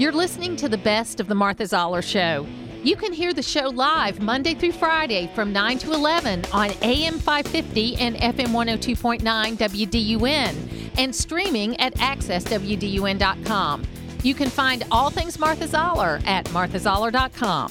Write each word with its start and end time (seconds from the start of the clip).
You're 0.00 0.12
listening 0.12 0.56
to 0.56 0.66
the 0.66 0.78
best 0.78 1.20
of 1.20 1.28
the 1.28 1.34
Martha 1.34 1.66
Zoller 1.66 2.00
Show. 2.00 2.46
You 2.82 2.96
can 2.96 3.12
hear 3.12 3.34
the 3.34 3.42
show 3.42 3.68
live 3.68 4.18
Monday 4.18 4.54
through 4.54 4.72
Friday 4.72 5.30
from 5.34 5.52
9 5.52 5.76
to 5.80 5.92
11 5.92 6.46
on 6.54 6.70
AM 6.80 7.18
550 7.18 7.96
and 7.96 8.16
FM 8.16 8.46
102.9 8.46 9.20
WDUN 9.58 10.90
and 10.96 11.14
streaming 11.14 11.78
at 11.78 11.94
accesswdun.com. 11.96 13.82
You 14.22 14.32
can 14.32 14.48
find 14.48 14.84
all 14.90 15.10
things 15.10 15.38
Martha 15.38 15.68
Zoller 15.68 16.18
at 16.24 16.46
marthazoller.com. 16.46 17.70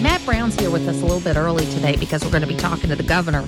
Matt 0.00 0.24
Brown's 0.24 0.54
here 0.60 0.70
with 0.70 0.86
us 0.86 1.02
a 1.02 1.04
little 1.04 1.18
bit 1.18 1.36
early 1.36 1.66
today 1.72 1.96
because 1.96 2.24
we're 2.24 2.30
going 2.30 2.42
to 2.42 2.46
be 2.46 2.54
talking 2.54 2.88
to 2.88 2.94
the 2.94 3.02
governor 3.02 3.44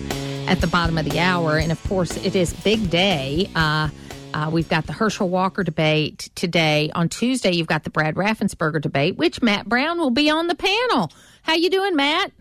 at 0.47 0.61
the 0.61 0.67
bottom 0.67 0.97
of 0.99 1.05
the 1.05 1.19
hour. 1.19 1.59
And 1.59 1.73
of 1.73 1.83
course, 1.89 2.17
it 2.25 2.37
is 2.37 2.53
big 2.53 2.91
day. 2.91 3.51
Uh, 3.55 3.89
uh, 4.35 4.51
we've 4.53 4.69
got 4.69 4.87
the 4.87 4.93
Herschel 4.93 5.29
Walker 5.29 5.65
debate 5.65 6.29
today. 6.35 6.91
On 6.95 7.09
Tuesday, 7.09 7.53
you've 7.53 7.67
got 7.67 7.85
the 7.85 7.91
Brad 7.91 8.15
Raffensperger 8.17 8.81
debate, 8.81 9.17
which 9.17 9.41
Matt 9.43 9.69
Brown 9.69 9.99
will 9.99 10.11
be 10.11 10.29
on 10.31 10.47
the 10.47 10.55
panel. 10.55 11.11
How 11.43 11.55
you 11.55 11.71
doing, 11.71 11.97
Matt? 11.97 12.33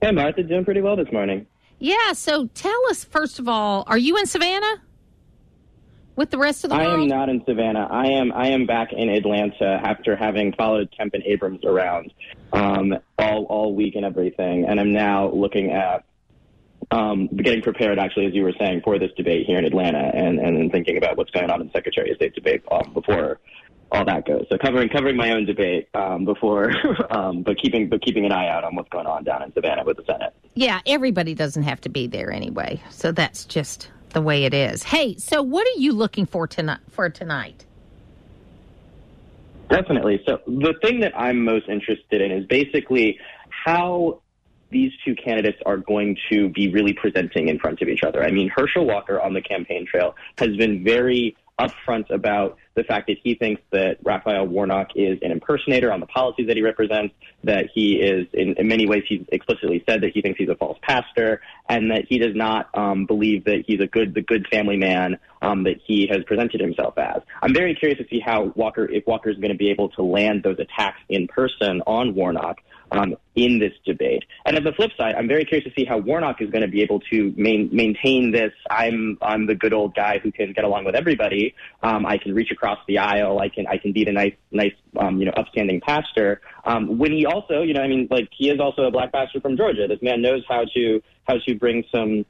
Hey, 0.00 0.12
Martha, 0.12 0.42
doing 0.42 0.64
pretty 0.64 0.80
well 0.80 0.96
this 0.96 1.10
morning. 1.12 1.46
Yeah. 1.78 2.12
So 2.12 2.46
tell 2.54 2.78
us 2.90 3.04
first 3.04 3.38
of 3.38 3.48
all, 3.48 3.84
are 3.86 3.98
you 3.98 4.16
in 4.16 4.26
Savannah 4.26 4.82
with 6.14 6.30
the 6.30 6.38
rest 6.38 6.62
of 6.64 6.70
the 6.70 6.76
I 6.76 6.86
world? 6.86 7.00
am 7.00 7.08
not 7.08 7.28
in 7.28 7.42
Savannah. 7.44 7.88
I 7.90 8.06
am 8.08 8.32
I 8.32 8.48
am 8.48 8.66
back 8.66 8.92
in 8.92 9.08
Atlanta 9.08 9.80
after 9.82 10.14
having 10.14 10.52
followed 10.52 10.94
Kemp 10.96 11.14
and 11.14 11.22
Abrams 11.24 11.64
around 11.64 12.12
um, 12.52 12.94
all 13.18 13.44
all 13.44 13.74
week 13.74 13.96
and 13.96 14.04
everything, 14.04 14.66
and 14.66 14.78
I'm 14.78 14.92
now 14.92 15.30
looking 15.32 15.72
at 15.72 16.04
um, 16.90 17.28
getting 17.28 17.62
prepared, 17.62 17.98
actually, 17.98 18.26
as 18.26 18.34
you 18.34 18.42
were 18.42 18.54
saying, 18.58 18.82
for 18.84 18.98
this 18.98 19.10
debate 19.16 19.46
here 19.46 19.58
in 19.58 19.64
Atlanta, 19.64 20.10
and 20.14 20.38
and 20.38 20.70
thinking 20.72 20.96
about 20.96 21.16
what's 21.16 21.30
going 21.30 21.50
on 21.50 21.60
in 21.60 21.68
the 21.68 21.72
Secretary 21.72 22.10
of 22.10 22.16
State 22.16 22.34
debate 22.34 22.62
um, 22.70 22.92
before 22.92 23.40
all 23.92 24.04
that 24.04 24.26
goes. 24.26 24.46
So 24.50 24.58
covering 24.58 24.88
covering 24.88 25.16
my 25.16 25.30
own 25.32 25.46
debate 25.46 25.88
um, 25.94 26.24
before, 26.24 26.72
um, 27.10 27.42
but 27.42 27.60
keeping 27.60 27.88
but 27.88 28.02
keeping 28.02 28.24
an 28.24 28.32
eye 28.32 28.48
out 28.48 28.64
on 28.64 28.74
what's 28.74 28.88
going 28.88 29.06
on 29.06 29.24
down 29.24 29.42
in 29.42 29.52
Savannah 29.52 29.84
with 29.84 29.96
the 29.96 30.04
Senate. 30.04 30.34
Yeah, 30.54 30.80
everybody 30.86 31.34
doesn't 31.34 31.62
have 31.62 31.80
to 31.82 31.88
be 31.88 32.06
there 32.06 32.32
anyway. 32.32 32.82
So 32.90 33.12
that's 33.12 33.44
just 33.44 33.90
the 34.10 34.22
way 34.22 34.44
it 34.44 34.54
is. 34.54 34.82
Hey, 34.82 35.16
so 35.16 35.42
what 35.42 35.66
are 35.66 35.78
you 35.78 35.92
looking 35.92 36.26
for 36.26 36.46
tonight 36.46 36.80
for 36.90 37.08
tonight? 37.08 37.64
Definitely. 39.70 40.22
So 40.26 40.40
the 40.46 40.74
thing 40.82 41.00
that 41.00 41.18
I'm 41.18 41.42
most 41.44 41.68
interested 41.68 42.20
in 42.20 42.30
is 42.30 42.46
basically 42.46 43.18
how 43.48 44.20
these 44.70 44.92
two 45.04 45.14
candidates 45.14 45.58
are 45.66 45.76
going 45.76 46.16
to 46.30 46.48
be 46.48 46.72
really 46.72 46.92
presenting 46.92 47.48
in 47.48 47.58
front 47.58 47.80
of 47.82 47.88
each 47.88 48.02
other. 48.02 48.24
I 48.24 48.30
mean, 48.30 48.50
Herschel 48.54 48.86
Walker 48.86 49.20
on 49.20 49.34
the 49.34 49.42
campaign 49.42 49.86
trail 49.86 50.14
has 50.38 50.56
been 50.56 50.84
very 50.84 51.36
upfront 51.58 52.10
about 52.10 52.58
the 52.74 52.82
fact 52.82 53.06
that 53.06 53.16
he 53.22 53.34
thinks 53.36 53.62
that 53.70 53.98
Raphael 54.02 54.46
Warnock 54.46 54.88
is 54.96 55.18
an 55.22 55.30
impersonator 55.30 55.92
on 55.92 56.00
the 56.00 56.06
policies 56.06 56.48
that 56.48 56.56
he 56.56 56.62
represents, 56.62 57.14
that 57.44 57.66
he 57.72 57.94
is, 57.94 58.26
in, 58.32 58.54
in 58.54 58.66
many 58.66 58.88
ways, 58.88 59.04
he's 59.08 59.24
explicitly 59.30 59.84
said 59.88 60.00
that 60.00 60.10
he 60.12 60.20
thinks 60.20 60.38
he's 60.38 60.48
a 60.48 60.56
false 60.56 60.78
pastor, 60.82 61.40
and 61.68 61.92
that 61.92 62.06
he 62.08 62.18
does 62.18 62.34
not 62.34 62.76
um, 62.76 63.06
believe 63.06 63.44
that 63.44 63.62
he's 63.66 63.80
a 63.80 63.86
good, 63.86 64.14
the 64.14 64.22
good 64.22 64.48
family 64.48 64.76
man 64.76 65.18
um, 65.42 65.62
that 65.64 65.76
he 65.86 66.08
has 66.08 66.24
presented 66.24 66.60
himself 66.60 66.98
as. 66.98 67.22
I'm 67.40 67.54
very 67.54 67.74
curious 67.76 67.98
to 67.98 68.08
see 68.08 68.18
how 68.18 68.52
Walker, 68.56 68.90
if 68.90 69.06
Walker 69.06 69.30
is 69.30 69.36
going 69.36 69.52
to 69.52 69.58
be 69.58 69.70
able 69.70 69.90
to 69.90 70.02
land 70.02 70.42
those 70.42 70.58
attacks 70.58 70.98
in 71.08 71.28
person 71.28 71.82
on 71.86 72.14
Warnock 72.14 72.58
um, 72.94 73.16
in 73.34 73.58
this 73.58 73.72
debate. 73.84 74.24
And 74.44 74.56
on 74.56 74.64
the 74.64 74.72
flip 74.72 74.92
side, 74.96 75.14
I'm 75.16 75.28
very 75.28 75.44
curious 75.44 75.66
to 75.68 75.74
see 75.78 75.84
how 75.84 75.98
Warnock 75.98 76.40
is 76.40 76.50
going 76.50 76.62
to 76.62 76.68
be 76.68 76.82
able 76.82 77.00
to 77.12 77.34
main, 77.36 77.68
maintain 77.72 78.30
this. 78.30 78.52
I'm 78.70 79.18
I'm 79.20 79.46
the 79.46 79.54
good 79.54 79.72
old 79.72 79.94
guy 79.94 80.18
who 80.18 80.30
can 80.30 80.52
get 80.52 80.64
along 80.64 80.84
with 80.84 80.94
everybody. 80.94 81.54
Um, 81.82 82.06
I 82.06 82.18
can 82.18 82.34
reach 82.34 82.50
across 82.50 82.78
the 82.86 82.98
aisle. 82.98 83.40
I 83.40 83.48
can 83.48 83.66
I 83.66 83.78
can 83.78 83.92
be 83.92 84.04
the 84.04 84.12
nice 84.12 84.34
nice 84.50 84.74
um, 84.96 85.18
you 85.18 85.26
know 85.26 85.32
upstanding 85.36 85.80
pastor. 85.80 86.40
Um, 86.64 86.98
when 86.98 87.12
he 87.12 87.26
also 87.26 87.62
you 87.62 87.74
know 87.74 87.82
I 87.82 87.88
mean 87.88 88.08
like 88.10 88.28
he 88.36 88.50
is 88.50 88.60
also 88.60 88.82
a 88.82 88.90
black 88.90 89.12
pastor 89.12 89.40
from 89.40 89.56
Georgia. 89.56 89.86
This 89.88 90.02
man 90.02 90.22
knows 90.22 90.44
how 90.48 90.64
to 90.74 91.02
how 91.26 91.38
to 91.46 91.54
bring 91.54 91.84
some 91.92 92.24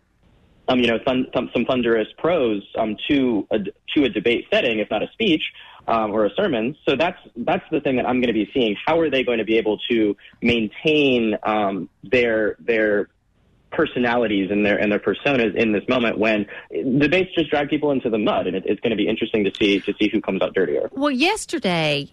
um, 0.68 0.80
you 0.80 0.86
know, 0.86 0.98
thun- 1.04 1.26
some, 1.34 1.50
some 1.52 1.64
thunderous 1.64 2.08
prose 2.18 2.62
um, 2.78 2.96
to 3.08 3.46
a 3.50 3.58
to 3.94 4.04
a 4.04 4.08
debate 4.08 4.46
setting, 4.52 4.78
if 4.78 4.90
not 4.90 5.02
a 5.02 5.08
speech 5.12 5.42
um, 5.86 6.10
or 6.12 6.24
a 6.24 6.30
sermon. 6.34 6.76
So 6.88 6.96
that's 6.96 7.18
that's 7.36 7.64
the 7.70 7.80
thing 7.80 7.96
that 7.96 8.06
I'm 8.06 8.20
going 8.20 8.28
to 8.28 8.32
be 8.32 8.50
seeing. 8.54 8.76
How 8.86 8.98
are 9.00 9.10
they 9.10 9.22
going 9.22 9.38
to 9.38 9.44
be 9.44 9.58
able 9.58 9.78
to 9.90 10.16
maintain 10.40 11.36
um, 11.42 11.88
their 12.02 12.56
their 12.58 13.08
personalities 13.70 14.50
and 14.50 14.64
their 14.64 14.78
and 14.78 14.90
their 14.90 15.00
personas 15.00 15.54
in 15.54 15.72
this 15.72 15.86
moment 15.88 16.18
when 16.18 16.46
debates 16.70 17.34
just 17.34 17.50
drag 17.50 17.68
people 17.68 17.90
into 17.90 18.08
the 18.08 18.18
mud, 18.18 18.46
and 18.46 18.56
it, 18.56 18.64
it's 18.66 18.80
going 18.80 18.90
to 18.90 18.96
be 18.96 19.08
interesting 19.08 19.44
to 19.44 19.52
see 19.58 19.80
to 19.80 19.94
see 20.00 20.08
who 20.08 20.20
comes 20.20 20.40
out 20.42 20.54
dirtier. 20.54 20.88
Well, 20.92 21.10
yesterday, 21.10 22.10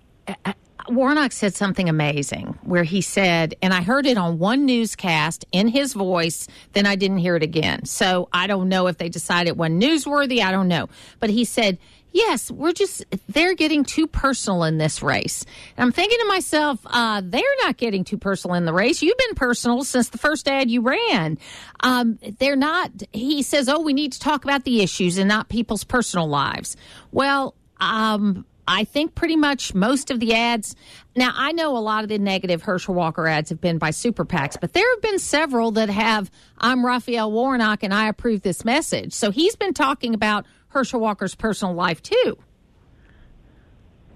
Warnock 0.90 1.32
said 1.32 1.56
something 1.56 1.90
amazing 1.90 2.58
where 2.64 2.84
he 2.84 3.02
said, 3.02 3.56
and 3.62 3.74
I 3.74 3.82
heard 3.82 4.06
it 4.06 4.18
on 4.18 4.40
one 4.40 4.66
newscast 4.66 5.46
in 5.52 5.68
his 5.68 5.94
voice, 5.94 6.48
then 6.74 6.86
I 6.86 6.96
didn't 6.96 7.20
hear 7.20 7.36
it 7.36 7.44
again. 7.44 7.86
So 7.86 8.30
I 8.34 8.48
don't 8.48 8.70
know 8.70 8.88
if 8.88 8.98
they 8.98 9.10
decided 9.10 9.50
it 9.50 9.58
wasn't 9.58 9.84
newsworthy. 9.84 10.42
I 10.42 10.52
don't 10.52 10.68
know. 10.68 10.90
But 11.20 11.30
he 11.30 11.46
said, 11.46 11.78
yes, 12.12 12.52
we're 12.52 12.74
just, 12.74 13.06
they're 13.30 13.56
getting 13.56 13.84
too 13.84 14.08
personal 14.08 14.64
in 14.64 14.78
this 14.78 15.02
race. 15.02 15.46
And 15.78 15.86
I'm 15.86 15.92
thinking 15.92 16.20
to 16.20 16.26
myself, 16.26 16.80
uh, 16.86 17.22
they're 17.24 17.42
not 17.62 17.78
getting 17.78 18.04
too 18.04 18.18
personal 18.18 18.56
in 18.56 18.66
the 18.66 18.74
race. 18.74 19.02
You've 19.02 19.18
been 19.18 19.36
personal 19.36 19.84
since 19.84 20.10
the 20.10 20.18
first 20.18 20.48
ad 20.48 20.70
you 20.70 20.82
ran. 20.82 21.38
Um, 21.80 22.20
they're 22.40 22.56
not, 22.56 22.92
he 23.12 23.44
says, 23.44 23.70
oh, 23.70 23.80
we 23.80 23.94
need 23.94 24.14
to 24.14 24.20
talk 24.20 24.44
about 24.44 24.64
the 24.64 24.82
issues 24.82 25.18
and 25.18 25.28
not 25.28 25.50
people's 25.50 25.84
personal 25.84 26.28
lives. 26.28 26.76
Well, 27.12 27.56
um, 27.80 28.46
I 28.68 28.84
think 28.84 29.16
pretty 29.16 29.36
much 29.36 29.74
most 29.74 30.12
of 30.12 30.20
the 30.20 30.34
ads. 30.34 30.76
Now, 31.16 31.32
I 31.36 31.52
know 31.52 31.76
a 31.76 31.80
lot 31.80 32.04
of 32.04 32.10
the 32.10 32.20
negative 32.20 32.62
Herschel 32.62 32.96
Walker 32.96 33.28
ads 33.28 33.50
have 33.50 33.62
been 33.62 33.78
by 33.78 33.92
super 33.92 34.26
PACs, 34.26 34.58
but 34.60 34.74
there 34.74 34.90
have 34.94 35.02
been 35.02 35.20
several 35.20 35.72
that 35.72 35.90
have, 35.90 36.32
I'm 36.58 36.86
Raphael 36.86 37.32
Warnock 37.32 37.84
and 37.84 37.94
I 37.94 38.08
approve 38.08 38.42
this 38.42 38.64
message. 38.64 39.14
So 39.14 39.32
he's 39.32 39.56
been 39.56 39.74
talking 39.74 40.14
about 40.14 40.46
Herschel 40.70 41.00
Walker's 41.00 41.36
personal 41.36 41.74
life 41.74 42.02
too. 42.02 42.38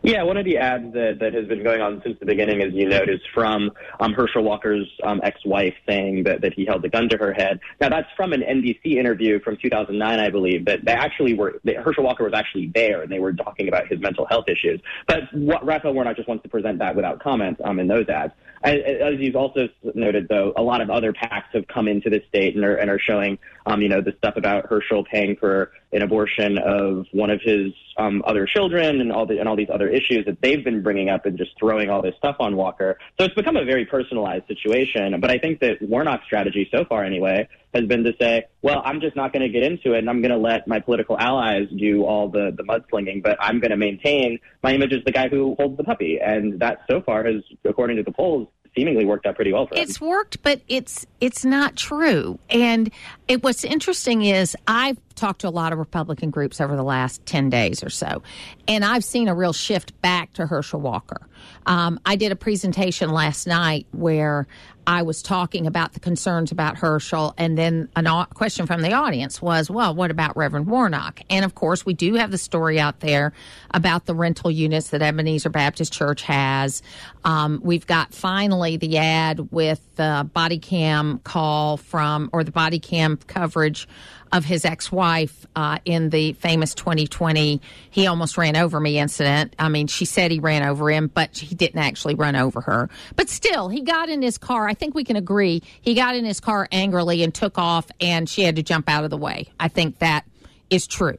Yeah, 0.05 0.21
one 0.21 0.37
of 0.37 0.45
the 0.45 0.59
ads 0.59 0.93
that, 0.93 1.17
that 1.19 1.33
has 1.33 1.47
been 1.47 1.63
going 1.63 1.81
on 1.81 1.99
since 2.03 2.19
the 2.19 2.27
beginning, 2.27 2.61
as 2.61 2.71
you 2.73 2.87
note, 2.87 3.09
is 3.09 3.19
from 3.33 3.71
um, 3.99 4.13
Herschel 4.13 4.43
Walker's 4.43 4.87
um, 5.03 5.19
ex-wife 5.23 5.73
saying 5.87 6.25
that, 6.25 6.41
that 6.41 6.53
he 6.53 6.63
held 6.63 6.85
a 6.85 6.89
gun 6.89 7.09
to 7.09 7.17
her 7.17 7.33
head. 7.33 7.59
Now, 7.81 7.89
that's 7.89 8.07
from 8.15 8.31
an 8.31 8.41
NBC 8.41 8.97
interview 8.97 9.39
from 9.39 9.57
2009, 9.57 10.19
I 10.19 10.29
believe, 10.29 10.65
that 10.65 10.85
they 10.85 10.91
actually 10.91 11.33
were, 11.33 11.59
that 11.63 11.77
Herschel 11.77 12.03
Walker 12.03 12.23
was 12.23 12.33
actually 12.35 12.67
there 12.67 13.01
and 13.01 13.11
they 13.11 13.17
were 13.17 13.33
talking 13.33 13.67
about 13.67 13.87
his 13.87 13.99
mental 13.99 14.27
health 14.27 14.45
issues. 14.47 14.79
But 15.07 15.21
what, 15.33 15.65
Raphael 15.65 15.95
Warnock 15.95 16.17
just 16.17 16.27
wants 16.27 16.43
to 16.43 16.49
present 16.49 16.77
that 16.77 16.95
without 16.95 17.19
comment 17.19 17.59
um, 17.63 17.79
in 17.79 17.87
those 17.87 18.07
ads. 18.07 18.33
As, 18.63 18.79
as 18.85 19.13
you've 19.19 19.35
also 19.35 19.69
noted, 19.95 20.27
though, 20.27 20.53
a 20.55 20.61
lot 20.61 20.81
of 20.81 20.91
other 20.91 21.13
PACs 21.13 21.49
have 21.53 21.67
come 21.67 21.87
into 21.87 22.11
the 22.11 22.21
state 22.29 22.55
and 22.55 22.63
are, 22.63 22.75
and 22.75 22.91
are 22.91 22.99
showing, 22.99 23.39
um, 23.65 23.81
you 23.81 23.89
know, 23.89 24.01
the 24.01 24.13
stuff 24.19 24.37
about 24.37 24.67
Herschel 24.67 25.03
paying 25.03 25.35
for 25.35 25.71
an 25.95 26.01
abortion 26.01 26.57
of 26.57 27.05
one 27.11 27.29
of 27.29 27.41
his 27.41 27.73
um, 27.97 28.21
other 28.27 28.45
children 28.45 28.99
and 28.99 29.11
all 29.11 29.25
the 29.25 29.39
and 29.39 29.47
all 29.47 29.55
these 29.55 29.69
other 29.73 29.87
issues 29.87 30.25
that 30.25 30.41
they've 30.41 30.63
been 30.63 30.83
bringing 30.83 31.09
up 31.09 31.25
and 31.25 31.37
just 31.37 31.51
throwing 31.57 31.89
all 31.89 32.01
this 32.01 32.13
stuff 32.17 32.35
on 32.39 32.57
Walker. 32.57 32.97
So 33.17 33.25
it's 33.25 33.33
become 33.33 33.55
a 33.55 33.63
very 33.63 33.85
personalized 33.85 34.45
situation. 34.47 35.19
But 35.21 35.31
I 35.31 35.37
think 35.37 35.61
that 35.61 35.81
Warnock's 35.81 36.25
strategy 36.25 36.67
so 36.69 36.83
far, 36.83 37.05
anyway, 37.05 37.47
has 37.73 37.85
been 37.85 38.03
to 38.03 38.13
say, 38.19 38.45
well, 38.61 38.81
I'm 38.83 38.99
just 38.99 39.15
not 39.15 39.31
going 39.31 39.43
to 39.43 39.49
get 39.49 39.63
into 39.63 39.93
it, 39.93 39.99
and 39.99 40.09
I'm 40.09 40.21
going 40.21 40.31
to 40.31 40.37
let 40.37 40.67
my 40.67 40.79
political 40.79 41.17
allies 41.17 41.67
do 41.77 42.03
all 42.03 42.29
the 42.29 42.53
the 42.55 42.63
mudslinging, 42.63 43.23
but 43.23 43.37
I'm 43.39 43.61
going 43.61 43.71
to 43.71 43.77
maintain 43.77 44.39
my 44.61 44.73
image 44.73 44.91
as 44.91 45.03
the 45.05 45.11
guy 45.13 45.29
who 45.29 45.55
holds 45.55 45.77
the 45.77 45.83
puppy, 45.85 46.19
and 46.21 46.59
that 46.59 46.79
so 46.89 47.01
far 47.01 47.23
has, 47.23 47.41
according 47.63 47.95
to 47.97 48.03
the 48.03 48.11
polls, 48.11 48.49
seemingly 48.75 49.05
worked 49.05 49.25
out 49.25 49.35
pretty 49.35 49.53
well 49.53 49.67
for 49.67 49.75
him. 49.75 49.81
It's 49.81 50.01
worked, 50.01 50.43
but 50.43 50.61
it's 50.67 51.05
it's 51.21 51.45
not 51.45 51.75
true. 51.75 52.39
And 52.49 52.91
it, 53.27 53.43
what's 53.43 53.63
interesting 53.63 54.23
is 54.23 54.55
I've 54.67 54.97
talked 55.15 55.41
to 55.41 55.47
a 55.47 55.49
lot 55.49 55.73
of 55.73 55.79
Republican 55.79 56.29
groups 56.29 56.61
over 56.61 56.75
the 56.75 56.83
last 56.83 57.25
ten 57.25 57.49
days 57.49 57.83
or 57.83 57.89
so, 57.89 58.21
and 58.67 58.83
I've 58.85 59.03
seen 59.03 59.27
a 59.27 59.35
real 59.35 59.53
shift 59.53 59.99
back 60.01 60.33
to 60.33 60.45
Herschel 60.45 60.79
Walker. 60.79 61.27
Um, 61.65 61.99
I 62.05 62.15
did 62.15 62.31
a 62.31 62.35
presentation 62.35 63.11
last 63.11 63.47
night 63.47 63.87
where 63.91 64.47
I 64.87 65.01
was 65.01 65.23
talking 65.23 65.65
about 65.65 65.93
the 65.93 65.99
concerns 65.99 66.51
about 66.51 66.77
Herschel, 66.77 67.33
and 67.37 67.57
then 67.57 67.89
a 67.95 68.27
question 68.33 68.67
from 68.67 68.81
the 68.81 68.93
audience 68.93 69.41
was, 69.41 69.69
"Well, 69.69 69.95
what 69.95 70.11
about 70.11 70.37
Reverend 70.37 70.67
Warnock?" 70.67 71.21
And 71.29 71.43
of 71.43 71.55
course, 71.55 71.85
we 71.85 71.93
do 71.93 72.15
have 72.15 72.29
the 72.29 72.37
story 72.37 72.79
out 72.79 72.99
there 72.99 73.33
about 73.71 74.05
the 74.05 74.13
rental 74.13 74.51
units 74.51 74.89
that 74.89 75.01
Ebenezer 75.01 75.49
Baptist 75.49 75.91
Church 75.91 76.21
has. 76.23 76.83
Um, 77.23 77.61
we've 77.63 77.87
got 77.87 78.13
finally 78.13 78.77
the 78.77 78.97
ad 78.97 79.51
with 79.51 79.81
the 79.95 80.29
body 80.33 80.59
cam 80.59 81.19
call 81.23 81.77
from, 81.77 82.29
or 82.31 82.43
the 82.43 82.51
body 82.51 82.79
cam 82.79 83.17
coverage 83.17 83.87
of 84.35 84.43
his 84.43 84.65
ex-wife 84.65 85.47
uh, 85.55 85.79
in 85.85 86.09
the 86.09 86.33
famous 86.33 86.75
2020 86.75 87.61
he 87.89 88.07
almost 88.07 88.37
ran 88.37 88.57
over 88.57 88.81
me 88.81 88.99
incident. 88.99 89.55
I 89.57 89.69
mean, 89.69 89.87
she 89.87 90.03
said 90.03 90.29
he 90.29 90.39
ran 90.39 90.67
over 90.67 90.89
him, 90.89 91.07
but 91.07 91.37
he 91.37 91.55
didn't 91.55 91.79
actually 91.79 92.15
run 92.15 92.35
over 92.35 92.59
her. 92.59 92.89
But 93.15 93.29
still, 93.29 93.69
he 93.69 93.81
got 93.81 94.09
in 94.09 94.21
his 94.21 94.37
car. 94.37 94.67
I 94.67 94.73
think 94.73 94.93
we 94.93 95.05
can 95.05 95.15
agree 95.15 95.63
he 95.81 95.93
got 95.93 96.15
in 96.15 96.25
his 96.25 96.41
car 96.41 96.67
angrily 96.73 97.23
and 97.23 97.33
took 97.33 97.57
off, 97.57 97.87
and 98.01 98.27
she 98.27 98.41
had 98.41 98.57
to 98.57 98.63
jump 98.63 98.89
out 98.89 99.05
of 99.05 99.09
the 99.09 99.17
way. 99.17 99.47
I 99.57 99.69
think 99.69 99.99
that 99.99 100.25
is 100.69 100.85
true. 100.85 101.17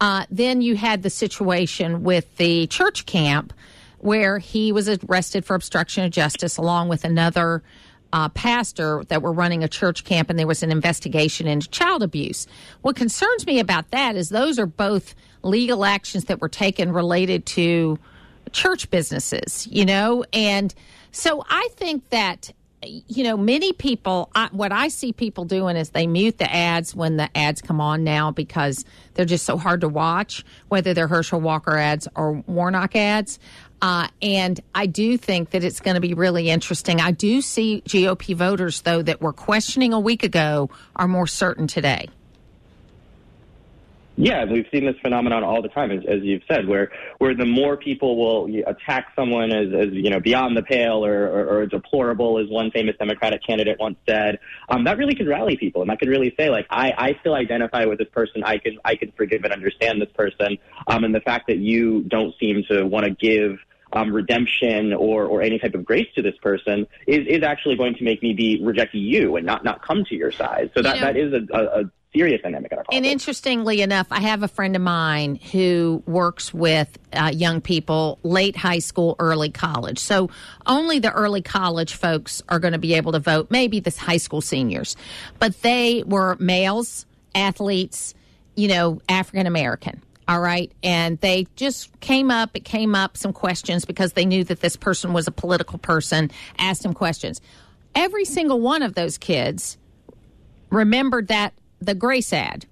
Uh, 0.00 0.26
then 0.28 0.60
you 0.60 0.74
had 0.74 1.04
the 1.04 1.10
situation 1.10 2.02
with 2.02 2.36
the 2.36 2.66
church 2.66 3.06
camp 3.06 3.52
where 3.98 4.38
he 4.38 4.72
was 4.72 4.88
arrested 4.88 5.44
for 5.44 5.54
obstruction 5.54 6.04
of 6.04 6.10
justice 6.10 6.56
along 6.56 6.88
with 6.88 7.04
another 7.04 7.62
uh, 8.16 8.30
pastor 8.30 9.04
that 9.08 9.20
were 9.20 9.32
running 9.32 9.62
a 9.62 9.68
church 9.68 10.02
camp 10.02 10.30
and 10.30 10.38
there 10.38 10.46
was 10.46 10.62
an 10.62 10.70
investigation 10.70 11.46
into 11.46 11.68
child 11.68 12.02
abuse. 12.02 12.46
What 12.80 12.96
concerns 12.96 13.46
me 13.46 13.60
about 13.60 13.90
that 13.90 14.16
is 14.16 14.30
those 14.30 14.58
are 14.58 14.64
both 14.64 15.14
legal 15.42 15.84
actions 15.84 16.24
that 16.24 16.40
were 16.40 16.48
taken 16.48 16.92
related 16.92 17.44
to 17.44 17.98
church 18.52 18.88
businesses, 18.88 19.68
you 19.70 19.84
know? 19.84 20.24
And 20.32 20.74
so 21.12 21.44
I 21.50 21.68
think 21.76 22.08
that 22.08 22.52
you 22.82 23.24
know, 23.24 23.36
many 23.36 23.72
people, 23.72 24.30
I, 24.34 24.48
what 24.52 24.70
I 24.70 24.88
see 24.88 25.12
people 25.12 25.44
doing 25.44 25.76
is 25.76 25.90
they 25.90 26.06
mute 26.06 26.38
the 26.38 26.52
ads 26.52 26.94
when 26.94 27.16
the 27.16 27.34
ads 27.36 27.60
come 27.60 27.80
on 27.80 28.04
now 28.04 28.30
because 28.30 28.84
they're 29.14 29.24
just 29.24 29.44
so 29.44 29.56
hard 29.56 29.80
to 29.80 29.88
watch, 29.88 30.44
whether 30.68 30.94
they're 30.94 31.08
Herschel 31.08 31.40
Walker 31.40 31.76
ads 31.76 32.06
or 32.14 32.32
Warnock 32.46 32.94
ads. 32.94 33.38
Uh, 33.82 34.08
and 34.22 34.60
I 34.74 34.86
do 34.86 35.16
think 35.18 35.50
that 35.50 35.62
it's 35.62 35.80
going 35.80 35.94
to 35.96 36.00
be 36.00 36.14
really 36.14 36.50
interesting. 36.50 37.00
I 37.00 37.10
do 37.10 37.40
see 37.40 37.82
GOP 37.86 38.34
voters, 38.34 38.82
though, 38.82 39.02
that 39.02 39.20
were 39.20 39.32
questioning 39.32 39.92
a 39.92 40.00
week 40.00 40.22
ago 40.22 40.70
are 40.94 41.08
more 41.08 41.26
certain 41.26 41.66
today. 41.66 42.08
Yeah, 44.18 44.46
we've 44.46 44.66
seen 44.72 44.86
this 44.86 44.96
phenomenon 45.02 45.44
all 45.44 45.60
the 45.60 45.68
time, 45.68 45.90
as, 45.90 46.02
as 46.06 46.22
you've 46.22 46.42
said, 46.48 46.66
where 46.66 46.90
where 47.18 47.34
the 47.34 47.44
more 47.44 47.76
people 47.76 48.16
will 48.16 48.62
attack 48.66 49.12
someone 49.14 49.52
as, 49.52 49.74
as 49.74 49.92
you 49.92 50.08
know 50.08 50.20
beyond 50.20 50.56
the 50.56 50.62
pale 50.62 51.04
or, 51.04 51.26
or, 51.26 51.58
or 51.58 51.66
deplorable, 51.66 52.38
as 52.38 52.48
one 52.48 52.70
famous 52.70 52.96
Democratic 52.98 53.44
candidate 53.46 53.78
once 53.78 53.98
said, 54.08 54.38
um, 54.70 54.84
that 54.84 54.96
really 54.96 55.14
could 55.14 55.28
rally 55.28 55.58
people, 55.58 55.82
and 55.82 55.90
that 55.90 55.98
could 55.98 56.08
really 56.08 56.34
say, 56.38 56.48
like, 56.48 56.66
I, 56.70 56.94
I 56.96 57.16
still 57.20 57.34
identify 57.34 57.84
with 57.84 57.98
this 57.98 58.08
person. 58.08 58.42
I 58.42 58.56
can 58.56 58.78
I 58.86 58.96
can 58.96 59.12
forgive 59.12 59.44
and 59.44 59.52
understand 59.52 60.00
this 60.00 60.10
person, 60.14 60.56
um, 60.86 61.04
and 61.04 61.14
the 61.14 61.20
fact 61.20 61.46
that 61.48 61.58
you 61.58 62.02
don't 62.04 62.34
seem 62.40 62.64
to 62.70 62.84
want 62.84 63.04
to 63.04 63.10
give. 63.10 63.58
Um, 63.92 64.12
redemption 64.12 64.92
or, 64.92 65.26
or 65.26 65.42
any 65.42 65.60
type 65.60 65.74
of 65.74 65.84
grace 65.84 66.08
to 66.16 66.20
this 66.20 66.34
person 66.42 66.88
is, 67.06 67.24
is 67.28 67.44
actually 67.44 67.76
going 67.76 67.94
to 67.94 68.02
make 68.02 68.20
me 68.20 68.34
be 68.34 68.60
rejecting 68.60 69.00
you 69.00 69.36
and 69.36 69.46
not, 69.46 69.62
not 69.62 69.80
come 69.80 70.04
to 70.06 70.14
your 70.16 70.32
side. 70.32 70.72
So 70.74 70.82
that, 70.82 70.96
know, 70.96 71.00
that 71.02 71.16
is 71.16 71.32
a, 71.32 71.56
a 71.56 71.90
serious 72.16 72.40
our 72.44 72.84
And 72.92 73.06
interestingly 73.06 73.82
enough, 73.82 74.06
I 74.10 74.20
have 74.20 74.42
a 74.42 74.48
friend 74.48 74.76
of 74.76 74.82
mine 74.82 75.36
who 75.36 76.02
works 76.06 76.52
with 76.52 76.96
uh, 77.12 77.30
young 77.34 77.60
people 77.60 78.18
late 78.22 78.56
high 78.56 78.78
school, 78.78 79.16
early 79.18 79.50
college. 79.50 79.98
So 79.98 80.30
only 80.66 80.98
the 80.98 81.12
early 81.12 81.42
college 81.42 81.94
folks 81.94 82.42
are 82.48 82.58
going 82.58 82.72
to 82.72 82.78
be 82.78 82.94
able 82.94 83.12
to 83.12 83.18
vote, 83.18 83.50
maybe 83.50 83.80
the 83.80 83.90
high 83.90 84.16
school 84.16 84.40
seniors. 84.40 84.96
But 85.38 85.62
they 85.62 86.02
were 86.06 86.36
males, 86.38 87.06
athletes, 87.34 88.14
you 88.54 88.68
know, 88.68 89.00
African 89.08 89.46
American. 89.46 90.02
All 90.28 90.40
right. 90.40 90.72
And 90.82 91.20
they 91.20 91.46
just 91.54 92.00
came 92.00 92.30
up, 92.32 92.50
it 92.54 92.64
came 92.64 92.96
up 92.96 93.16
some 93.16 93.32
questions 93.32 93.84
because 93.84 94.14
they 94.14 94.24
knew 94.24 94.42
that 94.44 94.60
this 94.60 94.76
person 94.76 95.12
was 95.12 95.28
a 95.28 95.30
political 95.30 95.78
person, 95.78 96.32
asked 96.58 96.84
him 96.84 96.94
questions. 96.94 97.40
Every 97.94 98.24
single 98.24 98.60
one 98.60 98.82
of 98.82 98.94
those 98.94 99.18
kids 99.18 99.78
remembered 100.70 101.28
that 101.28 101.52
the 101.86 101.94
Grace 101.94 102.32
ad, 102.32 102.66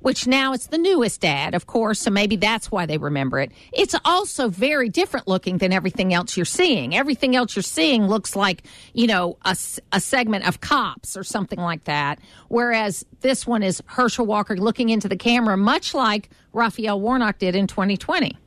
which 0.00 0.26
now 0.26 0.52
it's 0.52 0.68
the 0.68 0.78
newest 0.78 1.24
ad, 1.24 1.54
of 1.54 1.66
course, 1.66 2.00
so 2.00 2.10
maybe 2.10 2.36
that's 2.36 2.70
why 2.70 2.86
they 2.86 2.98
remember 2.98 3.38
it. 3.38 3.52
It's 3.72 3.94
also 4.04 4.48
very 4.48 4.88
different 4.88 5.28
looking 5.28 5.58
than 5.58 5.72
everything 5.72 6.14
else 6.14 6.36
you're 6.36 6.46
seeing. 6.46 6.96
Everything 6.96 7.36
else 7.36 7.54
you're 7.54 7.62
seeing 7.62 8.06
looks 8.06 8.34
like, 8.34 8.62
you 8.94 9.06
know, 9.06 9.36
a, 9.44 9.56
a 9.92 10.00
segment 10.00 10.48
of 10.48 10.60
cops 10.60 11.16
or 11.16 11.24
something 11.24 11.60
like 11.60 11.84
that. 11.84 12.18
Whereas 12.48 13.04
this 13.20 13.46
one 13.46 13.62
is 13.62 13.82
Herschel 13.86 14.26
Walker 14.26 14.56
looking 14.56 14.88
into 14.88 15.08
the 15.08 15.16
camera, 15.16 15.56
much 15.56 15.92
like 15.92 16.30
Raphael 16.52 17.00
Warnock 17.00 17.38
did 17.38 17.54
in 17.54 17.66
2020. 17.66 18.38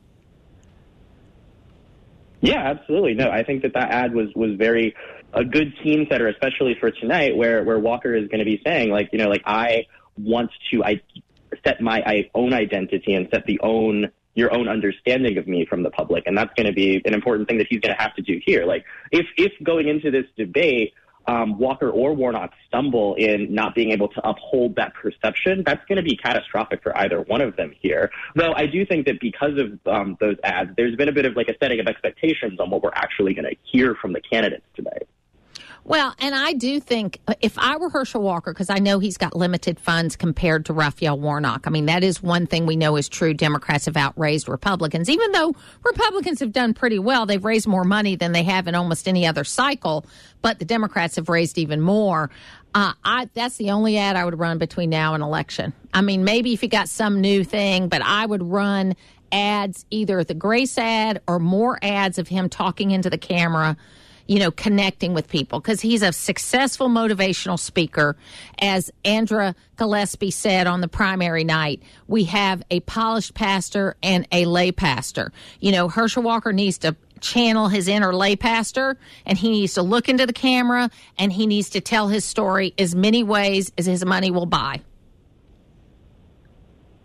Yeah, 2.40 2.62
absolutely. 2.62 3.14
No, 3.14 3.30
I 3.30 3.42
think 3.42 3.62
that 3.62 3.72
that 3.72 3.90
ad 3.90 4.14
was 4.14 4.28
was 4.34 4.54
very 4.56 4.94
a 5.32 5.44
good 5.44 5.72
scene 5.82 6.06
setter, 6.10 6.28
especially 6.28 6.76
for 6.78 6.90
tonight, 6.90 7.36
where 7.36 7.64
where 7.64 7.78
Walker 7.78 8.14
is 8.14 8.28
going 8.28 8.40
to 8.40 8.44
be 8.44 8.60
saying 8.66 8.90
like, 8.90 9.08
you 9.12 9.18
know, 9.18 9.30
like 9.30 9.42
I 9.46 9.86
want 10.16 10.50
to 10.70 10.84
I 10.84 11.00
set 11.64 11.80
my 11.80 12.02
I 12.04 12.30
own 12.34 12.52
identity 12.52 13.14
and 13.14 13.28
set 13.32 13.46
the 13.46 13.60
own 13.60 14.10
your 14.34 14.52
own 14.52 14.68
understanding 14.68 15.38
of 15.38 15.46
me 15.46 15.64
from 15.64 15.82
the 15.82 15.90
public, 15.90 16.24
and 16.26 16.36
that's 16.36 16.52
going 16.54 16.66
to 16.66 16.72
be 16.72 17.00
an 17.04 17.14
important 17.14 17.48
thing 17.48 17.58
that 17.58 17.68
he's 17.70 17.80
going 17.80 17.94
to 17.94 18.02
have 18.02 18.14
to 18.16 18.22
do 18.22 18.40
here. 18.44 18.64
Like, 18.64 18.84
if 19.12 19.26
if 19.36 19.52
going 19.62 19.88
into 19.88 20.10
this 20.10 20.24
debate, 20.36 20.92
um, 21.26 21.58
Walker 21.58 21.88
or 21.88 22.14
Warnock 22.14 22.52
stumble 22.66 23.14
in 23.14 23.54
not 23.54 23.74
being 23.74 23.92
able 23.92 24.08
to 24.08 24.28
uphold 24.28 24.76
that 24.76 24.92
perception, 24.94 25.62
that's 25.64 25.84
going 25.86 25.96
to 25.96 26.02
be 26.02 26.16
catastrophic 26.16 26.82
for 26.82 26.96
either 26.98 27.20
one 27.22 27.40
of 27.40 27.56
them 27.56 27.72
here. 27.80 28.10
Though 28.34 28.52
I 28.54 28.66
do 28.66 28.84
think 28.84 29.06
that 29.06 29.20
because 29.20 29.58
of 29.58 29.78
um, 29.86 30.16
those 30.20 30.36
ads, 30.42 30.70
there's 30.76 30.96
been 30.96 31.08
a 31.08 31.12
bit 31.12 31.26
of 31.26 31.36
like 31.36 31.48
a 31.48 31.54
setting 31.58 31.80
of 31.80 31.86
expectations 31.86 32.60
on 32.60 32.70
what 32.70 32.82
we're 32.82 32.92
actually 32.94 33.34
going 33.34 33.48
to 33.48 33.56
hear 33.62 33.94
from 33.94 34.12
the 34.12 34.20
candidates 34.20 34.66
today. 34.74 34.98
Well, 35.86 36.14
and 36.18 36.34
I 36.34 36.54
do 36.54 36.80
think 36.80 37.20
uh, 37.28 37.34
if 37.42 37.58
I 37.58 37.76
were 37.76 37.90
Herschel 37.90 38.22
Walker, 38.22 38.54
because 38.54 38.70
I 38.70 38.78
know 38.78 38.98
he's 38.98 39.18
got 39.18 39.36
limited 39.36 39.78
funds 39.78 40.16
compared 40.16 40.64
to 40.66 40.72
Raphael 40.72 41.18
Warnock. 41.20 41.66
I 41.66 41.70
mean, 41.70 41.86
that 41.86 42.02
is 42.02 42.22
one 42.22 42.46
thing 42.46 42.64
we 42.64 42.74
know 42.74 42.96
is 42.96 43.06
true. 43.06 43.34
Democrats 43.34 43.84
have 43.84 43.96
outraised 43.96 44.48
Republicans, 44.48 45.10
even 45.10 45.32
though 45.32 45.54
Republicans 45.84 46.40
have 46.40 46.52
done 46.52 46.72
pretty 46.72 46.98
well. 46.98 47.26
They've 47.26 47.44
raised 47.44 47.66
more 47.66 47.84
money 47.84 48.16
than 48.16 48.32
they 48.32 48.42
have 48.44 48.66
in 48.66 48.74
almost 48.74 49.06
any 49.06 49.26
other 49.26 49.44
cycle, 49.44 50.06
but 50.40 50.58
the 50.58 50.64
Democrats 50.64 51.16
have 51.16 51.28
raised 51.28 51.58
even 51.58 51.82
more. 51.82 52.30
Uh, 52.74 52.94
I, 53.04 53.28
that's 53.34 53.58
the 53.58 53.70
only 53.70 53.98
ad 53.98 54.16
I 54.16 54.24
would 54.24 54.38
run 54.38 54.56
between 54.56 54.88
now 54.88 55.12
and 55.12 55.22
election. 55.22 55.74
I 55.92 56.00
mean, 56.00 56.24
maybe 56.24 56.54
if 56.54 56.62
you 56.62 56.68
got 56.70 56.88
some 56.88 57.20
new 57.20 57.44
thing, 57.44 57.88
but 57.88 58.00
I 58.02 58.24
would 58.24 58.42
run 58.42 58.96
ads, 59.30 59.84
either 59.90 60.24
the 60.24 60.34
Grace 60.34 60.78
ad 60.78 61.20
or 61.28 61.38
more 61.38 61.78
ads 61.82 62.18
of 62.18 62.26
him 62.26 62.48
talking 62.48 62.90
into 62.90 63.10
the 63.10 63.18
camera 63.18 63.76
you 64.26 64.38
know, 64.38 64.50
connecting 64.50 65.14
with 65.14 65.28
people 65.28 65.60
because 65.60 65.80
he's 65.80 66.02
a 66.02 66.12
successful 66.12 66.88
motivational 66.88 67.58
speaker. 67.58 68.16
As 68.58 68.90
Andra 69.04 69.54
Gillespie 69.76 70.30
said 70.30 70.66
on 70.66 70.80
the 70.80 70.88
primary 70.88 71.44
night, 71.44 71.82
we 72.08 72.24
have 72.24 72.62
a 72.70 72.80
polished 72.80 73.34
pastor 73.34 73.96
and 74.02 74.26
a 74.32 74.44
lay 74.46 74.72
pastor. 74.72 75.32
You 75.60 75.72
know, 75.72 75.88
Herschel 75.88 76.22
Walker 76.22 76.52
needs 76.52 76.78
to 76.78 76.96
channel 77.20 77.68
his 77.68 77.88
inner 77.88 78.14
lay 78.14 78.36
pastor 78.36 78.96
and 79.24 79.38
he 79.38 79.50
needs 79.50 79.74
to 79.74 79.82
look 79.82 80.08
into 80.08 80.26
the 80.26 80.32
camera 80.32 80.90
and 81.18 81.32
he 81.32 81.46
needs 81.46 81.70
to 81.70 81.80
tell 81.80 82.08
his 82.08 82.24
story 82.24 82.74
as 82.78 82.94
many 82.94 83.22
ways 83.22 83.72
as 83.78 83.86
his 83.86 84.04
money 84.04 84.30
will 84.30 84.46
buy. 84.46 84.80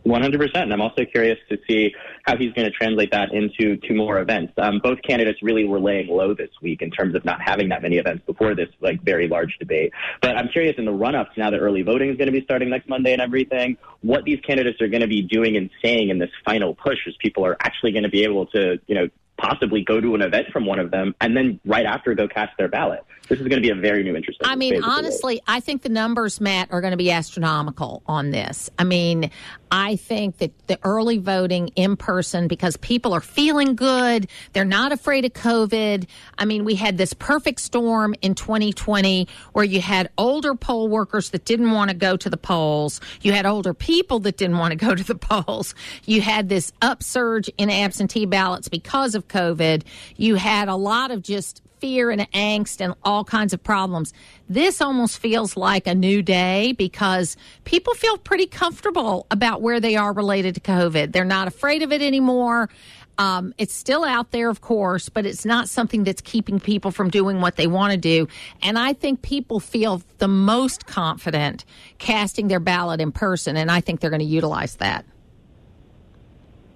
100%. 0.09 0.49
And 0.55 0.73
I'm 0.73 0.81
also 0.81 1.05
curious 1.05 1.37
to 1.49 1.57
see 1.67 1.93
how 2.23 2.35
he's 2.35 2.51
going 2.53 2.65
to 2.65 2.71
translate 2.71 3.11
that 3.11 3.31
into 3.31 3.77
two 3.87 3.93
more 3.93 4.19
events. 4.19 4.53
Um, 4.57 4.79
both 4.83 4.99
candidates 5.01 5.39
really 5.41 5.65
were 5.65 5.79
laying 5.79 6.07
low 6.07 6.33
this 6.33 6.49
week 6.61 6.81
in 6.81 6.91
terms 6.91 7.15
of 7.15 7.23
not 7.25 7.41
having 7.41 7.69
that 7.69 7.81
many 7.81 7.97
events 7.97 8.23
before 8.25 8.55
this 8.55 8.69
like 8.81 9.01
very 9.03 9.27
large 9.27 9.57
debate. 9.59 9.93
But 10.21 10.37
I'm 10.37 10.49
curious 10.49 10.75
in 10.77 10.85
the 10.85 10.91
run 10.91 11.15
up 11.15 11.33
to 11.33 11.39
now 11.39 11.49
that 11.51 11.59
early 11.59 11.81
voting 11.81 12.09
is 12.09 12.17
going 12.17 12.27
to 12.27 12.33
be 12.33 12.43
starting 12.43 12.69
next 12.69 12.89
Monday 12.89 13.13
and 13.13 13.21
everything, 13.21 13.77
what 14.01 14.23
these 14.23 14.39
candidates 14.41 14.81
are 14.81 14.87
going 14.87 15.01
to 15.01 15.07
be 15.07 15.21
doing 15.21 15.55
and 15.57 15.69
saying 15.83 16.09
in 16.09 16.19
this 16.19 16.31
final 16.43 16.75
push 16.75 16.99
as 17.07 17.13
people 17.19 17.45
are 17.45 17.57
actually 17.61 17.91
going 17.91 18.03
to 18.03 18.09
be 18.09 18.23
able 18.23 18.47
to, 18.47 18.79
you 18.87 18.95
know, 18.95 19.07
possibly 19.39 19.83
go 19.83 19.99
to 20.01 20.15
an 20.15 20.21
event 20.21 20.47
from 20.51 20.65
one 20.65 20.79
of 20.79 20.91
them 20.91 21.15
and 21.21 21.35
then 21.35 21.59
right 21.65 21.85
after 21.85 22.13
go 22.13 22.27
cast 22.27 22.57
their 22.57 22.67
ballot. 22.67 23.03
This 23.29 23.39
is 23.39 23.47
going 23.47 23.61
to 23.61 23.65
be 23.65 23.69
a 23.69 23.75
very 23.75 24.03
new 24.03 24.15
interesting. 24.15 24.47
I 24.47 24.55
mean, 24.55 24.83
honestly, 24.83 25.39
I 25.45 25.59
think 25.59 25.83
the 25.83 25.89
numbers, 25.89 26.41
Matt, 26.41 26.71
are 26.71 26.81
going 26.81 26.91
to 26.91 26.97
be 26.97 27.11
astronomical 27.11 28.01
on 28.07 28.31
this. 28.31 28.71
I 28.79 28.83
mean, 28.83 29.29
I 29.71 29.97
think 29.97 30.39
that 30.39 30.51
the 30.67 30.79
early 30.83 31.19
voting 31.19 31.67
in 31.75 31.95
person 31.95 32.47
because 32.47 32.75
people 32.77 33.13
are 33.13 33.21
feeling 33.21 33.75
good, 33.75 34.27
they're 34.53 34.65
not 34.65 34.91
afraid 34.91 35.25
of 35.25 35.33
COVID. 35.33 36.07
I 36.39 36.45
mean, 36.45 36.65
we 36.65 36.73
had 36.73 36.97
this 36.97 37.13
perfect 37.13 37.59
storm 37.59 38.15
in 38.23 38.33
2020 38.33 39.27
where 39.53 39.65
you 39.65 39.79
had 39.79 40.09
older 40.17 40.55
poll 40.55 40.87
workers 40.87 41.29
that 41.29 41.45
didn't 41.45 41.69
want 41.71 41.91
to 41.91 41.95
go 41.95 42.17
to 42.17 42.29
the 42.31 42.37
polls, 42.37 42.99
you 43.21 43.31
had 43.31 43.45
older 43.45 43.75
people 43.75 44.19
that 44.21 44.37
didn't 44.37 44.57
want 44.57 44.71
to 44.71 44.75
go 44.75 44.95
to 44.95 45.03
the 45.03 45.15
polls, 45.15 45.75
you 46.05 46.21
had 46.21 46.49
this 46.49 46.73
upsurge 46.81 47.47
in 47.59 47.69
absentee 47.69 48.25
ballots 48.25 48.69
because 48.69 49.13
of 49.13 49.27
COVID, 49.29 49.83
you 50.17 50.35
had 50.35 50.67
a 50.67 50.75
lot 50.75 51.11
of 51.11 51.21
just 51.21 51.61
fear 51.79 52.11
and 52.11 52.29
angst 52.33 52.81
and 52.81 52.93
all 53.03 53.23
kinds 53.23 53.53
of 53.53 53.63
problems. 53.63 54.13
This 54.49 54.81
almost 54.81 55.17
feels 55.17 55.55
like 55.55 55.87
a 55.87 55.95
new 55.95 56.21
day 56.21 56.73
because 56.73 57.37
people 57.63 57.93
feel 57.93 58.17
pretty 58.17 58.45
comfortable 58.45 59.25
about 59.31 59.61
where 59.61 59.79
they 59.79 59.95
are 59.95 60.13
related 60.13 60.55
to 60.55 60.61
COVID. 60.61 61.13
They're 61.13 61.25
not 61.25 61.47
afraid 61.47 61.81
of 61.81 61.91
it 61.91 62.01
anymore. 62.01 62.69
Um, 63.17 63.53
it's 63.57 63.73
still 63.73 64.05
out 64.05 64.31
there, 64.31 64.49
of 64.49 64.61
course, 64.61 65.09
but 65.09 65.25
it's 65.25 65.45
not 65.45 65.67
something 65.67 66.05
that's 66.05 66.21
keeping 66.21 66.57
people 66.59 66.89
from 66.89 67.09
doing 67.09 67.41
what 67.41 67.57
they 67.57 67.67
want 67.67 67.91
to 67.91 67.97
do. 67.97 68.29
And 68.61 68.79
I 68.79 68.93
think 68.93 69.21
people 69.21 69.59
feel 69.59 70.01
the 70.19 70.29
most 70.29 70.85
confident 70.85 71.65
casting 71.97 72.47
their 72.47 72.61
ballot 72.61 73.01
in 73.01 73.11
person, 73.11 73.57
and 73.57 73.69
I 73.69 73.81
think 73.81 73.99
they're 73.99 74.09
going 74.09 74.21
to 74.21 74.25
utilize 74.25 74.77
that. 74.77 75.05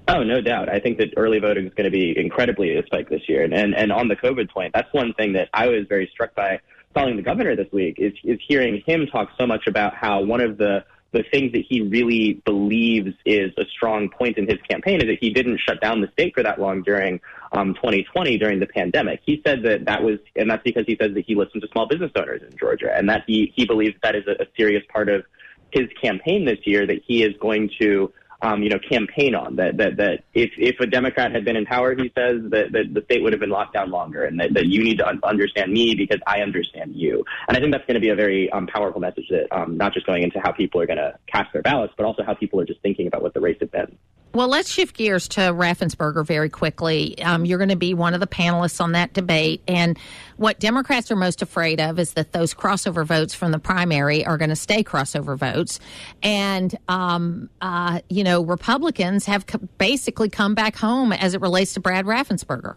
Oh, 0.07 0.23
no 0.23 0.41
doubt. 0.41 0.69
I 0.69 0.79
think 0.79 0.97
that 0.97 1.13
early 1.15 1.39
voting 1.39 1.65
is 1.65 1.73
going 1.73 1.85
to 1.85 1.91
be 1.91 2.17
incredibly 2.17 2.75
a 2.75 2.85
spike 2.85 3.09
this 3.09 3.21
year. 3.29 3.43
And, 3.43 3.53
and, 3.53 3.73
and 3.73 3.91
on 3.91 4.09
the 4.09 4.15
COVID 4.15 4.49
point, 4.49 4.73
that's 4.73 4.91
one 4.93 5.13
thing 5.13 5.33
that 5.33 5.49
I 5.53 5.67
was 5.67 5.85
very 5.87 6.09
struck 6.11 6.35
by 6.35 6.59
following 6.93 7.15
the 7.15 7.21
governor 7.21 7.55
this 7.55 7.71
week 7.71 7.95
is, 7.99 8.13
is 8.23 8.39
hearing 8.45 8.83
him 8.85 9.07
talk 9.07 9.29
so 9.37 9.47
much 9.47 9.65
about 9.67 9.95
how 9.95 10.21
one 10.21 10.41
of 10.41 10.57
the 10.57 10.83
the 11.13 11.23
things 11.31 11.51
that 11.51 11.63
he 11.69 11.81
really 11.81 12.41
believes 12.43 13.13
is 13.23 13.51
a 13.57 13.65
strong 13.65 14.09
point 14.09 14.37
in 14.37 14.47
his 14.47 14.59
campaign 14.67 14.99
is 14.99 15.07
that 15.07 15.19
he 15.21 15.29
didn't 15.29 15.59
shut 15.59 15.79
down 15.79 16.01
the 16.01 16.09
state 16.13 16.33
for 16.33 16.41
that 16.41 16.59
long 16.59 16.81
during 16.81 17.21
um, 17.51 17.75
2020 17.75 18.37
during 18.39 18.59
the 18.59 18.65
pandemic. 18.65 19.21
He 19.23 19.39
said 19.45 19.61
that 19.63 19.85
that 19.85 20.01
was, 20.01 20.17
and 20.35 20.49
that's 20.49 20.63
because 20.63 20.85
he 20.87 20.97
says 20.99 21.13
that 21.13 21.23
he 21.25 21.35
listened 21.35 21.61
to 21.61 21.67
small 21.71 21.87
business 21.87 22.11
owners 22.15 22.41
in 22.41 22.57
Georgia, 22.57 22.91
and 22.93 23.07
that 23.09 23.23
he 23.27 23.53
he 23.55 23.65
believes 23.65 23.95
that 24.01 24.15
is 24.15 24.23
a, 24.27 24.41
a 24.41 24.47
serious 24.57 24.83
part 24.91 25.07
of 25.07 25.23
his 25.71 25.87
campaign 26.01 26.45
this 26.45 26.59
year. 26.65 26.87
That 26.87 27.01
he 27.05 27.23
is 27.23 27.35
going 27.39 27.69
to 27.79 28.11
um, 28.43 28.61
you 28.61 28.69
know, 28.69 28.77
campaign 28.77 29.33
on. 29.33 29.55
That 29.55 29.77
that 29.77 29.97
that 29.97 30.23
if 30.33 30.51
if 30.57 30.79
a 30.79 30.85
Democrat 30.85 31.31
had 31.31 31.45
been 31.45 31.55
in 31.55 31.65
power, 31.65 31.95
he 31.95 32.11
says 32.15 32.41
that, 32.49 32.71
that 32.73 32.93
the 32.93 33.01
state 33.05 33.23
would 33.23 33.33
have 33.33 33.39
been 33.39 33.49
locked 33.49 33.73
down 33.73 33.89
longer, 33.89 34.25
and 34.25 34.39
that, 34.39 34.53
that 34.53 34.67
you 34.67 34.83
need 34.83 34.97
to 34.99 35.07
un- 35.07 35.21
understand 35.23 35.71
me 35.71 35.95
because 35.95 36.19
I 36.27 36.41
understand 36.41 36.95
you. 36.95 37.23
And 37.47 37.57
I 37.57 37.59
think 37.59 37.71
that's 37.71 37.85
going 37.85 37.95
to 37.95 38.01
be 38.01 38.09
a 38.09 38.15
very 38.15 38.51
um, 38.51 38.67
powerful 38.67 38.99
message 38.99 39.27
that 39.29 39.47
um, 39.51 39.77
not 39.77 39.93
just 39.93 40.05
going 40.05 40.23
into 40.23 40.39
how 40.41 40.51
people 40.51 40.81
are 40.81 40.85
going 40.85 40.97
to 40.97 41.17
cast 41.27 41.53
their 41.53 41.61
ballots, 41.61 41.93
but 41.95 42.05
also 42.05 42.23
how 42.23 42.33
people 42.33 42.59
are 42.59 42.65
just 42.65 42.81
thinking 42.81 43.07
about 43.07 43.21
what 43.21 43.33
the 43.33 43.41
race 43.41 43.57
has 43.61 43.69
been. 43.69 43.97
Well, 44.35 44.47
let's 44.47 44.71
shift 44.71 44.97
gears 44.97 45.27
to 45.29 45.41
Raffensperger 45.41 46.25
very 46.25 46.49
quickly. 46.49 47.21
Um, 47.21 47.45
you're 47.45 47.59
going 47.59 47.69
to 47.69 47.75
be 47.75 47.93
one 47.93 48.15
of 48.15 48.19
the 48.19 48.25
panelists 48.25 48.81
on 48.81 48.93
that 48.93 49.13
debate. 49.13 49.61
And 49.67 49.95
what 50.37 50.59
Democrats 50.59 51.11
are 51.11 51.15
most 51.15 51.43
afraid 51.43 51.79
of 51.79 51.99
is 51.99 52.13
that 52.13 52.31
those 52.31 52.51
crossover 52.51 53.05
votes 53.05 53.35
from 53.35 53.51
the 53.51 53.59
primary 53.59 54.25
are 54.25 54.39
going 54.39 54.49
to 54.49 54.55
stay 54.55 54.83
crossover 54.83 55.37
votes. 55.37 55.79
And, 56.23 56.75
um, 56.87 57.51
uh, 57.61 57.99
you 58.09 58.23
know, 58.23 58.41
Republicans 58.41 59.27
have 59.27 59.45
basically 59.77 60.29
come 60.29 60.55
back 60.55 60.77
home 60.77 61.13
as 61.13 61.35
it 61.35 61.41
relates 61.41 61.75
to 61.75 61.79
Brad 61.79 62.05
Raffensperger. 62.05 62.75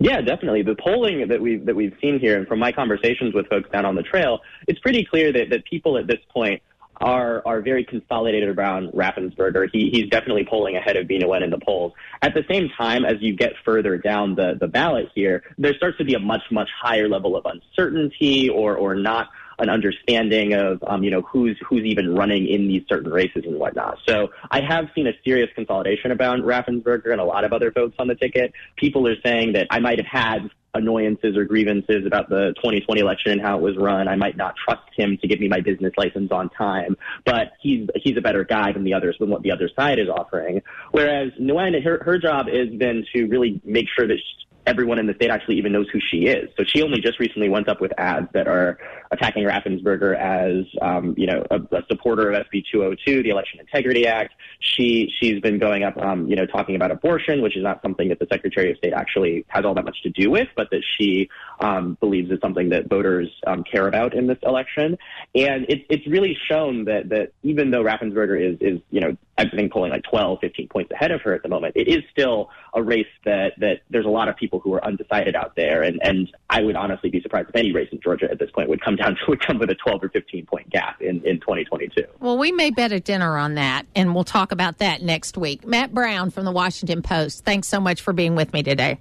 Yeah, 0.00 0.20
definitely. 0.20 0.62
The 0.64 0.74
polling 0.74 1.28
that 1.28 1.40
we've 1.40 1.64
that 1.64 1.76
we've 1.76 1.96
seen 2.00 2.18
here, 2.18 2.36
and 2.36 2.46
from 2.46 2.58
my 2.58 2.72
conversations 2.72 3.34
with 3.34 3.46
folks 3.46 3.70
down 3.70 3.86
on 3.86 3.94
the 3.94 4.02
trail, 4.02 4.40
it's 4.66 4.80
pretty 4.80 5.04
clear 5.04 5.32
that, 5.32 5.48
that 5.50 5.64
people 5.64 5.96
at 5.96 6.08
this 6.08 6.18
point 6.28 6.60
are 7.02 7.42
are 7.44 7.60
very 7.60 7.84
consolidated 7.84 8.56
around 8.56 8.92
Raffensperger. 8.92 9.68
He, 9.72 9.90
he's 9.90 10.08
definitely 10.08 10.46
polling 10.48 10.76
ahead 10.76 10.96
of 10.96 11.08
Bee 11.08 11.18
Nguyen 11.18 11.42
in 11.42 11.50
the 11.50 11.58
polls. 11.58 11.92
At 12.22 12.34
the 12.34 12.44
same 12.48 12.70
time, 12.76 13.04
as 13.04 13.16
you 13.20 13.34
get 13.34 13.52
further 13.64 13.98
down 13.98 14.36
the, 14.36 14.56
the 14.58 14.68
ballot 14.68 15.08
here, 15.14 15.42
there 15.58 15.74
starts 15.74 15.98
to 15.98 16.04
be 16.04 16.14
a 16.14 16.20
much, 16.20 16.42
much 16.50 16.68
higher 16.80 17.08
level 17.08 17.36
of 17.36 17.44
uncertainty 17.44 18.48
or, 18.48 18.76
or 18.76 18.94
not 18.94 19.28
an 19.58 19.68
understanding 19.68 20.54
of 20.54 20.82
um, 20.86 21.04
you 21.04 21.10
know 21.10 21.22
who's 21.22 21.58
who's 21.66 21.84
even 21.84 22.14
running 22.14 22.48
in 22.48 22.68
these 22.68 22.82
certain 22.88 23.10
races 23.10 23.44
and 23.46 23.58
whatnot. 23.58 23.98
So 24.08 24.30
I 24.50 24.60
have 24.60 24.86
seen 24.94 25.06
a 25.06 25.12
serious 25.24 25.50
consolidation 25.54 26.10
about 26.10 26.38
Raffensperger 26.40 27.12
and 27.12 27.20
a 27.20 27.24
lot 27.24 27.44
of 27.44 27.52
other 27.52 27.70
folks 27.70 27.94
on 27.98 28.08
the 28.08 28.14
ticket. 28.14 28.52
People 28.76 29.06
are 29.06 29.20
saying 29.22 29.52
that 29.52 29.66
I 29.70 29.78
might 29.78 29.98
have 29.98 30.06
had 30.06 30.50
annoyances 30.74 31.36
or 31.36 31.44
grievances 31.44 32.06
about 32.06 32.28
the 32.28 32.52
2020 32.56 33.00
election 33.00 33.32
and 33.32 33.40
how 33.40 33.56
it 33.58 33.62
was 33.62 33.76
run. 33.76 34.08
I 34.08 34.16
might 34.16 34.36
not 34.36 34.54
trust 34.56 34.82
him 34.96 35.18
to 35.18 35.28
give 35.28 35.40
me 35.40 35.48
my 35.48 35.60
business 35.60 35.92
license 35.96 36.32
on 36.32 36.48
time, 36.50 36.96
but 37.24 37.52
he's 37.60 37.88
he's 37.96 38.16
a 38.16 38.20
better 38.20 38.44
guy 38.44 38.72
than 38.72 38.84
the 38.84 38.94
others 38.94 39.16
than 39.20 39.30
what 39.30 39.42
the 39.42 39.52
other 39.52 39.68
side 39.76 39.98
is 39.98 40.08
offering. 40.08 40.62
Whereas 40.92 41.32
Nguyen, 41.40 41.82
her 41.84 42.02
her 42.04 42.18
job 42.18 42.46
has 42.48 42.68
been 42.70 43.04
to 43.14 43.26
really 43.26 43.60
make 43.64 43.86
sure 43.96 44.06
that 44.06 44.18
everyone 44.66 44.98
in 44.98 45.06
the 45.06 45.14
state 45.14 45.30
actually 45.30 45.56
even 45.56 45.72
knows 45.72 45.86
who 45.92 45.98
she 46.10 46.26
is. 46.26 46.48
So 46.56 46.64
she 46.64 46.82
only 46.82 47.00
just 47.00 47.18
recently 47.18 47.48
went 47.48 47.68
up 47.68 47.80
with 47.80 47.92
ads 47.98 48.28
that 48.32 48.46
are 48.46 48.78
attacking 49.10 49.44
Raffensperger 49.44 50.16
as, 50.16 50.64
um, 50.80 51.14
you 51.16 51.26
know, 51.26 51.44
a, 51.50 51.56
a, 51.76 51.82
supporter 51.88 52.30
of 52.30 52.46
SB 52.46 52.64
202, 52.70 53.22
the 53.22 53.30
Election 53.30 53.60
Integrity 53.60 54.06
Act. 54.06 54.34
She 54.60 55.12
she's 55.20 55.40
been 55.40 55.58
going 55.58 55.82
up, 55.82 55.96
um, 55.98 56.28
you 56.28 56.36
know, 56.36 56.46
talking 56.46 56.76
about 56.76 56.90
abortion, 56.90 57.42
which 57.42 57.56
is 57.56 57.62
not 57.62 57.82
something 57.82 58.08
that 58.08 58.18
the 58.18 58.26
Secretary 58.30 58.70
of 58.70 58.78
State 58.78 58.92
actually 58.92 59.44
has 59.48 59.64
all 59.64 59.74
that 59.74 59.84
much 59.84 60.02
to 60.02 60.10
do 60.10 60.30
with, 60.30 60.48
but 60.56 60.70
that 60.70 60.82
she 60.96 61.28
um, 61.60 61.96
believes 62.00 62.30
is 62.30 62.38
something 62.40 62.70
that 62.70 62.88
voters 62.88 63.28
um, 63.46 63.64
care 63.64 63.88
about 63.88 64.14
in 64.14 64.26
this 64.26 64.38
election. 64.42 64.96
And 65.34 65.66
it, 65.68 65.84
it's 65.90 66.06
really 66.06 66.36
shown 66.48 66.84
that 66.84 67.08
that 67.10 67.32
even 67.42 67.70
though 67.70 67.82
Raffensperger 67.82 68.40
is 68.40 68.58
is 68.60 68.80
you 68.90 69.00
know 69.00 69.16
I 69.46 69.56
think 69.56 69.72
polling 69.72 69.90
like 69.90 70.04
12, 70.04 70.38
15 70.40 70.68
points 70.68 70.90
ahead 70.92 71.10
of 71.10 71.20
her 71.22 71.34
at 71.34 71.42
the 71.42 71.48
moment, 71.48 71.74
it 71.76 71.88
is 71.88 72.02
still 72.10 72.50
a 72.74 72.82
race 72.82 73.06
that 73.24 73.52
that 73.58 73.80
there's 73.90 74.06
a 74.06 74.10
lot 74.10 74.28
of 74.28 74.36
people 74.36 74.60
who 74.60 74.72
are 74.74 74.84
undecided 74.84 75.34
out 75.34 75.54
there, 75.56 75.82
and 75.82 76.00
and 76.02 76.30
I 76.50 76.62
would 76.62 76.76
honestly 76.76 77.10
be 77.10 77.20
surprised 77.20 77.48
if 77.48 77.56
any 77.56 77.72
race 77.72 77.88
in 77.92 78.00
Georgia 78.00 78.30
at 78.30 78.38
this 78.38 78.50
point 78.50 78.68
would 78.68 78.82
come 78.82 78.96
down 78.96 79.14
to 79.14 79.20
would 79.28 79.44
come 79.44 79.58
with 79.58 79.70
a 79.70 79.74
12 79.74 80.04
or 80.04 80.08
15 80.08 80.46
point 80.46 80.70
gap 80.70 81.00
in 81.00 81.24
in 81.26 81.40
2022. 81.40 82.04
Well, 82.20 82.38
we 82.38 82.52
may 82.52 82.70
bet 82.70 82.92
a 82.92 83.00
dinner 83.00 83.36
on 83.36 83.54
that, 83.54 83.86
and 83.94 84.14
we'll 84.14 84.24
talk 84.24 84.52
about 84.52 84.78
that 84.78 85.02
next 85.02 85.36
week. 85.36 85.66
Matt 85.66 85.92
Brown 85.92 86.30
from 86.30 86.44
the 86.44 86.52
Washington 86.52 87.02
Post, 87.02 87.44
thanks 87.44 87.68
so 87.68 87.80
much 87.80 88.00
for 88.00 88.12
being 88.12 88.34
with 88.34 88.52
me 88.52 88.62
today. 88.62 88.98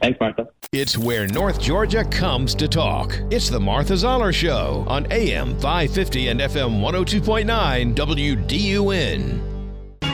Thanks, 0.00 0.20
Martha. 0.20 0.48
It's 0.72 0.98
where 0.98 1.26
North 1.26 1.60
Georgia 1.60 2.04
comes 2.04 2.54
to 2.56 2.68
talk. 2.68 3.18
It's 3.30 3.48
the 3.48 3.58
Martha 3.58 3.96
Zoller 3.96 4.32
Show 4.32 4.84
on 4.86 5.10
AM 5.10 5.58
550 5.58 6.28
and 6.28 6.40
FM 6.40 6.80
102.9 6.80 7.94
WDUN. 7.94 9.57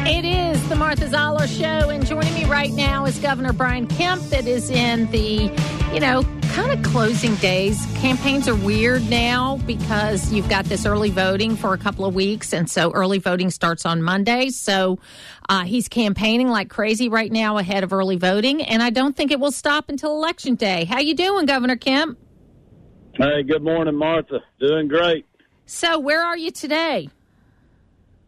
It 0.06 0.26
is 0.26 0.68
the 0.68 0.76
Martha 0.76 1.08
Zoller 1.08 1.46
Show, 1.46 1.88
and 1.88 2.04
joining 2.04 2.34
me 2.34 2.44
right 2.44 2.70
now 2.70 3.06
is 3.06 3.18
Governor 3.18 3.54
Brian 3.54 3.86
Kemp, 3.86 4.20
that 4.24 4.46
is 4.46 4.68
in 4.68 5.10
the, 5.10 5.50
you 5.94 6.00
know, 6.00 6.22
kind 6.52 6.70
of 6.70 6.82
closing 6.84 7.34
days. 7.36 7.86
Campaigns 7.96 8.46
are 8.46 8.54
weird 8.54 9.08
now 9.08 9.56
because 9.66 10.30
you've 10.30 10.48
got 10.50 10.66
this 10.66 10.84
early 10.84 11.08
voting 11.08 11.56
for 11.56 11.72
a 11.72 11.78
couple 11.78 12.04
of 12.04 12.14
weeks, 12.14 12.52
and 12.52 12.70
so 12.70 12.92
early 12.92 13.18
voting 13.18 13.48
starts 13.48 13.86
on 13.86 14.02
Monday. 14.02 14.50
So 14.50 14.98
uh, 15.48 15.64
he's 15.64 15.88
campaigning 15.88 16.48
like 16.50 16.68
crazy 16.68 17.08
right 17.08 17.32
now 17.32 17.56
ahead 17.56 17.82
of 17.82 17.90
early 17.90 18.16
voting, 18.16 18.60
and 18.62 18.82
I 18.82 18.90
don't 18.90 19.16
think 19.16 19.30
it 19.30 19.40
will 19.40 19.52
stop 19.52 19.88
until 19.88 20.12
election 20.12 20.54
day. 20.54 20.84
How 20.84 20.98
you 20.98 21.14
doing, 21.14 21.46
Governor 21.46 21.76
Kemp? 21.76 22.18
Hey, 23.14 23.42
good 23.42 23.62
morning, 23.62 23.96
Martha. 23.96 24.40
Doing 24.60 24.86
great. 24.86 25.24
So, 25.64 25.98
where 25.98 26.22
are 26.22 26.36
you 26.36 26.50
today? 26.50 27.08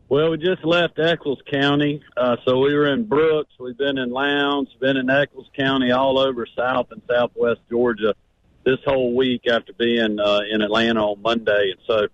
Well, 0.09 0.31
we 0.31 0.39
just 0.39 0.65
left 0.65 1.01
Echols 1.01 1.41
County, 1.51 2.01
uh, 2.17 2.37
so 2.45 2.61
we 2.61 2.73
were 2.75 2.87
in 2.93 3.07
Brooks. 3.07 3.53
We've 3.59 3.77
been 3.77 3.99
in 3.99 4.11
Lowndes, 4.11 4.73
been 4.79 4.97
in 4.97 5.11
Echols 5.11 5.51
County, 5.57 5.91
all 5.91 6.17
over 6.21 6.47
South 6.57 6.93
and 6.93 7.03
Southwest 7.11 7.59
Georgia 7.69 8.15
this 8.65 8.79
whole 8.85 9.17
week 9.17 9.49
after 9.51 9.73
being 9.73 10.21
uh, 10.21 10.43
in 10.49 10.63
Atlanta 10.63 11.05
on 11.05 11.21
Monday, 11.23 11.73
and 11.73 11.81
so 11.89 12.07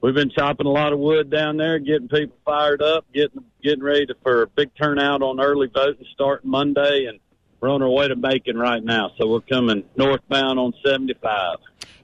we've 0.00 0.14
been 0.14 0.30
chopping 0.30 0.68
a 0.68 0.70
lot 0.70 0.92
of 0.92 1.00
wood 1.00 1.28
down 1.28 1.56
there, 1.56 1.80
getting 1.80 2.06
people 2.06 2.36
fired 2.44 2.82
up, 2.82 3.04
getting 3.12 3.44
getting 3.64 3.82
ready 3.82 4.06
to, 4.06 4.14
for 4.22 4.42
a 4.42 4.46
big 4.46 4.70
turnout 4.80 5.20
on 5.20 5.40
early 5.40 5.66
voting 5.74 6.06
starting 6.14 6.48
Monday, 6.48 7.06
and 7.06 7.18
we're 7.60 7.68
on 7.68 7.82
our 7.82 7.90
way 7.90 8.06
to 8.06 8.14
Macon 8.14 8.58
right 8.58 8.84
now. 8.84 9.10
So 9.18 9.26
we're 9.26 9.40
coming 9.40 9.82
northbound 9.96 10.60
on 10.60 10.72
75. 10.86 11.56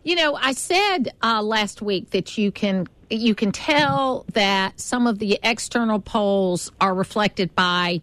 You 0.03 0.17
know, 0.17 0.35
I 0.35 0.53
said 0.53 1.15
uh, 1.23 1.41
last 1.41 1.83
week 1.83 2.11
that 2.11 2.37
you 2.37 2.51
can 2.51 2.89
you 3.11 3.35
can 3.35 3.53
tell 3.53 4.25
that 4.33 4.81
some 4.81 5.07
of 5.07 5.19
the 5.19 5.39
external 5.43 6.01
polls 6.01 6.73
are 6.81 6.95
reflected 6.95 7.55
by 7.55 8.03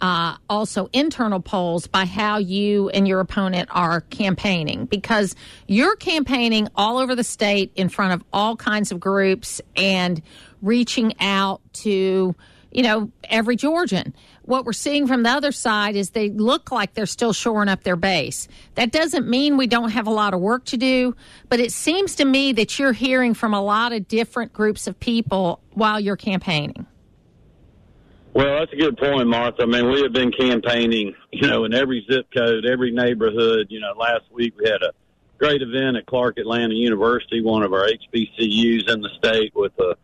uh, 0.00 0.36
also 0.48 0.88
internal 0.92 1.40
polls 1.40 1.86
by 1.86 2.04
how 2.04 2.38
you 2.38 2.88
and 2.90 3.08
your 3.08 3.20
opponent 3.20 3.68
are 3.72 4.02
campaigning. 4.02 4.86
Because 4.86 5.34
you're 5.66 5.96
campaigning 5.96 6.68
all 6.76 6.98
over 6.98 7.14
the 7.14 7.24
state 7.24 7.72
in 7.74 7.88
front 7.88 8.12
of 8.12 8.24
all 8.32 8.56
kinds 8.56 8.92
of 8.92 9.00
groups 9.00 9.60
and 9.76 10.22
reaching 10.62 11.14
out 11.20 11.60
to 11.72 12.34
you 12.70 12.82
know 12.82 13.10
every 13.24 13.56
Georgian 13.56 14.14
what 14.48 14.64
we're 14.64 14.72
seeing 14.72 15.06
from 15.06 15.22
the 15.24 15.28
other 15.28 15.52
side 15.52 15.94
is 15.94 16.10
they 16.10 16.30
look 16.30 16.72
like 16.72 16.94
they're 16.94 17.04
still 17.04 17.34
shoring 17.34 17.68
up 17.68 17.82
their 17.82 17.96
base. 17.96 18.48
That 18.76 18.90
doesn't 18.90 19.28
mean 19.28 19.58
we 19.58 19.66
don't 19.66 19.90
have 19.90 20.06
a 20.06 20.10
lot 20.10 20.32
of 20.32 20.40
work 20.40 20.64
to 20.66 20.78
do, 20.78 21.14
but 21.50 21.60
it 21.60 21.70
seems 21.70 22.14
to 22.16 22.24
me 22.24 22.52
that 22.52 22.78
you're 22.78 22.94
hearing 22.94 23.34
from 23.34 23.52
a 23.52 23.60
lot 23.60 23.92
of 23.92 24.08
different 24.08 24.54
groups 24.54 24.86
of 24.86 24.98
people 24.98 25.60
while 25.74 26.00
you're 26.00 26.16
campaigning. 26.16 26.86
Well, 28.32 28.60
that's 28.60 28.72
a 28.72 28.76
good 28.76 28.96
point, 28.96 29.28
Martha. 29.28 29.64
I 29.64 29.66
mean, 29.66 29.90
we 29.90 30.00
have 30.00 30.14
been 30.14 30.32
campaigning, 30.32 31.14
you 31.30 31.46
know, 31.46 31.64
in 31.64 31.74
every 31.74 32.06
zip 32.10 32.26
code, 32.34 32.64
every 32.64 32.90
neighborhood. 32.90 33.66
You 33.68 33.80
know, 33.80 33.92
last 33.98 34.32
week 34.32 34.54
we 34.58 34.66
had 34.66 34.82
a 34.82 34.92
great 35.36 35.60
event 35.60 35.98
at 35.98 36.06
Clark 36.06 36.38
Atlanta 36.38 36.74
University, 36.74 37.42
one 37.42 37.62
of 37.62 37.74
our 37.74 37.86
HBCUs 37.86 38.88
in 38.88 39.02
the 39.02 39.10
state, 39.18 39.52
with 39.54 39.78
a 39.78 39.94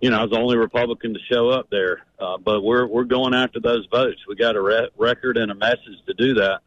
you 0.00 0.10
know, 0.10 0.18
I 0.18 0.22
was 0.22 0.30
the 0.30 0.38
only 0.38 0.56
Republican 0.56 1.14
to 1.14 1.20
show 1.30 1.50
up 1.50 1.68
there. 1.70 2.04
Uh, 2.18 2.38
but 2.38 2.62
we're 2.62 2.86
we're 2.86 3.04
going 3.04 3.34
after 3.34 3.60
those 3.60 3.86
votes. 3.90 4.20
We 4.28 4.36
got 4.36 4.56
a 4.56 4.62
re- 4.62 4.90
record 4.96 5.36
and 5.36 5.50
a 5.50 5.54
message 5.54 5.98
to 6.06 6.14
do 6.14 6.34
that. 6.34 6.60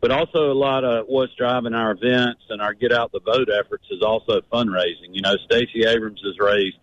But 0.00 0.10
also 0.10 0.52
a 0.52 0.54
lot 0.54 0.84
of 0.84 1.06
what's 1.08 1.34
driving 1.34 1.74
our 1.74 1.92
events 1.92 2.42
and 2.50 2.60
our 2.60 2.74
get 2.74 2.92
out 2.92 3.12
the 3.12 3.20
vote 3.20 3.48
efforts 3.48 3.86
is 3.90 4.02
also 4.02 4.40
fundraising. 4.52 5.12
You 5.12 5.22
know, 5.22 5.34
Stacey 5.46 5.84
Abrams 5.84 6.20
has 6.24 6.38
raised 6.38 6.76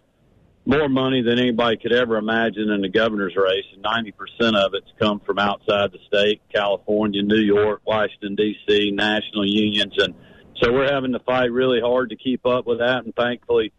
more 0.65 0.89
money 0.89 1.21
than 1.21 1.39
anybody 1.39 1.77
could 1.77 1.93
ever 1.93 2.17
imagine 2.17 2.69
in 2.69 2.81
the 2.81 2.89
governor's 2.89 3.35
race, 3.35 3.65
and 3.73 3.83
90% 3.83 4.55
of 4.55 4.73
it's 4.73 4.91
come 4.97 5.19
from 5.19 5.37
outside 5.37 5.91
the 5.91 5.99
state, 6.07 6.41
California, 6.53 7.21
New 7.21 7.41
York, 7.41 7.81
Washington, 7.85 8.35
D.C., 8.35 8.91
national 8.91 9.45
unions. 9.45 9.93
And 9.97 10.15
so 10.61 10.71
we're 10.71 10.91
having 10.91 11.11
to 11.13 11.19
fight 11.19 11.51
really 11.51 11.81
hard 11.81 12.11
to 12.11 12.15
keep 12.15 12.45
up 12.45 12.65
with 12.65 12.79
that. 12.79 13.03
And 13.03 13.13
thankfully, 13.13 13.73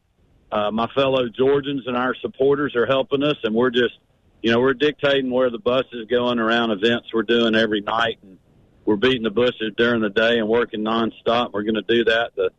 uh, 0.55 0.71
my 0.71 0.87
fellow 0.95 1.29
Georgians 1.29 1.83
and 1.89 1.97
our 1.97 2.15
supporters 2.23 2.77
are 2.77 2.87
helping 2.87 3.25
us, 3.25 3.37
and 3.43 3.53
we're 3.53 3.71
just, 3.71 3.99
you 4.41 4.53
know, 4.53 4.61
we're 4.61 4.73
dictating 4.73 5.29
where 5.33 5.51
the 5.51 5.59
bus 5.59 5.85
is 5.93 6.07
going 6.07 6.39
around 6.39 6.71
events 6.71 7.09
we're 7.13 7.25
doing 7.25 7.57
every 7.57 7.81
night. 7.81 8.21
And 8.23 8.39
we're 8.85 8.95
beating 8.95 9.25
the 9.25 9.31
bushes 9.31 9.73
during 9.77 10.01
the 10.01 10.11
day 10.11 10.39
and 10.39 10.49
working 10.49 10.83
nonstop. 10.85 11.53
We're 11.53 11.65
going 11.65 11.75
to 11.75 11.83
do 11.83 12.05
that 12.05 12.37
to 12.37 12.51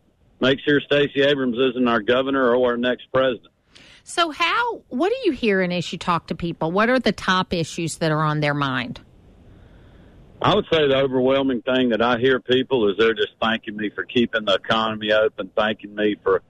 make 0.41 0.59
sure 0.67 0.81
Stacey 0.81 1.21
Abrams 1.21 1.57
isn't 1.57 1.87
our 1.87 2.01
governor 2.01 2.53
or 2.53 2.71
our 2.71 2.77
next 2.77 3.07
president. 3.13 3.53
So, 4.03 4.29
how, 4.29 4.81
what 4.89 5.13
are 5.13 5.23
you 5.23 5.31
hearing 5.31 5.71
as 5.71 5.89
you 5.93 5.97
talk 5.97 6.27
to 6.27 6.35
people? 6.35 6.73
What 6.73 6.89
are 6.89 6.99
the 6.99 7.13
top 7.13 7.53
issues 7.53 7.99
that 7.99 8.11
are 8.11 8.23
on 8.23 8.41
their 8.41 8.53
mind? 8.53 8.99
I 10.41 10.53
would 10.53 10.65
say 10.69 10.85
the 10.85 10.97
overwhelming 10.97 11.61
thing 11.61 11.89
that 11.89 12.01
I 12.01 12.17
hear 12.17 12.41
people 12.41 12.89
is 12.89 12.97
they're 12.97 13.13
just 13.13 13.33
thanking 13.41 13.77
me 13.77 13.89
for 13.89 14.03
keeping 14.03 14.43
the 14.43 14.55
economy 14.55 15.13
open, 15.13 15.49
thanking 15.55 15.95
me 15.95 16.17
for 16.21 16.43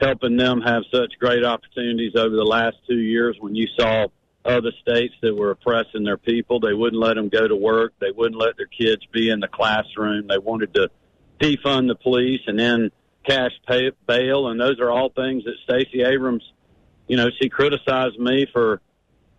helping 0.00 0.36
them 0.36 0.60
have 0.60 0.82
such 0.92 1.18
great 1.18 1.44
opportunities 1.44 2.14
over 2.16 2.34
the 2.34 2.44
last 2.44 2.76
two 2.86 2.98
years 2.98 3.36
when 3.40 3.54
you 3.54 3.66
saw 3.78 4.06
other 4.44 4.72
states 4.80 5.14
that 5.22 5.34
were 5.34 5.50
oppressing 5.50 6.04
their 6.04 6.16
people. 6.16 6.60
They 6.60 6.72
wouldn't 6.72 7.00
let 7.00 7.14
them 7.14 7.28
go 7.28 7.46
to 7.46 7.56
work. 7.56 7.92
They 8.00 8.10
wouldn't 8.10 8.40
let 8.40 8.56
their 8.56 8.66
kids 8.66 9.04
be 9.12 9.30
in 9.30 9.40
the 9.40 9.48
classroom. 9.48 10.28
They 10.28 10.38
wanted 10.38 10.74
to 10.74 10.90
defund 11.40 11.88
the 11.88 11.96
police 11.96 12.40
and 12.46 12.58
then 12.58 12.90
cash 13.26 13.52
pay, 13.66 13.90
bail. 14.06 14.48
And 14.48 14.60
those 14.60 14.80
are 14.80 14.90
all 14.90 15.10
things 15.10 15.44
that 15.44 15.54
Stacey 15.64 16.02
Abrams 16.02 16.42
you 17.08 17.16
know, 17.16 17.30
she 17.40 17.48
criticized 17.48 18.18
me 18.18 18.46
for 18.52 18.80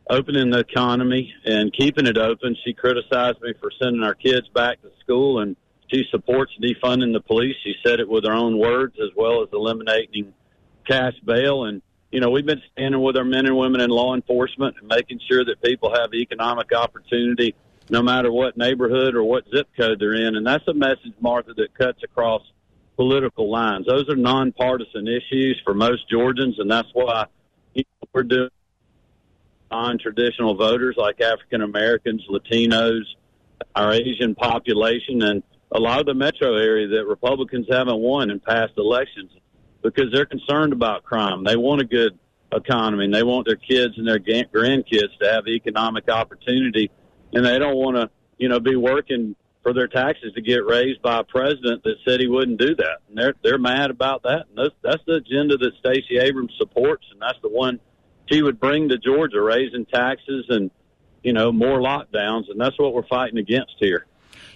opening 0.10 0.50
the 0.50 0.60
economy 0.60 1.34
and 1.46 1.72
keeping 1.72 2.08
it 2.08 2.18
open. 2.18 2.58
She 2.66 2.74
criticized 2.74 3.42
me 3.42 3.54
for 3.62 3.72
sending 3.80 4.04
our 4.04 4.16
kids 4.16 4.48
back 4.50 4.82
to 4.82 4.90
school, 5.00 5.40
and 5.40 5.56
she 5.88 6.04
supports 6.10 6.52
defunding 6.62 7.14
the 7.14 7.22
police. 7.22 7.56
She 7.64 7.76
said 7.86 8.00
it 8.00 8.10
with 8.10 8.26
her 8.26 8.34
own 8.34 8.58
words, 8.58 8.96
as 9.02 9.10
well 9.16 9.44
as 9.44 9.50
eliminating 9.54 10.34
cash 10.90 11.14
bail. 11.26 11.66
And 11.66 11.82
you 12.12 12.20
know, 12.20 12.32
we've 12.32 12.46
been 12.46 12.62
standing 12.72 13.02
with 13.02 13.18
our 13.18 13.24
men 13.24 13.46
and 13.46 13.56
women 13.56 13.82
in 13.82 13.90
law 13.90 14.16
enforcement 14.16 14.78
and 14.80 14.88
making 14.88 15.20
sure 15.30 15.46
that 15.46 15.62
people 15.62 15.94
have 15.94 16.14
economic 16.14 16.74
opportunity, 16.74 17.54
no 17.90 18.02
matter 18.02 18.32
what 18.32 18.58
neighborhood 18.58 19.16
or 19.16 19.24
what 19.24 19.46
zip 19.54 19.68
code 19.78 20.00
they're 20.00 20.16
in. 20.16 20.36
And 20.36 20.46
that's 20.46 20.68
a 20.68 20.74
message, 20.74 21.14
Martha, 21.20 21.54
that 21.54 21.74
cuts 21.76 22.02
across 22.04 22.42
political 22.96 23.50
lines. 23.50 23.86
Those 23.86 24.10
are 24.10 24.16
nonpartisan 24.16 25.08
issues 25.08 25.62
for 25.64 25.74
most 25.74 26.10
Georgians, 26.10 26.60
and 26.60 26.70
that's 26.70 26.90
why 26.94 27.26
we're 28.12 28.24
doing 28.24 28.50
non-traditional 29.72 30.56
voters 30.56 30.96
like 30.98 31.22
African 31.22 31.62
Americans, 31.62 32.26
Latinos, 32.28 33.04
our 33.76 33.94
Asian 33.94 34.34
population, 34.34 35.22
and 35.22 35.44
a 35.72 35.80
lot 35.80 36.00
of 36.00 36.08
the 36.08 36.16
metro 36.16 36.56
area 36.56 36.88
that 36.88 37.06
Republicans 37.06 37.68
haven't 37.70 38.00
won 38.00 38.32
in 38.32 38.40
past 38.40 38.74
elections 38.78 39.32
because 39.82 40.12
they're 40.12 40.26
concerned 40.26 40.74
about 40.74 41.04
crime. 41.04 41.44
They 41.44 41.56
want 41.56 41.82
a 41.82 41.86
good 41.86 42.18
economy 42.52 43.06
and 43.06 43.14
they 43.14 43.24
want 43.24 43.46
their 43.46 43.56
kids 43.56 43.98
and 43.98 44.08
their 44.08 44.20
grandkids 44.20 45.18
to 45.22 45.32
have 45.32 45.48
economic 45.48 46.10
opportunity 46.10 46.90
and 47.34 47.46
they 47.46 47.60
don't 47.60 47.76
want 47.76 47.96
to, 47.96 48.10
you 48.38 48.50
know, 48.50 48.60
be 48.60 48.76
working 48.76 49.36
for 49.62 49.74
their 49.74 49.88
taxes 49.88 50.34
to 50.34 50.42
get 50.42 50.66
raised 50.66 51.02
by 51.02 51.20
a 51.20 51.24
president 51.24 51.84
that 51.84 51.96
said 52.08 52.20
he 52.20 52.28
wouldn't 52.28 52.60
do 52.60 52.76
that. 52.76 53.00
And 53.08 53.18
they're 53.18 53.36
they're 53.44 53.60
mad 53.60 53.92
about 53.92 54.24
that. 54.24 54.46
And 54.50 54.58
that's 54.58 54.76
that's 54.82 55.04
the 55.06 55.16
agenda 55.16 55.58
that 55.58 55.72
Stacey 55.80 56.18
Abrams 56.18 56.54
supports 56.58 57.06
and 57.12 57.22
that's 57.22 57.40
the 57.42 57.50
one 57.50 57.80
she 58.32 58.42
would 58.42 58.60
bring 58.60 58.90
to 58.90 58.98
Georgia, 58.98 59.42
raising 59.42 59.86
taxes 59.86 60.46
and 60.50 60.72
you 61.24 61.34
know 61.34 61.52
more 61.52 61.80
lockdowns, 61.80 62.50
and 62.50 62.60
that's 62.60 62.78
what 62.80 62.94
we're 62.94 63.08
fighting 63.08 63.38
against 63.38 63.76
here. 63.80 64.06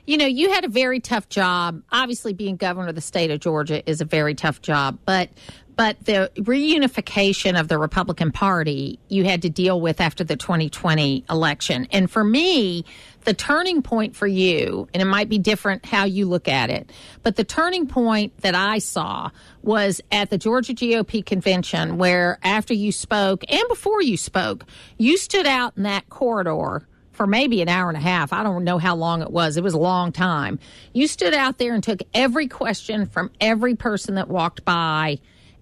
You 0.05 0.17
know, 0.17 0.25
you 0.25 0.51
had 0.51 0.65
a 0.65 0.69
very 0.69 0.99
tough 0.99 1.29
job. 1.29 1.81
Obviously, 1.91 2.33
being 2.33 2.57
governor 2.57 2.89
of 2.89 2.95
the 2.95 3.01
state 3.01 3.31
of 3.31 3.39
Georgia 3.39 3.87
is 3.89 4.01
a 4.01 4.05
very 4.05 4.35
tough 4.35 4.61
job, 4.61 4.99
but 5.05 5.29
but 5.75 6.03
the 6.05 6.29
reunification 6.35 7.59
of 7.59 7.67
the 7.67 7.79
Republican 7.79 8.31
Party 8.31 8.99
you 9.07 9.23
had 9.23 9.41
to 9.41 9.49
deal 9.49 9.79
with 9.79 10.01
after 10.01 10.23
the 10.23 10.35
2020 10.35 11.25
election. 11.29 11.87
And 11.91 12.11
for 12.11 12.23
me, 12.23 12.85
the 13.21 13.33
turning 13.33 13.81
point 13.81 14.15
for 14.15 14.27
you, 14.27 14.87
and 14.93 15.01
it 15.01 15.05
might 15.05 15.29
be 15.29 15.39
different 15.39 15.85
how 15.85 16.03
you 16.03 16.27
look 16.27 16.47
at 16.47 16.69
it, 16.69 16.91
but 17.23 17.37
the 17.37 17.43
turning 17.43 17.87
point 17.87 18.37
that 18.39 18.55
I 18.55 18.79
saw 18.79 19.29
was 19.61 20.01
at 20.11 20.29
the 20.29 20.37
Georgia 20.37 20.73
GOP 20.73 21.25
convention, 21.25 21.97
where 21.97 22.37
after 22.43 22.73
you 22.73 22.91
spoke 22.91 23.43
and 23.49 23.63
before 23.69 24.01
you 24.01 24.17
spoke, 24.17 24.65
you 24.97 25.17
stood 25.17 25.47
out 25.47 25.77
in 25.77 25.83
that 25.83 26.09
corridor 26.09 26.85
for 27.13 27.25
maybe 27.25 27.61
an 27.61 27.69
hour 27.69 27.87
and 27.87 27.97
a 27.97 28.01
half. 28.01 28.33
I 28.33 28.43
don't 28.43 28.63
know 28.63 28.77
how 28.77 28.95
long 28.95 29.21
it 29.21 29.31
was. 29.31 29.55
It 29.55 29.63
was 29.63 29.73
a 29.73 29.79
long 29.79 30.11
time. 30.11 30.59
You 30.91 31.07
stood 31.07 31.33
out 31.33 31.57
there 31.59 31.73
and 31.73 31.83
took 31.83 32.01
every 32.13 32.47
question 32.47 33.05
from 33.05 33.31
every 33.39 33.75
person 33.75 34.15
that 34.15 34.27
walked 34.27 34.65
by 34.65 35.19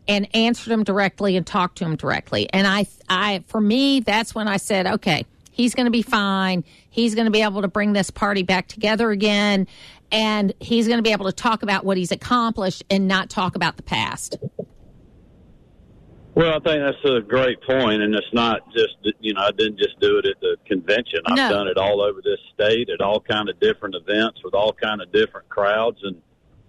and 0.08 0.28
answered 0.36 0.72
them 0.72 0.84
directly 0.84 1.38
and 1.38 1.46
talked 1.46 1.78
to 1.78 1.84
them 1.84 1.96
directly. 1.96 2.50
And 2.52 2.66
I, 2.66 2.88
I, 3.08 3.44
for 3.48 3.62
me, 3.62 4.00
that's 4.00 4.34
when 4.34 4.48
I 4.48 4.58
said, 4.58 4.88
okay, 4.88 5.26
he's 5.52 5.76
going 5.76 5.86
to 5.86 5.92
be 5.92 6.02
fine. 6.02 6.64
He's 6.90 7.16
going 7.16 7.26
to 7.26 7.32
be 7.32 7.42
able 7.42 7.62
to 7.62 7.68
bring 7.68 7.94
this 7.94 8.10
party 8.10 8.44
back 8.44 8.68
together 8.68 9.12
again. 9.12 9.68
And 10.12 10.54
he's 10.60 10.88
going 10.88 10.98
to 10.98 11.04
be 11.04 11.12
able 11.12 11.26
to 11.26 11.32
talk 11.32 11.64
about 11.64 11.86
what 11.86 11.98
he's 11.98 12.12
accomplished 12.12 12.84
and 12.90 13.08
not 13.08 13.30
talk 13.30 13.56
about 13.56 13.78
the 13.78 13.84
past. 13.84 14.38
Well, 16.34 16.54
I 16.56 16.60
think 16.60 16.82
that's 16.82 17.04
a 17.04 17.20
great 17.20 17.62
point, 17.62 18.02
and 18.02 18.16
it's 18.16 18.34
not 18.34 18.72
just 18.74 18.96
you 19.20 19.34
know 19.34 19.42
I 19.42 19.52
didn't 19.52 19.78
just 19.78 20.00
do 20.00 20.18
it 20.18 20.26
at 20.26 20.40
the 20.40 20.58
convention. 20.66 21.20
I've 21.26 21.36
no. 21.36 21.50
done 21.50 21.68
it 21.68 21.78
all 21.78 22.02
over 22.02 22.22
this 22.22 22.40
state 22.54 22.90
at 22.90 23.02
all 23.02 23.20
kind 23.20 23.50
of 23.50 23.60
different 23.60 23.96
events 23.96 24.42
with 24.44 24.54
all 24.54 24.72
kind 24.72 25.02
of 25.02 25.12
different 25.12 25.50
crowds, 25.50 26.00
and 26.04 26.22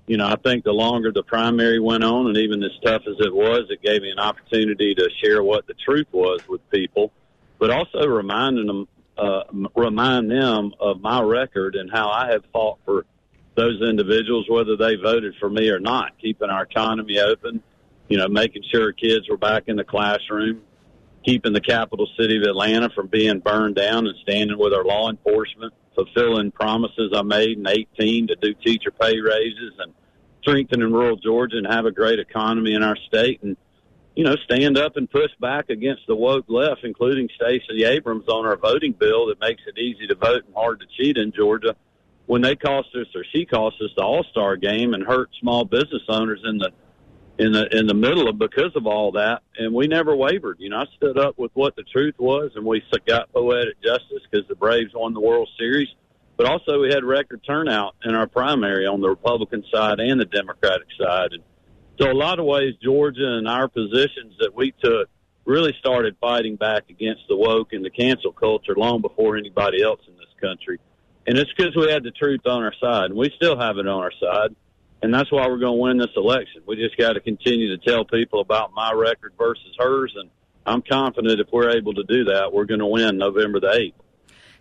you 0.07 0.17
know, 0.17 0.27
I 0.27 0.37
think 0.37 0.65
the 0.65 0.73
longer 0.73 1.13
the 1.13 1.23
primary 1.23 1.79
went 1.79 2.03
on, 2.03 2.27
and 2.27 2.37
even 2.37 2.63
as 2.63 2.73
tough 2.85 3.03
as 3.07 3.17
it 3.21 3.33
was, 3.33 3.71
it 3.71 3.83
gave 3.83 4.03
me 4.03 4.11
an 4.11 4.19
opportunity 4.19 4.95
to 4.95 5.09
share 5.23 5.43
what 5.43 5.67
the 5.67 5.75
truth 5.75 6.09
was 6.13 6.41
with 6.49 6.69
people, 6.71 7.13
but 7.59 7.71
also 7.71 8.07
reminding 8.07 8.67
them, 8.67 8.89
uh, 9.17 9.45
remind 9.77 10.31
them 10.31 10.75
of 10.81 11.01
my 11.01 11.23
record 11.23 11.77
and 11.77 11.91
how 11.91 12.11
I 12.11 12.33
have 12.33 12.45
fought 12.53 12.79
for 12.85 13.07
those 13.55 13.81
individuals, 13.81 14.47
whether 14.49 14.77
they 14.77 14.97
voted 14.97 15.35
for 15.39 15.49
me 15.49 15.69
or 15.69 15.79
not, 15.79 16.19
keeping 16.19 16.51
our 16.51 16.65
economy 16.65 17.21
open, 17.21 17.63
you 18.09 18.19
know, 18.19 18.29
making 18.29 18.63
sure 18.71 18.93
kids 18.93 19.29
were 19.29 19.37
back 19.37 19.65
in 19.67 19.77
the 19.77 19.85
classroom, 19.85 20.63
keeping 21.25 21.53
the 21.53 21.61
capital 21.61 22.09
city 22.19 22.37
of 22.37 22.43
Atlanta 22.43 22.91
from 22.91 23.07
being 23.07 23.39
burned 23.39 23.77
down 23.77 24.07
and 24.07 24.17
standing 24.23 24.59
with 24.59 24.73
our 24.73 24.85
law 24.85 25.11
enforcement, 25.11 25.73
fulfilling 25.95 26.51
promises 26.51 27.13
I 27.15 27.23
made 27.23 27.59
in 27.59 27.67
18 27.67 28.29
to 28.29 28.37
do 28.37 28.55
teacher 28.55 28.91
pay 28.91 29.19
raises 29.21 29.75
and 29.79 29.93
strengthening 30.43 30.93
rural 30.93 31.17
Georgia 31.17 31.57
and 31.57 31.67
have 31.67 31.87
a 31.87 31.93
great 31.93 32.19
economy 32.19 32.75
in 32.75 32.83
our 32.83 32.97
state 32.97 33.43
and, 33.43 33.57
you 34.17 34.25
know, 34.25 34.37
stand 34.45 34.77
up 34.77 34.97
and 34.97 35.11
push 35.11 35.31
back 35.41 35.71
against 35.71 36.03
the 36.07 36.17
woke 36.17 36.47
left, 36.49 36.85
including 36.85 37.29
Stacey 37.37 37.85
Abrams 37.85 38.29
on 38.29 38.45
our 38.45 38.57
voting 38.57 38.93
bill 38.93 39.27
that 39.27 39.41
makes 39.41 39.63
it 39.67 39.79
easy 39.79 40.07
to 40.09 40.15
vote 40.15 40.45
and 40.45 40.55
hard 40.55 40.81
to 40.81 40.87
cheat 40.97 41.17
in 41.17 41.33
Georgia 41.33 41.77
when 42.27 42.43
they 42.43 42.57
cost 42.57 42.89
us 42.95 43.07
or 43.15 43.25
she 43.33 43.45
cost 43.45 43.77
us 43.81 43.91
the 43.97 44.03
All 44.03 44.25
Star 44.25 44.57
game 44.57 44.95
and 44.95 45.05
hurt 45.05 45.31
small 45.41 45.65
business 45.65 46.03
owners 46.09 46.41
in 46.45 46.59
the 46.59 46.71
in 47.39 47.53
the 47.53 47.67
in 47.77 47.87
the 47.87 47.95
middle 47.95 48.29
of 48.29 48.39
because 48.39 48.75
of 48.77 48.87
all 48.87 49.13
that, 49.13 49.43
and 49.57 49.75
we 49.75 49.87
never 49.87 50.15
wavered. 50.15 50.57
You 50.61 50.71
know, 50.71 50.79
I 50.79 50.87
stood 50.97 51.19
up 51.19 51.39
with 51.39 51.51
what 51.55 51.77
the 51.77 51.83
truth 51.85 52.15
was, 52.19 52.51
and 52.55 52.65
we 52.65 52.83
got 53.07 53.33
poetic 53.33 53.81
justice 53.83 54.23
because 54.31 54.47
the 54.49 54.55
Braves 54.55 54.93
won 54.95 55.15
the 55.15 55.21
World 55.21 55.49
Series. 55.59 55.89
But 56.37 56.47
also, 56.47 56.81
we 56.81 56.89
had 56.89 57.05
record 57.05 57.43
turnout 57.47 57.95
in 58.05 58.15
our 58.15 58.27
primary 58.27 58.87
on 58.87 59.01
the 59.01 59.09
Republican 59.09 59.65
side 59.73 60.01
and 60.01 60.21
the 60.21 60.25
Democratic 60.25 60.89
side. 60.99 61.33
And 61.33 61.43
so, 62.01 62.11
a 62.11 62.15
lot 62.15 62.39
of 62.39 62.47
ways, 62.47 62.75
Georgia 62.83 63.37
and 63.39 63.49
our 63.49 63.69
positions 63.69 64.35
that 64.41 64.55
we 64.55 64.73
took 64.83 65.09
really 65.45 65.75
started 65.79 66.17
fighting 66.21 66.57
back 66.57 66.85
against 66.89 67.23
the 67.29 67.37
woke 67.37 67.73
and 67.73 67.85
the 67.85 67.91
cancel 67.91 68.33
culture 68.33 68.75
long 68.77 69.01
before 69.01 69.37
anybody 69.37 69.83
else 69.83 70.01
in 70.07 70.15
this 70.17 70.33
country. 70.41 70.79
And 71.27 71.39
it's 71.39 71.53
because 71.57 71.75
we 71.77 71.91
had 71.91 72.03
the 72.03 72.11
truth 72.11 72.41
on 72.47 72.63
our 72.63 72.75
side, 72.81 73.07
and 73.07 73.15
we 73.15 73.31
still 73.37 73.59
have 73.59 73.79
it 73.79 73.87
on 73.87 74.01
our 74.01 74.13
side 74.21 74.55
and 75.03 75.13
that's 75.13 75.31
why 75.31 75.47
we're 75.49 75.59
going 75.59 75.77
to 75.77 75.83
win 75.83 75.99
this 75.99 76.11
election. 76.17 76.63
We 76.67 76.77
just 76.77 76.97
got 76.97 77.15
to 77.15 77.21
continue 77.21 77.77
to 77.77 77.85
tell 77.85 78.05
people 78.05 78.41
about 78.41 78.73
my 78.73 78.93
record 78.93 79.33
versus 79.37 79.75
hers, 79.79 80.15
and 80.17 80.31
I'm 80.65 80.83
confident 80.83 81.41
if 81.41 81.49
we're 81.53 81.71
able 81.71 81.93
to 81.95 82.05
do 82.05 82.25
that, 82.25 82.53
we're 82.53 82.65
going 82.65 82.81
to 82.81 82.87
win 82.87 83.19
November 83.19 83.61
the 83.61 83.67
8th. 83.67 83.95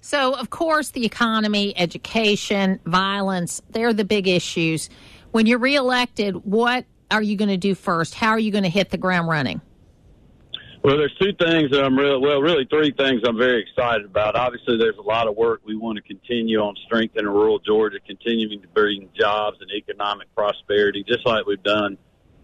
So, 0.01 0.34
of 0.34 0.49
course, 0.49 0.89
the 0.89 1.06
economy, 1.06 1.77
education, 1.77 2.80
violence, 2.86 3.62
they're 3.69 3.93
the 3.93 4.04
big 4.04 4.27
issues. 4.27 4.89
When 5.30 5.45
you're 5.45 5.60
reelected, 5.60 6.43
what 6.43 6.86
are 7.12 7.21
you 7.21 7.38
going 7.38 7.49
to 7.49 7.58
do 7.58 7.75
first? 7.75 8.15
How 8.15 8.30
are 8.30 8.39
you 8.39 8.51
going 8.51 8.63
to 8.63 8.69
hit 8.69 8.89
the 8.89 8.97
ground 8.97 9.27
running? 9.27 9.62
Well, 10.84 10.98
there's 10.98 11.15
two 11.22 11.34
things 11.34 11.70
that 11.72 11.84
I'm 11.84 11.96
really, 11.96 12.17
well, 12.17 12.41
really 12.41 12.65
three 12.65 12.91
things 12.91 13.22
I'm 13.24 13.38
very 13.38 13.62
excited 13.62 14.04
about. 14.04 14.36
Obviously, 14.36 14.78
there's 14.78 14.98
a 14.98 15.04
lot 15.04 15.28
of 15.28 15.38
work 15.38 15.62
we 15.63 15.76
want 15.76 15.98
to 15.98 16.02
continue 16.02 16.60
on 16.60 16.76
strengthening 16.88 17.28
rural 17.28 17.60
Georgia, 17.60 18.00
continuing 18.08 18.60
to 18.63 18.67
bring 18.70 19.08
jobs 19.15 19.58
and 19.62 19.70
economic 19.70 20.34
prosperity, 20.34 21.04
just 21.08 21.24
like 21.24 21.46
we've 21.46 21.62
done 21.62 22.00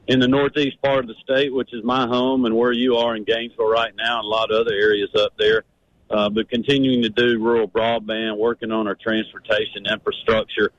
in 0.08 0.20
the 0.20 0.28
northeast 0.28 0.80
part 0.84 1.00
of 1.00 1.08
the 1.08 1.16
state, 1.24 1.52
which 1.52 1.74
is 1.74 1.84
my 1.84 2.06
home 2.06 2.46
and 2.46 2.56
where 2.56 2.72
you 2.72 2.98
are 2.98 3.16
in 3.16 3.24
Gainesville 3.24 3.68
right 3.68 3.96
now, 3.96 4.20
and 4.20 4.26
a 4.26 4.30
lot 4.30 4.52
of 4.52 4.62
other 4.62 4.74
areas 4.74 5.10
up 5.16 5.34
there. 5.40 5.64
Uh, 6.12 6.30
but 6.30 6.48
continuing 6.48 7.02
to 7.02 7.10
do 7.10 7.44
rural 7.44 7.68
broadband, 7.68 8.38
working 8.38 8.72
on 8.72 8.88
our 8.88 8.96
transportation 8.96 9.88
infrastructure. 9.92 10.72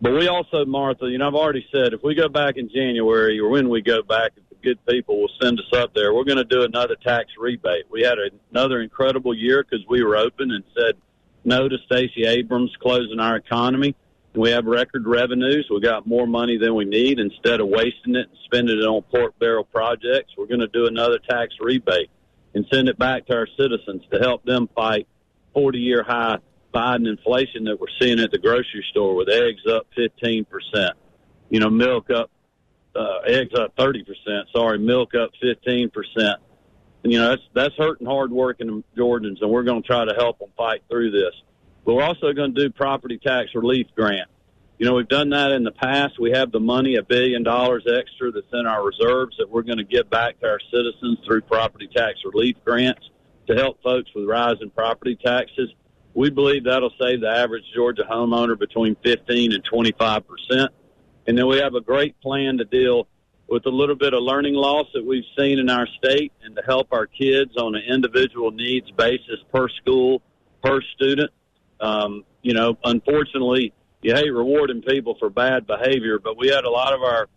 But 0.00 0.14
we 0.14 0.28
also, 0.28 0.64
Martha, 0.64 1.06
you 1.08 1.18
know, 1.18 1.28
I've 1.28 1.34
already 1.34 1.64
said 1.70 1.92
if 1.92 2.02
we 2.02 2.14
go 2.14 2.28
back 2.28 2.56
in 2.56 2.70
January 2.70 3.38
or 3.38 3.50
when 3.50 3.68
we 3.68 3.82
go 3.82 4.02
back, 4.02 4.32
good 4.62 4.84
people 4.86 5.20
will 5.20 5.30
send 5.40 5.58
us 5.58 5.78
up 5.78 5.94
there, 5.94 6.14
we're 6.14 6.24
going 6.24 6.38
to 6.38 6.44
do 6.44 6.62
another 6.62 6.96
tax 6.96 7.30
rebate. 7.38 7.84
We 7.90 8.02
had 8.02 8.18
another 8.50 8.80
incredible 8.80 9.34
year 9.34 9.64
because 9.64 9.84
we 9.88 10.02
were 10.02 10.16
open 10.16 10.50
and 10.50 10.64
said 10.76 10.96
no 11.44 11.68
to 11.68 11.76
Stacey 11.86 12.24
Abrams 12.24 12.74
closing 12.80 13.20
our 13.20 13.36
economy. 13.36 13.94
We 14.34 14.50
have 14.50 14.64
record 14.64 15.06
revenues. 15.06 15.68
We 15.70 15.80
got 15.80 16.06
more 16.06 16.26
money 16.26 16.56
than 16.56 16.74
we 16.74 16.84
need. 16.84 17.18
Instead 17.18 17.60
of 17.60 17.68
wasting 17.68 18.14
it 18.14 18.28
and 18.28 18.38
spending 18.44 18.78
it 18.78 18.84
on 18.84 19.02
pork 19.02 19.38
barrel 19.38 19.64
projects, 19.64 20.32
we're 20.38 20.46
going 20.46 20.60
to 20.60 20.68
do 20.68 20.86
another 20.86 21.18
tax 21.18 21.54
rebate 21.60 22.10
and 22.54 22.64
send 22.72 22.88
it 22.88 22.98
back 22.98 23.26
to 23.26 23.36
our 23.36 23.48
citizens 23.58 24.02
to 24.10 24.18
help 24.18 24.44
them 24.44 24.68
fight 24.74 25.06
40 25.52 25.78
year 25.78 26.02
high 26.02 26.38
Biden 26.72 27.08
inflation 27.08 27.64
that 27.64 27.78
we're 27.78 27.86
seeing 28.00 28.18
at 28.18 28.30
the 28.30 28.38
grocery 28.38 28.84
store 28.90 29.14
with 29.14 29.28
eggs 29.28 29.62
up 29.70 29.86
15%, 29.96 30.46
you 31.50 31.60
know, 31.60 31.68
milk 31.68 32.10
up, 32.10 32.30
uh, 32.94 33.20
eggs 33.26 33.54
up 33.58 33.76
30%, 33.76 34.04
sorry, 34.54 34.78
milk 34.78 35.14
up 35.14 35.30
15%. 35.42 35.90
And, 37.04 37.12
you 37.12 37.18
know, 37.18 37.30
that's, 37.30 37.42
that's 37.54 37.74
hurting 37.76 38.06
hardworking 38.06 38.84
Georgians, 38.96 39.40
and 39.42 39.50
we're 39.50 39.64
going 39.64 39.82
to 39.82 39.86
try 39.86 40.04
to 40.04 40.14
help 40.14 40.38
them 40.38 40.50
fight 40.56 40.82
through 40.88 41.10
this. 41.10 41.34
But 41.84 41.94
we're 41.94 42.04
also 42.04 42.32
going 42.32 42.54
to 42.54 42.60
do 42.68 42.70
property 42.70 43.18
tax 43.18 43.54
relief 43.54 43.88
grant. 43.96 44.28
You 44.78 44.86
know, 44.86 44.94
we've 44.94 45.08
done 45.08 45.30
that 45.30 45.52
in 45.52 45.64
the 45.64 45.72
past. 45.72 46.18
We 46.18 46.32
have 46.32 46.50
the 46.50 46.60
money, 46.60 46.96
a 46.96 47.02
billion 47.02 47.42
dollars 47.42 47.84
extra 47.86 48.32
that's 48.32 48.46
in 48.52 48.66
our 48.66 48.84
reserves 48.84 49.36
that 49.38 49.48
we're 49.48 49.62
going 49.62 49.78
to 49.78 49.84
give 49.84 50.10
back 50.10 50.40
to 50.40 50.46
our 50.46 50.60
citizens 50.72 51.18
through 51.24 51.42
property 51.42 51.88
tax 51.94 52.18
relief 52.24 52.56
grants 52.64 53.08
to 53.46 53.54
help 53.54 53.82
folks 53.82 54.10
with 54.14 54.26
rising 54.28 54.70
property 54.70 55.16
taxes. 55.16 55.70
We 56.14 56.30
believe 56.30 56.64
that'll 56.64 56.92
save 57.00 57.20
the 57.20 57.30
average 57.30 57.64
Georgia 57.74 58.02
homeowner 58.10 58.58
between 58.58 58.96
15 59.04 59.52
and 59.52 59.64
25 59.64 60.22
percent. 60.26 60.72
And 61.26 61.38
then 61.38 61.46
we 61.46 61.58
have 61.58 61.74
a 61.74 61.80
great 61.80 62.20
plan 62.20 62.58
to 62.58 62.64
deal 62.64 63.06
with 63.48 63.66
a 63.66 63.70
little 63.70 63.94
bit 63.94 64.14
of 64.14 64.22
learning 64.22 64.54
loss 64.54 64.86
that 64.94 65.04
we've 65.04 65.24
seen 65.38 65.58
in 65.58 65.68
our 65.68 65.86
state 65.98 66.32
and 66.42 66.56
to 66.56 66.62
help 66.62 66.88
our 66.92 67.06
kids 67.06 67.56
on 67.56 67.74
an 67.74 67.82
individual 67.86 68.50
needs 68.50 68.90
basis 68.92 69.40
per 69.52 69.68
school, 69.68 70.22
per 70.62 70.80
student. 70.94 71.30
Um, 71.80 72.24
you 72.42 72.54
know, 72.54 72.76
unfortunately, 72.84 73.72
you 74.00 74.14
hate 74.14 74.30
rewarding 74.30 74.82
people 74.82 75.16
for 75.18 75.30
bad 75.30 75.66
behavior, 75.66 76.18
but 76.18 76.36
we 76.36 76.48
had 76.48 76.64
a 76.64 76.70
lot 76.70 76.92
of 76.92 77.02
our 77.02 77.28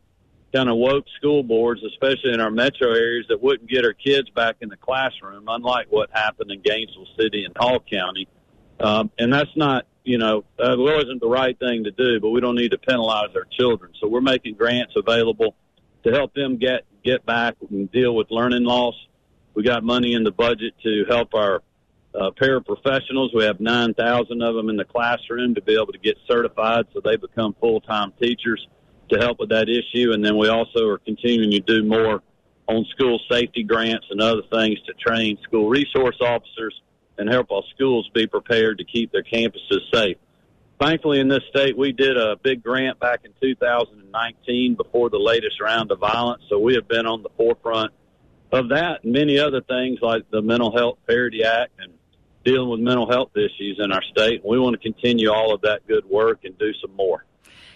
kind 0.53 0.69
of 0.69 0.77
woke 0.77 1.05
school 1.17 1.43
boards, 1.43 1.81
especially 1.83 2.33
in 2.33 2.39
our 2.39 2.49
metro 2.49 2.89
areas, 2.89 3.25
that 3.27 3.41
wouldn't 3.41 3.69
get 3.69 3.83
our 3.83 3.93
kids 3.93 4.29
back 4.29 4.55
in 4.61 4.69
the 4.69 4.77
classroom, 4.77 5.45
unlike 5.47 5.87
what 5.89 6.09
happened 6.13 6.49
in 6.49 6.61
Gainesville 6.61 7.07
City 7.19 7.43
and 7.43 7.55
Hall 7.57 7.79
County. 7.91 8.27
Um, 8.79 9.11
and 9.19 9.33
that's 9.33 9.55
not, 9.55 9.85
you 10.05 10.19
know, 10.19 10.45
that 10.57 10.77
wasn't 10.77 11.19
the 11.19 11.27
right 11.27 11.57
thing 11.57 11.83
to 11.83 11.91
do, 11.91 12.19
but 12.19 12.29
we 12.29 12.39
don't 12.39 12.55
need 12.55 12.71
to 12.71 12.77
penalize 12.77 13.35
our 13.35 13.45
children. 13.51 13.91
So 13.99 14.07
we're 14.07 14.21
making 14.21 14.55
grants 14.55 14.93
available 14.95 15.55
to 16.03 16.11
help 16.11 16.33
them 16.35 16.57
get, 16.57 16.85
get 17.03 17.25
back 17.25 17.55
and 17.69 17.91
deal 17.91 18.15
with 18.15 18.27
learning 18.29 18.63
loss. 18.63 18.95
We 19.55 19.63
got 19.63 19.83
money 19.83 20.13
in 20.13 20.23
the 20.23 20.31
budget 20.31 20.73
to 20.83 21.05
help 21.09 21.33
our 21.33 21.63
uh, 22.13 22.31
paraprofessionals. 22.39 23.35
We 23.35 23.43
have 23.45 23.59
9,000 23.59 24.41
of 24.41 24.55
them 24.55 24.69
in 24.69 24.77
the 24.77 24.85
classroom 24.85 25.55
to 25.55 25.61
be 25.61 25.73
able 25.73 25.91
to 25.91 25.99
get 25.99 26.17
certified 26.27 26.85
so 26.93 27.01
they 27.03 27.17
become 27.17 27.55
full-time 27.59 28.13
teachers 28.21 28.67
to 29.09 29.17
help 29.17 29.39
with 29.39 29.49
that 29.49 29.69
issue. 29.69 30.11
And 30.13 30.23
then 30.23 30.37
we 30.37 30.49
also 30.49 30.87
are 30.87 30.99
continuing 30.99 31.51
to 31.51 31.59
do 31.61 31.83
more 31.83 32.21
on 32.67 32.85
school 32.85 33.19
safety 33.29 33.63
grants 33.63 34.05
and 34.11 34.21
other 34.21 34.41
things 34.51 34.79
to 34.85 34.93
train 34.93 35.37
school 35.43 35.67
resource 35.67 36.17
officers 36.21 36.79
and 37.17 37.29
help 37.29 37.51
our 37.51 37.63
schools 37.73 38.09
be 38.13 38.27
prepared 38.27 38.77
to 38.77 38.83
keep 38.83 39.11
their 39.11 39.23
campuses 39.23 39.81
safe. 39.93 40.17
Thankfully, 40.79 41.19
in 41.19 41.29
this 41.29 41.43
state, 41.49 41.77
we 41.77 41.93
did 41.93 42.17
a 42.17 42.35
big 42.35 42.61
grant 42.61 42.99
back 42.99 43.21
in 43.23 43.31
2019 43.41 44.75
before 44.75 45.09
the 45.09 45.17
latest 45.17 45.61
round 45.61 45.91
of 45.91 45.99
violence. 45.99 46.43
So 46.49 46.59
we 46.59 46.75
have 46.75 46.87
been 46.87 47.05
on 47.05 47.23
the 47.23 47.29
forefront 47.37 47.93
of 48.51 48.69
that 48.69 49.03
and 49.03 49.13
many 49.13 49.39
other 49.39 49.61
things 49.61 49.99
like 50.01 50.29
the 50.31 50.41
Mental 50.41 50.75
Health 50.75 50.97
Parity 51.07 51.43
Act 51.43 51.71
and 51.79 51.93
dealing 52.43 52.69
with 52.69 52.79
mental 52.79 53.09
health 53.09 53.31
issues 53.35 53.79
in 53.79 53.91
our 53.91 54.03
state. 54.03 54.45
We 54.45 54.59
want 54.59 54.79
to 54.79 54.79
continue 54.79 55.31
all 55.31 55.53
of 55.53 55.61
that 55.61 55.87
good 55.87 56.05
work 56.05 56.39
and 56.43 56.57
do 56.57 56.71
some 56.81 56.95
more. 56.95 57.25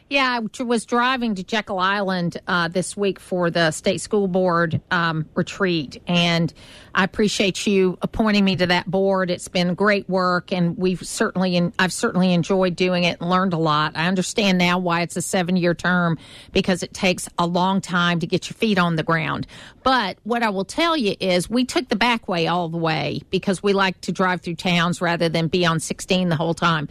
Yeah, 0.10 0.40
I 0.42 0.64
was 0.64 0.86
driving 0.86 1.36
to 1.36 1.44
Jekyll 1.44 1.78
Island 1.78 2.42
uh, 2.48 2.68
this 2.68 2.98
week 2.98 3.20
for 3.20 3.52
the 3.52 3.70
state 3.70 4.02
school 4.02 4.28
board 4.28 4.82
um, 4.90 5.30
retreat, 5.36 6.02
and 6.08 6.52
I 6.96 7.04
appreciate 7.04 7.68
you 7.68 7.96
appointing 8.02 8.44
me 8.44 8.56
to 8.56 8.66
that 8.66 8.90
board. 8.90 9.30
It's 9.30 9.48
been 9.48 9.76
great 9.76 10.10
work, 10.10 10.52
and 10.52 10.76
we've 10.76 11.06
certainly, 11.06 11.72
I've 11.78 11.94
certainly 11.94 12.34
enjoyed 12.34 12.76
doing 12.76 13.04
it 13.04 13.22
and 13.22 13.30
learned 13.30 13.54
a 13.54 13.60
lot. 13.60 13.92
I 13.94 14.08
understand 14.08 14.58
now 14.58 14.80
why 14.80 15.02
it's 15.02 15.16
a 15.16 15.22
seven-year 15.22 15.76
term 15.76 16.18
because 16.54 16.82
it 16.82 16.92
takes 16.92 17.30
a 17.38 17.46
long 17.46 17.80
time 17.80 18.20
to 18.22 18.26
get 18.26 18.50
your 18.50 18.56
feet 18.56 18.80
on 18.80 18.96
the 18.96 19.04
ground. 19.04 19.46
But 19.84 20.18
what 20.24 20.42
I 20.42 20.50
will 20.50 20.66
tell 20.66 20.98
you 20.98 21.16
is, 21.20 21.52
we 21.52 21.66
took 21.66 21.88
the 21.88 21.96
back 21.96 22.28
way 22.28 22.48
all 22.48 22.68
the 22.68 22.78
way 22.80 23.22
because 23.30 23.62
we 23.62 23.74
like 23.74 24.02
to 24.02 24.12
drive 24.12 24.42
through 24.42 24.56
towns 24.56 25.02
rather 25.02 25.30
than 25.30 25.50
be 25.50 25.68
on 25.68 25.80
16 25.80 26.30
the 26.30 26.36
whole 26.36 26.56
time. 26.56 26.88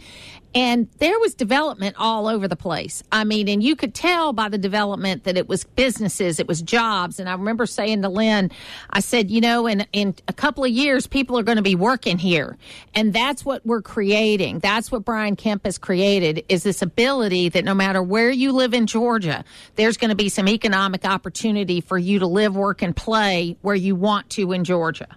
And 0.55 0.89
there 0.97 1.19
was 1.19 1.35
development 1.35 1.95
all 1.99 2.27
over 2.27 2.47
the 2.47 2.55
place. 2.55 3.03
I 3.11 3.23
mean, 3.23 3.47
and 3.47 3.61
you 3.61 3.75
could 3.75 3.93
tell 3.93 4.33
by 4.33 4.49
the 4.49 4.57
development 4.57 5.25
that 5.25 5.37
it 5.37 5.47
was 5.47 5.63
businesses, 5.63 6.39
it 6.39 6.47
was 6.47 6.61
jobs. 6.61 7.19
And 7.19 7.29
I 7.29 7.33
remember 7.33 7.67
saying 7.67 8.01
to 8.01 8.09
Lynn, 8.09 8.49
I 8.89 8.99
said, 8.99 9.29
you 9.29 9.41
know, 9.41 9.67
in, 9.67 9.85
in 9.93 10.15
a 10.27 10.33
couple 10.33 10.63
of 10.63 10.71
years, 10.71 11.05
people 11.05 11.37
are 11.37 11.43
going 11.43 11.57
to 11.57 11.61
be 11.61 11.75
working 11.75 12.17
here. 12.17 12.57
And 12.95 13.13
that's 13.13 13.45
what 13.45 13.63
we're 13.63 13.83
creating. 13.83 14.59
That's 14.59 14.91
what 14.91 15.05
Brian 15.05 15.35
Kemp 15.35 15.65
has 15.65 15.77
created 15.77 16.43
is 16.49 16.63
this 16.63 16.81
ability 16.81 17.49
that 17.49 17.63
no 17.63 17.75
matter 17.75 18.01
where 18.01 18.31
you 18.31 18.51
live 18.51 18.73
in 18.73 18.87
Georgia, 18.87 19.45
there's 19.75 19.97
going 19.97 20.09
to 20.09 20.15
be 20.15 20.29
some 20.29 20.47
economic 20.47 21.05
opportunity 21.05 21.79
for 21.79 21.97
you 21.97 22.19
to 22.19 22.27
live, 22.27 22.55
work, 22.55 22.81
and 22.81 22.95
play 22.95 23.55
where 23.61 23.75
you 23.75 23.95
want 23.95 24.29
to 24.31 24.51
in 24.51 24.63
Georgia. 24.63 25.07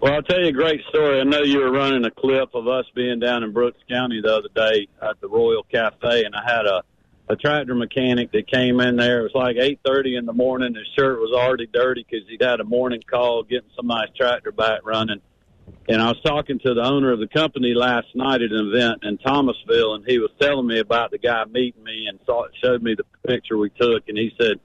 Well, 0.00 0.14
I'll 0.14 0.22
tell 0.22 0.40
you 0.40 0.48
a 0.48 0.52
great 0.52 0.80
story. 0.88 1.20
I 1.20 1.24
know 1.24 1.42
you 1.42 1.58
were 1.58 1.70
running 1.70 2.06
a 2.06 2.10
clip 2.10 2.54
of 2.54 2.66
us 2.66 2.86
being 2.94 3.20
down 3.20 3.42
in 3.42 3.52
Brooks 3.52 3.80
County 3.86 4.22
the 4.22 4.34
other 4.34 4.48
day 4.54 4.88
at 5.02 5.20
the 5.20 5.28
Royal 5.28 5.62
Cafe, 5.64 6.24
and 6.24 6.34
I 6.34 6.42
had 6.42 6.64
a 6.64 6.82
a 7.28 7.36
tractor 7.36 7.76
mechanic 7.76 8.32
that 8.32 8.50
came 8.50 8.80
in 8.80 8.96
there. 8.96 9.20
It 9.20 9.22
was 9.22 9.34
like 9.34 9.56
eight 9.56 9.78
thirty 9.84 10.16
in 10.16 10.24
the 10.24 10.32
morning. 10.32 10.74
His 10.74 10.86
shirt 10.98 11.20
was 11.20 11.32
already 11.32 11.66
dirty 11.66 12.04
because 12.08 12.26
he'd 12.28 12.42
had 12.42 12.60
a 12.60 12.64
morning 12.64 13.02
call 13.08 13.42
getting 13.44 13.68
somebody's 13.76 14.14
tractor 14.16 14.50
back 14.50 14.80
running. 14.84 15.20
And 15.88 16.00
I 16.02 16.08
was 16.08 16.20
talking 16.24 16.58
to 16.60 16.74
the 16.74 16.82
owner 16.82 17.12
of 17.12 17.20
the 17.20 17.28
company 17.28 17.74
last 17.74 18.08
night 18.14 18.42
at 18.42 18.50
an 18.50 18.72
event 18.72 19.04
in 19.04 19.18
Thomasville, 19.18 19.94
and 19.94 20.04
he 20.06 20.18
was 20.18 20.30
telling 20.40 20.66
me 20.66 20.80
about 20.80 21.10
the 21.10 21.18
guy 21.18 21.44
meeting 21.44 21.84
me 21.84 22.06
and 22.08 22.18
saw, 22.24 22.46
showed 22.62 22.82
me 22.82 22.94
the 22.94 23.04
picture 23.28 23.58
we 23.58 23.70
took, 23.70 24.08
and 24.08 24.16
he 24.16 24.34
said 24.40 24.58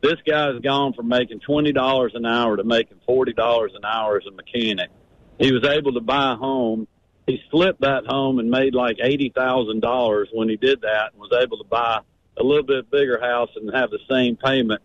this 0.00 0.16
guy's 0.26 0.60
gone 0.60 0.92
from 0.92 1.08
making 1.08 1.40
twenty 1.40 1.72
dollars 1.72 2.12
an 2.14 2.24
hour 2.24 2.56
to 2.56 2.64
making 2.64 3.00
forty 3.06 3.32
dollars 3.32 3.72
an 3.74 3.84
hour 3.84 4.18
as 4.18 4.26
a 4.26 4.30
mechanic. 4.30 4.90
He 5.38 5.52
was 5.52 5.64
able 5.64 5.92
to 5.94 6.00
buy 6.00 6.32
a 6.32 6.36
home. 6.36 6.86
He 7.26 7.42
flipped 7.50 7.82
that 7.82 8.06
home 8.06 8.38
and 8.38 8.50
made 8.50 8.74
like 8.74 8.98
eighty 9.02 9.30
thousand 9.34 9.80
dollars 9.80 10.28
when 10.32 10.48
he 10.48 10.56
did 10.56 10.82
that, 10.82 11.12
and 11.12 11.20
was 11.20 11.32
able 11.32 11.58
to 11.58 11.64
buy 11.64 12.00
a 12.36 12.42
little 12.42 12.62
bit 12.62 12.90
bigger 12.90 13.20
house 13.20 13.50
and 13.56 13.74
have 13.74 13.90
the 13.90 13.98
same 14.08 14.36
payment. 14.36 14.82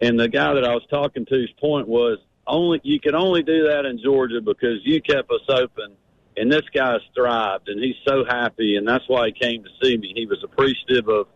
And 0.00 0.18
the 0.18 0.28
guy 0.28 0.54
that 0.54 0.64
I 0.64 0.74
was 0.74 0.84
talking 0.90 1.26
to's 1.26 1.52
point 1.60 1.86
was 1.86 2.18
only 2.46 2.80
you 2.82 3.00
can 3.00 3.14
only 3.14 3.42
do 3.42 3.68
that 3.68 3.84
in 3.84 4.00
Georgia 4.02 4.40
because 4.40 4.80
you 4.82 5.00
kept 5.00 5.30
us 5.30 5.42
open, 5.48 5.94
and 6.36 6.50
this 6.50 6.68
guy's 6.74 7.00
thrived, 7.14 7.68
and 7.68 7.82
he's 7.82 7.96
so 8.06 8.24
happy, 8.24 8.76
and 8.76 8.88
that's 8.88 9.08
why 9.08 9.26
he 9.26 9.32
came 9.32 9.62
to 9.62 9.70
see 9.82 9.96
me. 9.96 10.12
He 10.14 10.26
was 10.26 10.42
appreciative 10.42 11.08
of 11.08 11.28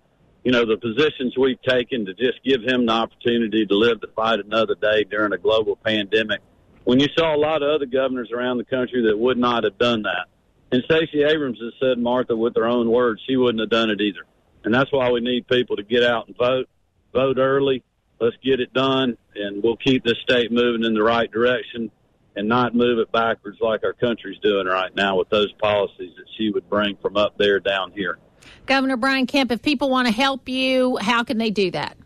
you 0.48 0.52
know, 0.52 0.64
the 0.64 0.78
positions 0.78 1.36
we've 1.36 1.60
taken 1.60 2.06
to 2.06 2.14
just 2.14 2.42
give 2.42 2.62
him 2.62 2.86
the 2.86 2.92
opportunity 2.92 3.66
to 3.66 3.74
live 3.74 4.00
to 4.00 4.06
fight 4.16 4.40
another 4.40 4.74
day 4.74 5.04
during 5.04 5.34
a 5.34 5.36
global 5.36 5.76
pandemic. 5.76 6.40
When 6.84 6.98
you 6.98 7.06
saw 7.18 7.36
a 7.36 7.36
lot 7.36 7.62
of 7.62 7.68
other 7.68 7.84
governors 7.84 8.30
around 8.32 8.56
the 8.56 8.64
country 8.64 9.02
that 9.08 9.18
would 9.18 9.36
not 9.36 9.64
have 9.64 9.76
done 9.76 10.04
that. 10.04 10.24
And 10.72 10.82
Stacey 10.84 11.22
Abrams 11.22 11.58
has 11.60 11.74
said, 11.78 11.98
Martha, 11.98 12.34
with 12.34 12.56
her 12.56 12.64
own 12.64 12.90
words, 12.90 13.20
she 13.28 13.36
wouldn't 13.36 13.60
have 13.60 13.68
done 13.68 13.90
it 13.90 14.00
either. 14.00 14.24
And 14.64 14.72
that's 14.72 14.90
why 14.90 15.10
we 15.10 15.20
need 15.20 15.46
people 15.48 15.76
to 15.76 15.82
get 15.82 16.02
out 16.02 16.28
and 16.28 16.36
vote, 16.38 16.66
vote 17.12 17.36
early. 17.36 17.84
Let's 18.18 18.36
get 18.42 18.58
it 18.58 18.72
done, 18.72 19.18
and 19.34 19.62
we'll 19.62 19.76
keep 19.76 20.02
this 20.02 20.16
state 20.22 20.50
moving 20.50 20.82
in 20.82 20.94
the 20.94 21.02
right 21.02 21.30
direction 21.30 21.90
and 22.36 22.48
not 22.48 22.74
move 22.74 23.00
it 23.00 23.12
backwards 23.12 23.58
like 23.60 23.84
our 23.84 23.92
country's 23.92 24.38
doing 24.38 24.66
right 24.66 24.96
now 24.96 25.16
with 25.16 25.28
those 25.28 25.52
policies 25.60 26.14
that 26.16 26.26
she 26.38 26.48
would 26.48 26.70
bring 26.70 26.96
from 27.02 27.18
up 27.18 27.36
there 27.36 27.60
down 27.60 27.92
here. 27.92 28.18
Governor 28.66 28.96
Brian 28.96 29.26
Kemp, 29.26 29.50
if 29.50 29.62
people 29.62 29.90
want 29.90 30.06
to 30.08 30.12
help 30.12 30.48
you, 30.48 30.98
how 30.98 31.24
can 31.24 31.38
they 31.38 31.50
do 31.50 31.70
that? 31.70 31.96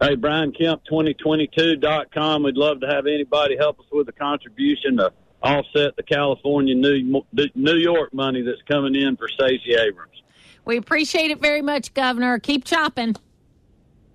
Hey, 0.00 0.16
Brian 0.16 0.52
Kemp, 0.52 0.82
2022.com. 0.90 2.42
We'd 2.42 2.56
love 2.56 2.80
to 2.80 2.86
have 2.86 3.06
anybody 3.06 3.56
help 3.56 3.78
us 3.78 3.86
with 3.92 4.08
a 4.08 4.12
contribution 4.12 4.96
to 4.96 5.12
offset 5.42 5.94
the 5.96 6.02
California, 6.02 6.74
New, 6.74 7.22
New 7.54 7.76
York 7.76 8.12
money 8.12 8.42
that's 8.42 8.62
coming 8.62 8.94
in 8.94 9.16
for 9.16 9.28
Stacey 9.28 9.74
Abrams. 9.74 10.22
We 10.64 10.78
appreciate 10.78 11.30
it 11.30 11.40
very 11.40 11.62
much, 11.62 11.94
Governor. 11.94 12.38
Keep 12.38 12.64
chopping. 12.64 13.14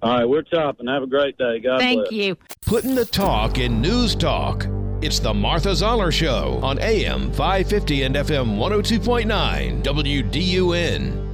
All 0.02 0.18
right, 0.18 0.26
we're 0.26 0.44
chopping. 0.44 0.88
Have 0.88 1.04
a 1.04 1.08
great 1.08 1.38
day. 1.38 1.60
God 1.60 1.80
Thank 1.80 2.02
bless. 2.02 2.12
you. 2.12 2.38
Putting 2.66 2.96
the 2.96 3.06
talk 3.06 3.58
in 3.58 3.82
news 3.82 4.16
talk. 4.16 4.66
It's 5.02 5.20
the 5.20 5.34
Martha 5.34 5.74
Zoller 5.74 6.12
Show 6.12 6.60
on 6.62 6.78
AM 6.80 7.32
550 7.32 8.04
and 8.04 8.16
FM 8.16 8.58
102.9 8.58 9.82
WDUN. 9.82 11.26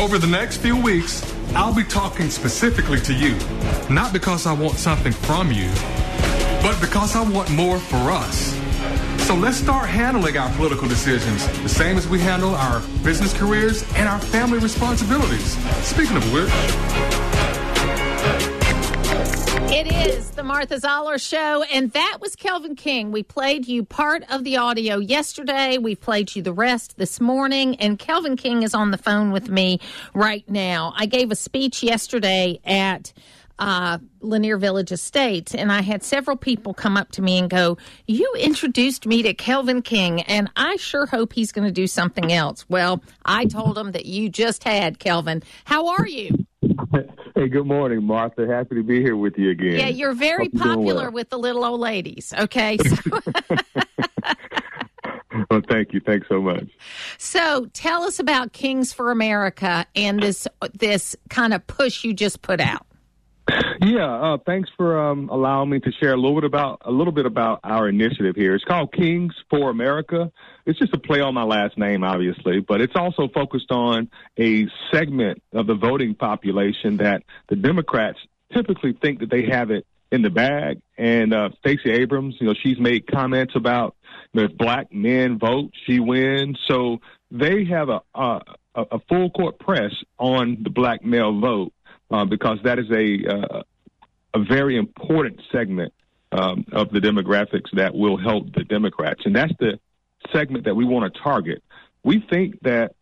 Over 0.00 0.18
the 0.18 0.26
next 0.26 0.56
few 0.56 0.76
weeks, 0.76 1.22
I'll 1.54 1.72
be 1.72 1.84
talking 1.84 2.28
specifically 2.28 2.98
to 3.02 3.14
you, 3.14 3.38
not 3.88 4.12
because 4.12 4.46
I 4.46 4.52
want 4.52 4.78
something 4.78 5.12
from 5.12 5.52
you, 5.52 5.70
but 6.60 6.76
because 6.80 7.14
I 7.14 7.22
want 7.22 7.48
more 7.52 7.78
for 7.78 8.10
us. 8.10 8.52
So 9.24 9.36
let's 9.36 9.58
start 9.58 9.88
handling 9.88 10.36
our 10.36 10.52
political 10.56 10.88
decisions 10.88 11.46
the 11.62 11.68
same 11.68 11.96
as 11.96 12.08
we 12.08 12.18
handle 12.18 12.56
our 12.56 12.80
business 13.04 13.32
careers 13.32 13.84
and 13.94 14.08
our 14.08 14.18
family 14.18 14.58
responsibilities. 14.58 15.56
Speaking 15.86 16.16
of 16.16 16.32
which, 16.32 16.50
It 19.76 19.90
is 19.90 20.30
the 20.30 20.44
Martha 20.44 20.78
Zoller 20.78 21.18
Show, 21.18 21.64
and 21.64 21.90
that 21.94 22.18
was 22.20 22.36
Kelvin 22.36 22.76
King. 22.76 23.10
We 23.10 23.24
played 23.24 23.66
you 23.66 23.84
part 23.84 24.22
of 24.30 24.44
the 24.44 24.58
audio 24.58 24.98
yesterday. 24.98 25.78
We 25.78 25.96
played 25.96 26.36
you 26.36 26.42
the 26.42 26.52
rest 26.52 26.96
this 26.96 27.20
morning, 27.20 27.74
and 27.80 27.98
Kelvin 27.98 28.36
King 28.36 28.62
is 28.62 28.72
on 28.72 28.92
the 28.92 28.96
phone 28.96 29.32
with 29.32 29.48
me 29.48 29.80
right 30.14 30.48
now. 30.48 30.92
I 30.96 31.06
gave 31.06 31.32
a 31.32 31.34
speech 31.34 31.82
yesterday 31.82 32.60
at 32.64 33.12
uh, 33.58 33.98
Lanier 34.20 34.58
Village 34.58 34.92
Estates, 34.92 35.56
and 35.56 35.72
I 35.72 35.82
had 35.82 36.04
several 36.04 36.36
people 36.36 36.72
come 36.72 36.96
up 36.96 37.10
to 37.10 37.22
me 37.22 37.38
and 37.40 37.50
go, 37.50 37.76
You 38.06 38.32
introduced 38.38 39.06
me 39.06 39.24
to 39.24 39.34
Kelvin 39.34 39.82
King, 39.82 40.22
and 40.22 40.52
I 40.54 40.76
sure 40.76 41.06
hope 41.06 41.32
he's 41.32 41.50
going 41.50 41.66
to 41.66 41.72
do 41.72 41.88
something 41.88 42.32
else. 42.32 42.64
Well, 42.68 43.02
I 43.24 43.46
told 43.46 43.76
him 43.76 43.90
that 43.90 44.06
you 44.06 44.28
just 44.28 44.62
had, 44.62 45.00
Kelvin. 45.00 45.42
How 45.64 45.88
are 45.98 46.06
you? 46.06 46.46
Hey, 47.34 47.48
good 47.48 47.66
morning, 47.66 48.04
Martha. 48.04 48.46
Happy 48.46 48.76
to 48.76 48.84
be 48.84 49.02
here 49.02 49.16
with 49.16 49.36
you 49.36 49.50
again. 49.50 49.72
Yeah, 49.76 49.88
you're 49.88 50.12
very 50.14 50.44
Hope 50.54 50.62
popular 50.62 51.04
well. 51.04 51.10
with 51.12 51.30
the 51.30 51.36
little 51.38 51.64
old 51.64 51.80
ladies. 51.80 52.32
Okay. 52.38 52.78
So, 52.94 53.18
Well, 55.50 55.62
thank 55.68 55.92
you. 55.92 56.00
Thanks 56.00 56.28
so 56.28 56.40
much. 56.40 56.68
so 57.18 57.66
tell 57.72 58.04
us 58.04 58.20
about 58.20 58.52
Kings 58.52 58.92
for 58.92 59.10
America 59.10 59.84
and 59.96 60.22
this 60.22 60.46
this 60.78 61.16
kind 61.28 61.52
of 61.52 61.66
push 61.66 62.04
you 62.04 62.14
just 62.14 62.40
put 62.40 62.60
out. 62.60 62.86
Yeah, 63.80 64.06
uh, 64.06 64.38
thanks 64.44 64.70
for 64.76 64.98
um, 65.10 65.28
allowing 65.28 65.70
me 65.70 65.80
to 65.80 65.92
share 65.92 66.12
a 66.12 66.16
little 66.16 66.34
bit 66.34 66.44
about 66.44 66.82
a 66.84 66.90
little 66.90 67.12
bit 67.12 67.26
about 67.26 67.60
our 67.64 67.88
initiative 67.88 68.34
here. 68.36 68.54
It's 68.54 68.64
called 68.64 68.92
Kings 68.92 69.34
for 69.50 69.70
America. 69.70 70.32
It's 70.66 70.78
just 70.78 70.94
a 70.94 70.98
play 70.98 71.20
on 71.20 71.34
my 71.34 71.42
last 71.42 71.76
name, 71.76 72.02
obviously, 72.04 72.60
but 72.60 72.80
it's 72.80 72.96
also 72.96 73.28
focused 73.28 73.70
on 73.70 74.10
a 74.38 74.66
segment 74.92 75.42
of 75.52 75.66
the 75.66 75.74
voting 75.74 76.14
population 76.14 76.98
that 76.98 77.22
the 77.48 77.56
Democrats 77.56 78.18
typically 78.52 78.92
think 78.92 79.20
that 79.20 79.30
they 79.30 79.46
have 79.46 79.70
it 79.70 79.86
in 80.10 80.22
the 80.22 80.30
bag. 80.30 80.80
And 80.96 81.34
uh, 81.34 81.50
Stacey 81.58 81.90
Abrams, 81.90 82.36
you 82.40 82.46
know, 82.46 82.54
she's 82.54 82.78
made 82.78 83.06
comments 83.06 83.54
about 83.56 83.96
you 84.32 84.40
know, 84.40 84.46
if 84.46 84.56
black 84.56 84.92
men 84.92 85.38
vote, 85.38 85.72
she 85.86 86.00
wins. 86.00 86.58
So 86.66 87.00
they 87.30 87.64
have 87.66 87.88
a 87.88 88.00
a, 88.14 88.40
a 88.74 88.98
full 89.08 89.30
court 89.30 89.58
press 89.58 89.92
on 90.18 90.58
the 90.62 90.70
black 90.70 91.04
male 91.04 91.38
vote 91.38 91.72
uh, 92.10 92.24
because 92.24 92.58
that 92.64 92.78
is 92.78 92.90
a 92.90 93.26
uh, 93.26 93.62
a 94.34 94.44
very 94.44 94.76
important 94.76 95.40
segment 95.52 95.92
um, 96.32 96.64
of 96.72 96.90
the 96.90 96.98
demographics 96.98 97.70
that 97.74 97.94
will 97.94 98.16
help 98.16 98.52
the 98.54 98.64
Democrats, 98.64 99.22
and 99.24 99.34
that's 99.34 99.52
the 99.60 99.78
segment 100.32 100.64
that 100.64 100.74
we 100.74 100.84
want 100.84 101.12
to 101.12 101.20
target. 101.20 101.62
We 102.02 102.24
think 102.30 102.60
that 102.62 102.94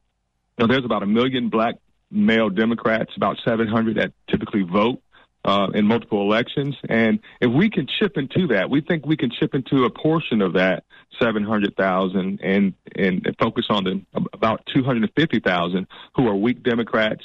you 0.59 0.67
know, 0.67 0.73
there's 0.73 0.85
about 0.85 1.03
a 1.03 1.07
million 1.07 1.49
black 1.49 1.77
male 2.11 2.51
Democrats, 2.51 3.13
about 3.17 3.39
700 3.45 3.97
that 3.97 4.13
typically 4.29 4.63
vote 4.63 5.03
uh, 5.45 5.69
in 5.75 5.87
multiple 5.87 6.21
elections, 6.21 6.77
and 6.89 7.21
if 7.41 7.51
we 7.51 7.71
can 7.71 7.87
chip 7.87 8.17
into 8.17 8.49
that, 8.49 8.71
we 8.71 8.81
think 8.81 9.07
we 9.07 9.17
can 9.17 9.31
chip 9.31 9.55
into 9.55 9.85
a 9.85 9.91
portion 9.91 10.43
of 10.43 10.53
that 10.53 10.85
700,000 11.21 12.41
and 12.43 12.75
and 12.95 13.37
focus 13.39 13.67
on 13.71 13.85
the 13.85 14.03
about 14.33 14.65
250,000 14.75 15.87
who 16.15 16.29
are 16.29 16.37
weak 16.37 16.63
Democrats 16.63 17.25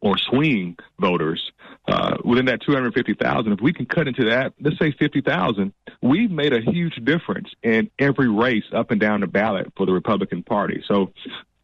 or 0.00 0.16
swing 0.16 0.76
voters 0.98 1.52
uh, 1.88 2.16
within 2.24 2.46
that 2.46 2.62
250,000. 2.62 3.52
If 3.52 3.60
we 3.60 3.72
can 3.72 3.86
cut 3.86 4.08
into 4.08 4.30
that, 4.30 4.54
let's 4.60 4.78
say 4.78 4.92
50,000, 4.92 5.72
we've 6.00 6.30
made 6.30 6.52
a 6.52 6.60
huge 6.60 6.96
difference 7.04 7.48
in 7.62 7.90
every 7.98 8.28
race 8.28 8.64
up 8.72 8.90
and 8.90 9.00
down 9.00 9.20
the 9.20 9.26
ballot 9.26 9.72
for 9.76 9.86
the 9.86 9.92
Republican 9.92 10.42
Party. 10.42 10.82
So 10.86 11.12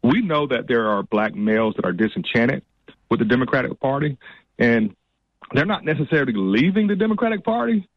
we 0.03 0.21
know 0.21 0.47
that 0.47 0.67
there 0.67 0.89
are 0.89 1.03
black 1.03 1.35
males 1.35 1.75
that 1.75 1.85
are 1.85 1.93
disenchanted 1.93 2.63
with 3.09 3.19
the 3.19 3.25
Democratic 3.25 3.79
Party, 3.79 4.17
and 4.59 4.95
they're 5.53 5.65
not 5.65 5.83
necessarily 5.83 6.33
leaving 6.35 6.87
the 6.87 6.95
Democratic 6.95 7.43
Party, 7.43 7.87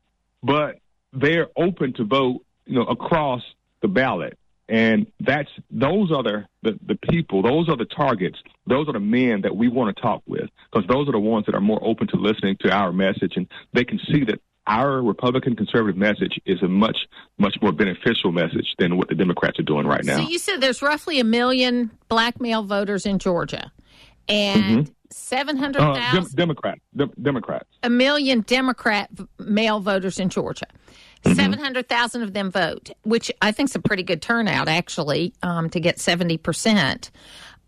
but 0.42 0.76
they're 1.12 1.48
open 1.56 1.92
to 1.94 2.04
vote, 2.04 2.44
you 2.66 2.76
know, 2.76 2.84
across 2.84 3.42
the 3.82 3.88
ballot. 3.88 4.38
And 4.70 5.08
that's 5.18 5.50
those 5.68 6.12
are 6.12 6.22
the, 6.22 6.44
the, 6.62 6.78
the 6.86 6.98
people, 7.10 7.42
those 7.42 7.68
are 7.68 7.76
the 7.76 7.86
targets, 7.86 8.38
those 8.68 8.88
are 8.88 8.92
the 8.92 9.00
men 9.00 9.40
that 9.42 9.56
we 9.56 9.68
want 9.68 9.94
to 9.96 10.00
talk 10.00 10.22
with, 10.26 10.48
because 10.72 10.88
those 10.88 11.08
are 11.08 11.12
the 11.12 11.18
ones 11.18 11.46
that 11.46 11.56
are 11.56 11.60
more 11.60 11.80
open 11.82 12.06
to 12.08 12.16
listening 12.16 12.56
to 12.60 12.70
our 12.70 12.92
message, 12.92 13.32
and 13.34 13.48
they 13.72 13.84
can 13.84 13.98
see 14.12 14.24
that 14.24 14.40
our 14.68 15.02
Republican 15.02 15.56
conservative 15.56 15.96
message 15.96 16.38
is 16.46 16.62
a 16.62 16.68
much 16.68 16.98
much 17.38 17.56
more 17.60 17.72
beneficial 17.72 18.30
message 18.30 18.74
than 18.78 18.96
what 18.96 19.08
the 19.08 19.16
Democrats 19.16 19.58
are 19.58 19.64
doing 19.64 19.86
right 19.88 20.04
now. 20.04 20.18
So 20.18 20.28
you 20.28 20.38
said 20.38 20.60
there's 20.60 20.82
roughly 20.82 21.18
a 21.18 21.24
million 21.24 21.90
black 22.08 22.40
male 22.40 22.62
voters 22.62 23.06
in 23.06 23.18
Georgia, 23.18 23.72
and 24.28 24.88
seven 25.10 25.56
hundred 25.56 25.80
thousand 25.80 26.02
uh, 26.02 26.12
Dem- 26.12 26.22
thousand 26.22 26.36
Democrats, 26.36 26.80
Dem- 26.94 27.12
Democrats. 27.20 27.68
a 27.82 27.90
million 27.90 28.42
Democrat 28.42 29.10
male 29.40 29.80
voters 29.80 30.20
in 30.20 30.28
Georgia. 30.28 30.66
Mm-hmm. 31.24 31.36
700,000 31.36 32.22
of 32.22 32.32
them 32.32 32.50
vote, 32.50 32.90
which 33.02 33.30
I 33.42 33.52
think 33.52 33.68
is 33.68 33.74
a 33.74 33.80
pretty 33.80 34.02
good 34.02 34.22
turnout, 34.22 34.68
actually, 34.68 35.34
um, 35.42 35.68
to 35.70 35.80
get 35.80 35.98
70%. 35.98 37.10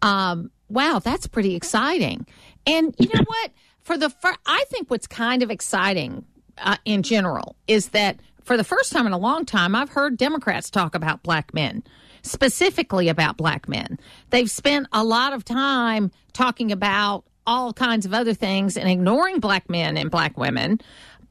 Um, 0.01 0.51
wow, 0.69 1.01
that's 1.03 1.27
pretty 1.27 1.55
exciting. 1.55 2.27
And 2.67 2.95
you 2.99 3.09
know 3.13 3.25
what? 3.25 3.51
For 3.83 3.99
the 3.99 4.11
fir- 4.11 4.37
I 4.47 4.65
think 4.69 4.91
what's 4.91 5.07
kind 5.07 5.43
of 5.43 5.51
exciting 5.51 6.25
uh, 6.59 6.77
in 6.85 7.03
general 7.03 7.57
is 7.67 7.89
that 7.89 8.21
for 8.45 8.57
the 8.57 8.65
first 8.65 8.93
time 8.93 9.07
in 9.07 9.13
a 9.13 9.19
long 9.19 9.45
time, 9.45 9.75
I've 9.75 9.91
heard 9.91 10.17
Democrats 10.17 10.71
talk 10.71 10.95
about 10.95 11.23
black 11.23 11.53
men, 11.53 11.83
specifically 12.23 13.09
about 13.09 13.37
black 13.37 13.69
men. 13.69 13.99
They've 14.31 14.51
spent 14.51 14.87
a 14.93 15.05
lot 15.05 15.33
of 15.33 15.45
time 15.45 16.11
talking 16.33 16.73
about 16.73 17.25
all 17.47 17.73
kinds 17.73 18.07
of 18.07 18.15
other 18.15 18.35
things 18.35 18.77
and 18.77 18.89
ignoring 18.89 19.41
black 19.41 19.69
men 19.69 19.97
and 19.97 20.11
black 20.11 20.39
women 20.39 20.81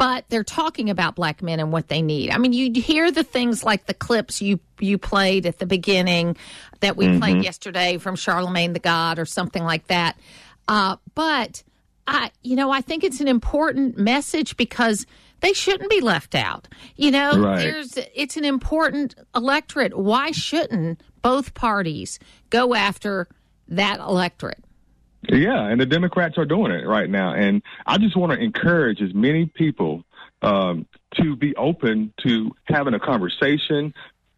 but 0.01 0.25
they're 0.29 0.43
talking 0.43 0.89
about 0.89 1.13
black 1.13 1.43
men 1.43 1.59
and 1.59 1.71
what 1.71 1.87
they 1.87 2.01
need. 2.01 2.31
I 2.31 2.39
mean, 2.39 2.53
you 2.53 2.81
hear 2.81 3.11
the 3.11 3.23
things 3.23 3.63
like 3.63 3.85
the 3.85 3.93
clips 3.93 4.41
you 4.41 4.59
you 4.79 4.97
played 4.97 5.45
at 5.45 5.59
the 5.59 5.67
beginning 5.67 6.37
that 6.79 6.97
we 6.97 7.19
played 7.19 7.43
yesterday 7.43 7.99
from 7.99 8.15
Charlemagne 8.15 8.73
the 8.73 8.79
God 8.79 9.19
or 9.19 9.25
something 9.27 9.63
like 9.63 9.85
that. 9.89 10.17
Uh, 10.67 10.95
but 11.13 11.61
I, 12.07 12.31
you 12.41 12.55
know, 12.55 12.71
I 12.71 12.81
think 12.81 13.03
it's 13.03 13.21
an 13.21 13.27
important 13.27 13.95
message 13.95 14.57
because 14.57 15.05
they 15.41 15.53
shouldn't 15.53 15.91
be 15.91 16.01
left 16.01 16.33
out. 16.33 16.67
You 16.95 17.11
know, 17.11 17.37
Right. 17.39 17.59
there's 17.59 17.95
it's 18.15 18.37
an 18.37 18.45
important 18.45 19.13
electorate. 19.35 19.95
Why 19.95 20.31
shouldn't 20.31 20.99
both 21.21 21.53
parties 21.53 22.17
go 22.49 22.73
after 22.73 23.27
that 23.67 23.99
electorate? 23.99 24.63
Yeah, 25.29 25.67
and 25.67 25.79
the 25.79 25.86
Democrats 25.86 26.38
are 26.38 26.45
doing 26.45 26.71
it 26.71 26.86
right 26.88 27.10
now. 27.10 27.34
And 27.34 27.62
I 27.86 27.97
just 27.97 28.15
want 28.15 28.31
to 28.31 28.39
encourage 28.39 29.01
as 29.01 29.13
many 29.13 29.45
people 29.45 30.03
um, 30.41 30.88
to 31.15 31.36
be 31.36 31.55
open 31.55 32.13
to 32.23 32.51
having 32.65 32.93
a 32.93 32.99
conversation, 32.99 33.93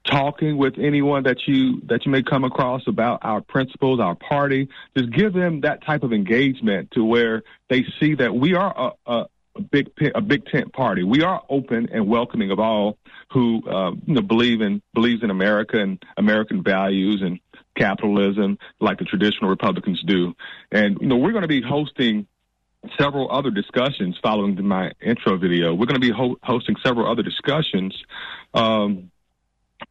talking 0.05 0.57
with 0.57 0.77
anyone 0.77 1.23
that 1.23 1.47
you 1.47 1.81
that 1.85 2.05
you 2.05 2.11
may 2.11 2.21
come 2.21 2.43
across 2.43 2.81
about 2.87 3.19
our 3.23 3.39
principles, 3.41 3.99
our 3.99 4.15
party. 4.15 4.67
Just 4.97 5.11
give 5.11 5.33
them 5.33 5.61
that 5.61 5.85
type 5.85 6.03
of 6.03 6.11
engagement 6.11 6.91
to 6.91 7.03
where 7.03 7.43
they 7.69 7.85
see 7.99 8.15
that 8.15 8.35
we 8.35 8.53
are 8.55 8.73
a, 8.75 9.11
a, 9.11 9.25
a 9.55 9.61
big 9.61 9.89
a 10.13 10.21
big 10.21 10.45
tent 10.47 10.73
party. 10.73 11.03
We 11.03 11.23
are 11.23 11.41
open 11.49 11.89
and 11.93 12.07
welcoming 12.07 12.51
of 12.51 12.59
all 12.59 12.97
who 13.31 13.63
uh, 13.69 13.91
you 14.05 14.15
know 14.15 14.21
believe 14.21 14.61
in 14.61 14.81
believes 14.93 15.23
in 15.23 15.29
America 15.29 15.79
and 15.79 16.03
American 16.17 16.61
values 16.61 17.21
and 17.21 17.39
capitalism 17.75 18.57
like 18.79 18.99
the 18.99 19.05
traditional 19.05 19.49
Republicans 19.49 20.01
do. 20.05 20.35
And 20.71 20.97
you 21.01 21.07
know 21.07 21.17
we're 21.17 21.31
going 21.31 21.43
to 21.43 21.47
be 21.47 21.61
hosting 21.61 22.27
several 22.99 23.31
other 23.31 23.49
discussions 23.49 24.17
following 24.21 24.61
my 24.65 24.91
intro 25.01 25.37
video. 25.37 25.73
We're 25.73 25.85
going 25.85 25.99
to 25.99 26.07
be 26.07 26.11
ho- 26.11 26.37
hosting 26.43 26.75
several 26.83 27.09
other 27.09 27.23
discussions, 27.23 27.95
um, 28.53 29.11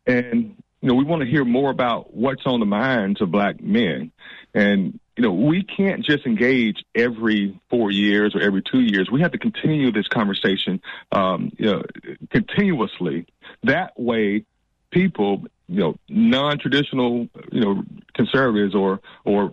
and 0.06 0.56
you 0.80 0.88
know 0.88 0.94
we 0.94 1.04
want 1.04 1.22
to 1.22 1.28
hear 1.28 1.44
more 1.44 1.70
about 1.70 2.14
what's 2.14 2.42
on 2.46 2.60
the 2.60 2.66
minds 2.66 3.20
of 3.20 3.30
black 3.30 3.62
men. 3.62 4.12
And 4.54 4.98
you 5.16 5.22
know 5.22 5.32
we 5.32 5.62
can't 5.62 6.04
just 6.04 6.26
engage 6.26 6.84
every 6.94 7.58
four 7.70 7.90
years 7.90 8.34
or 8.34 8.40
every 8.40 8.62
two 8.62 8.80
years. 8.80 9.10
We 9.10 9.22
have 9.22 9.32
to 9.32 9.38
continue 9.38 9.90
this 9.92 10.08
conversation, 10.08 10.80
um, 11.10 11.52
you 11.58 11.66
know, 11.66 11.82
continuously. 12.30 13.26
That 13.64 13.98
way, 13.98 14.44
people, 14.90 15.46
you 15.72 15.80
know, 15.80 15.96
non-traditional, 16.08 17.28
you 17.50 17.60
know, 17.60 17.82
conservatives 18.14 18.74
or 18.74 19.00
or 19.24 19.52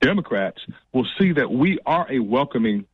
Democrats 0.00 0.58
will 0.92 1.06
see 1.18 1.32
that 1.32 1.50
we 1.50 1.78
are 1.84 2.10
a 2.10 2.18
welcoming 2.18 2.86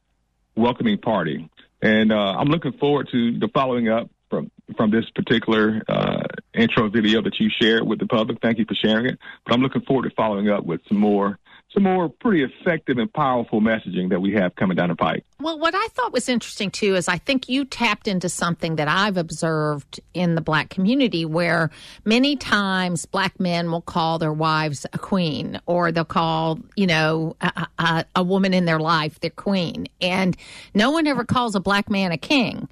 welcoming 0.56 0.98
party. 0.98 1.48
And 1.80 2.12
uh, 2.12 2.34
I'm 2.38 2.48
looking 2.48 2.72
forward 2.72 3.08
to 3.12 3.38
the 3.38 3.48
following 3.48 3.88
up 3.88 4.10
from 4.30 4.50
from 4.76 4.90
this 4.90 5.08
particular 5.14 5.82
uh, 5.88 6.24
intro 6.54 6.88
video 6.88 7.22
that 7.22 7.38
you 7.38 7.50
shared 7.60 7.86
with 7.86 7.98
the 7.98 8.06
public. 8.06 8.40
Thank 8.40 8.58
you 8.58 8.64
for 8.64 8.74
sharing 8.74 9.06
it. 9.06 9.18
But 9.44 9.54
I'm 9.54 9.62
looking 9.62 9.82
forward 9.82 10.08
to 10.08 10.14
following 10.14 10.48
up 10.50 10.64
with 10.64 10.80
some 10.88 10.98
more 10.98 11.38
some 11.72 11.83
more 11.83 12.09
pretty 12.09 12.42
effective 12.42 12.96
and 12.96 13.12
powerful 13.12 13.61
messaging 13.61 14.09
that 14.09 14.20
we 14.20 14.33
have 14.33 14.54
coming 14.57 14.76
down 14.76 14.88
the 14.88 14.96
pike. 14.96 15.24
Well, 15.40 15.59
what 15.59 15.74
I 15.74 15.87
thought 15.88 16.12
was 16.12 16.28
interesting 16.28 16.70
too 16.70 16.94
is 16.96 17.09
I 17.09 17.18
think 17.18 17.48
you 17.48 17.64
tapped 17.64 18.09
into 18.09 18.28
something 18.28 18.76
that 18.76 18.88
I've 18.88 19.18
observed 19.18 20.00
in 20.14 20.35
the 20.35 20.40
black 20.40 20.70
community 20.70 21.26
where 21.26 21.70
many 22.04 22.37
times 22.37 23.04
black 23.04 23.38
men 23.38 23.70
will 23.70 23.83
call 23.83 24.18
their 24.18 24.33
wives 24.33 24.87
a 24.92 24.98
queen 24.98 25.61
or 25.66 25.92
they'll 25.92 26.04
call, 26.04 26.59
you 26.74 26.87
know, 26.87 27.37
a, 27.42 27.66
a, 27.78 28.04
a 28.16 28.22
woman 28.22 28.54
in 28.54 28.64
their 28.64 28.81
life 28.81 29.20
their 29.20 29.31
queen. 29.31 29.88
And 30.00 30.37
no 30.74 30.90
one 30.90 31.07
ever 31.07 31.24
calls 31.24 31.54
a 31.54 31.61
black 31.61 31.90
man 31.90 32.12
a 32.12 32.18
king. 32.18 32.68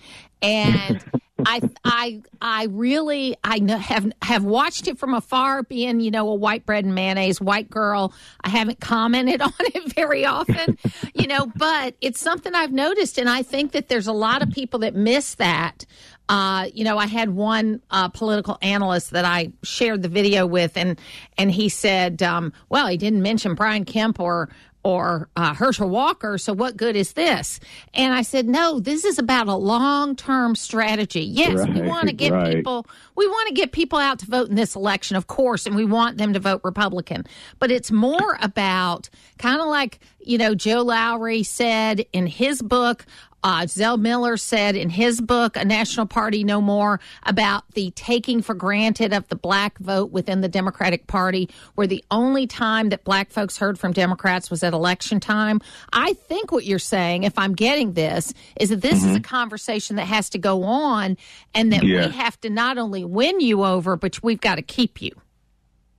And 0.47 1.05
I 1.45 1.61
I 1.85 2.23
I 2.41 2.65
really 2.65 3.37
I 3.45 3.61
have 3.79 4.11
have 4.23 4.45
watched 4.45 4.89
it 4.89 4.99
from 4.99 5.15
afar, 5.15 5.63
being 5.63 6.01
you 6.01 6.11
know 6.11 6.29
a 6.29 6.35
white 6.35 6.67
bread 6.67 6.85
and 6.85 6.95
mayonnaise 6.95 7.41
white 7.41 7.71
girl. 7.71 8.13
I 8.43 8.49
haven't 8.49 8.81
commented 8.81 9.41
on 9.43 9.53
it 9.59 9.93
very 9.95 10.25
often, 10.25 10.79
you 11.15 11.27
know, 11.27 11.47
but 11.57 11.95
it's 12.01 12.21
something 12.21 12.55
I've 12.55 12.73
noticed, 12.73 13.19
and 13.19 13.29
I 13.29 13.43
think 13.43 13.73
that 13.73 13.89
there's 13.89 14.07
a 14.07 14.13
lot 14.13 14.43
of 14.43 14.51
people 14.51 14.81
that 14.81 14.95
miss 14.95 15.35
that. 15.37 15.87
Uh, 16.29 16.67
you 16.75 16.83
know, 16.83 16.99
I 16.99 17.07
had 17.07 17.31
one 17.31 17.81
uh, 17.93 18.09
political 18.09 18.59
analyst 18.61 19.13
that 19.13 19.25
I 19.25 19.53
shared 19.63 20.03
the 20.03 20.09
video 20.09 20.47
with, 20.47 20.77
and 20.77 20.99
and 21.39 21.53
he 21.53 21.69
said, 21.69 22.23
um, 22.23 22.53
"Well, 22.69 22.89
he 22.89 22.97
didn't 22.97 23.23
mention 23.23 23.55
Brian 23.55 23.85
Kemp 23.85 24.19
or 24.19 24.49
or 24.87 25.29
uh, 25.35 25.53
Herschel 25.53 25.89
Walker. 25.89 26.39
So 26.39 26.53
what 26.53 26.77
good 26.77 26.95
is 26.95 27.15
this? 27.15 27.59
And 27.93 28.15
I 28.15 28.23
said, 28.23 28.47
no, 28.47 28.79
this 28.79 29.05
is 29.05 29.19
about 29.19 29.49
a 29.49 29.57
long 29.57 30.15
term 30.15 30.55
strategy. 30.55 31.23
Yes, 31.23 31.59
right, 31.59 31.75
we 31.75 31.83
want 31.83 32.07
to 32.07 32.13
get 32.13 32.31
right. 32.31 32.55
people, 32.55 32.87
we 33.17 33.27
want 33.27 33.49
to 33.49 33.55
get 33.55 33.73
people 33.73 33.99
out 33.99 34.21
to 34.21 34.27
vote 34.27 34.49
in 34.49 34.55
this 34.55 34.77
election, 34.77 35.17
of 35.17 35.27
course, 35.27 35.67
and 35.67 35.75
we 35.75 35.85
want 35.85 36.19
them 36.19 36.35
to 36.35 36.39
vote 36.39 36.61
Republican. 36.63 37.25
But 37.59 37.73
it's 37.73 37.91
more 37.91 38.39
about 38.41 39.11
kind 39.39 39.61
of 39.61 39.67
like, 39.67 39.99
you 40.21 40.39
know, 40.39 40.55
Joe 40.55 40.83
Lowry 40.83 41.43
said 41.43 42.07
in 42.13 42.29
his 42.29 42.63
book, 42.63 43.07
uh, 43.47 43.65
Zell 43.65 43.97
Miller 43.97 44.37
said 44.37 44.75
in 44.75 44.91
his 44.91 45.21
book, 45.21 45.57
A 45.57 45.65
National 45.65 46.05
Party 46.05 46.43
No 46.43 46.61
More, 46.61 46.99
about 47.23 47.63
the 47.75 47.93
taking 47.93 48.43
for 48.43 48.55
granted 48.55 49.13
of 49.13 49.29
the 49.29 49.37
black 49.37 49.79
vote 49.79 50.11
within 50.11 50.41
the 50.41 50.49
Democratic 50.49 51.07
Party, 51.07 51.49
where 51.77 51.87
the 51.87 52.05
only 52.11 52.49
time 52.49 52.89
that 52.89 53.05
black 53.05 53.31
folks 53.31 53.57
heard 53.57 53.79
from 53.79 53.93
Democrats 53.93 54.51
was 54.51 54.65
at 54.65 54.73
election 54.73 55.21
time. 55.21 55.61
I 55.93 56.15
think 56.15 56.51
what 56.51 56.65
you're 56.65 56.81
saying, 56.81 57.23
if 57.23 57.39
I'm 57.39 57.55
getting 57.55 57.93
this, 57.93 58.35
is 58.59 58.71
that 58.71 58.83
this 58.83 59.03
mm-hmm. 59.03 59.11
is 59.11 59.17
a 59.17 59.21
conversation 59.21 59.95
that 59.95 60.07
has 60.07 60.29
to 60.31 60.39
go 60.39 60.65
on 60.65 61.17
and 61.55 61.73
that 61.73 61.85
we 61.85 61.95
have 61.95 62.41
to 62.41 62.51
not 62.51 62.79
only 62.79 63.05
win 63.05 63.39
you 63.39 63.65
over, 63.65 63.95
but 63.95 64.21
we've 64.25 64.41
got 64.41 64.57
to 64.57 64.63
keep 64.63 65.01
you. 65.01 65.13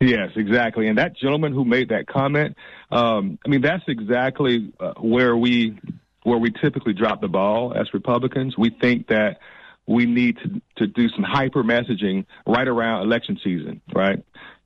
Yes, 0.01 0.31
exactly. 0.35 0.89
And 0.89 0.97
that 0.97 1.15
gentleman 1.15 1.53
who 1.53 1.63
made 1.63 1.89
that 1.89 2.07
comment, 2.07 2.57
um, 2.91 3.39
I 3.45 3.47
mean, 3.47 3.61
that's 3.61 3.85
exactly 3.87 4.73
uh, 4.81 4.95
where 4.99 5.37
we 5.37 5.79
where 6.27 6.37
we 6.37 6.51
typically 6.51 6.91
drop 6.91 7.21
the 7.21 7.29
ball 7.29 7.73
as 7.73 7.93
Republicans. 7.93 8.57
We 8.57 8.69
think 8.69 9.07
that 9.07 9.39
we 9.85 10.05
need 10.05 10.37
to, 10.39 10.61
to 10.75 10.85
do 10.85 11.07
some 11.07 11.23
hyper 11.23 11.63
messaging 11.63 12.25
right 12.45 12.67
around 12.67 13.03
election 13.03 13.39
season, 13.41 13.79
right? 13.95 14.21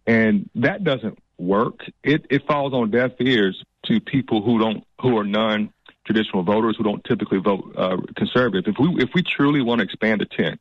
And 0.08 0.50
that 0.56 0.84
doesn't 0.84 1.20
work. 1.38 1.82
It, 2.04 2.26
it 2.32 2.48
falls 2.48 2.74
on 2.74 2.90
deaf 2.90 3.12
ears 3.20 3.64
to 3.86 4.00
people 4.00 4.42
who 4.42 4.58
don't, 4.58 4.84
who 5.02 5.20
are 5.20 5.24
non 5.24 5.72
traditional 6.12 6.44
voters 6.44 6.76
who 6.78 6.84
don't 6.84 7.04
typically 7.06 7.40
vote 7.40 7.74
uh, 7.78 7.98
conservative. 8.18 8.74
If 8.74 8.80
we 8.80 9.02
if 9.02 9.10
we 9.14 9.24
truly 9.24 9.62
want 9.62 9.80
to 9.80 9.86
expand 9.86 10.22
the 10.22 10.26
tent, 10.26 10.60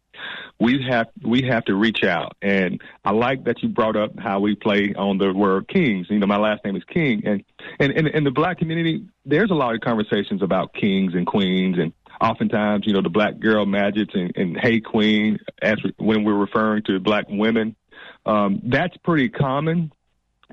we 0.60 0.82
have 0.88 1.08
we 1.22 1.42
have 1.42 1.64
to 1.64 1.74
reach 1.74 2.04
out. 2.04 2.36
And 2.40 2.80
I 3.04 3.10
like 3.12 3.44
that 3.44 3.62
you 3.62 3.68
brought 3.68 3.96
up 3.96 4.18
how 4.18 4.38
we 4.40 4.54
play 4.54 4.94
on 4.96 5.18
the 5.18 5.32
word 5.32 5.66
kings. 5.68 6.06
You 6.08 6.18
know, 6.20 6.26
my 6.26 6.38
last 6.38 6.64
name 6.64 6.76
is 6.76 6.84
King, 6.84 7.22
and 7.26 7.44
and 7.80 7.92
and 7.92 8.08
in 8.08 8.24
the 8.24 8.30
black 8.30 8.58
community, 8.58 9.06
there's 9.24 9.50
a 9.50 9.54
lot 9.54 9.74
of 9.74 9.80
conversations 9.80 10.42
about 10.42 10.72
kings 10.72 11.14
and 11.14 11.26
queens, 11.26 11.78
and 11.78 11.92
oftentimes, 12.20 12.86
you 12.86 12.92
know, 12.92 13.02
the 13.02 13.10
black 13.10 13.40
girl 13.40 13.66
magics 13.66 14.14
and, 14.14 14.32
and 14.36 14.56
hey 14.60 14.80
queen, 14.80 15.38
as 15.60 15.78
when 15.96 16.24
we're 16.24 16.34
referring 16.34 16.84
to 16.84 17.00
black 17.00 17.26
women. 17.28 17.74
Um, 18.26 18.60
that's 18.64 18.96
pretty 18.98 19.30
common 19.30 19.92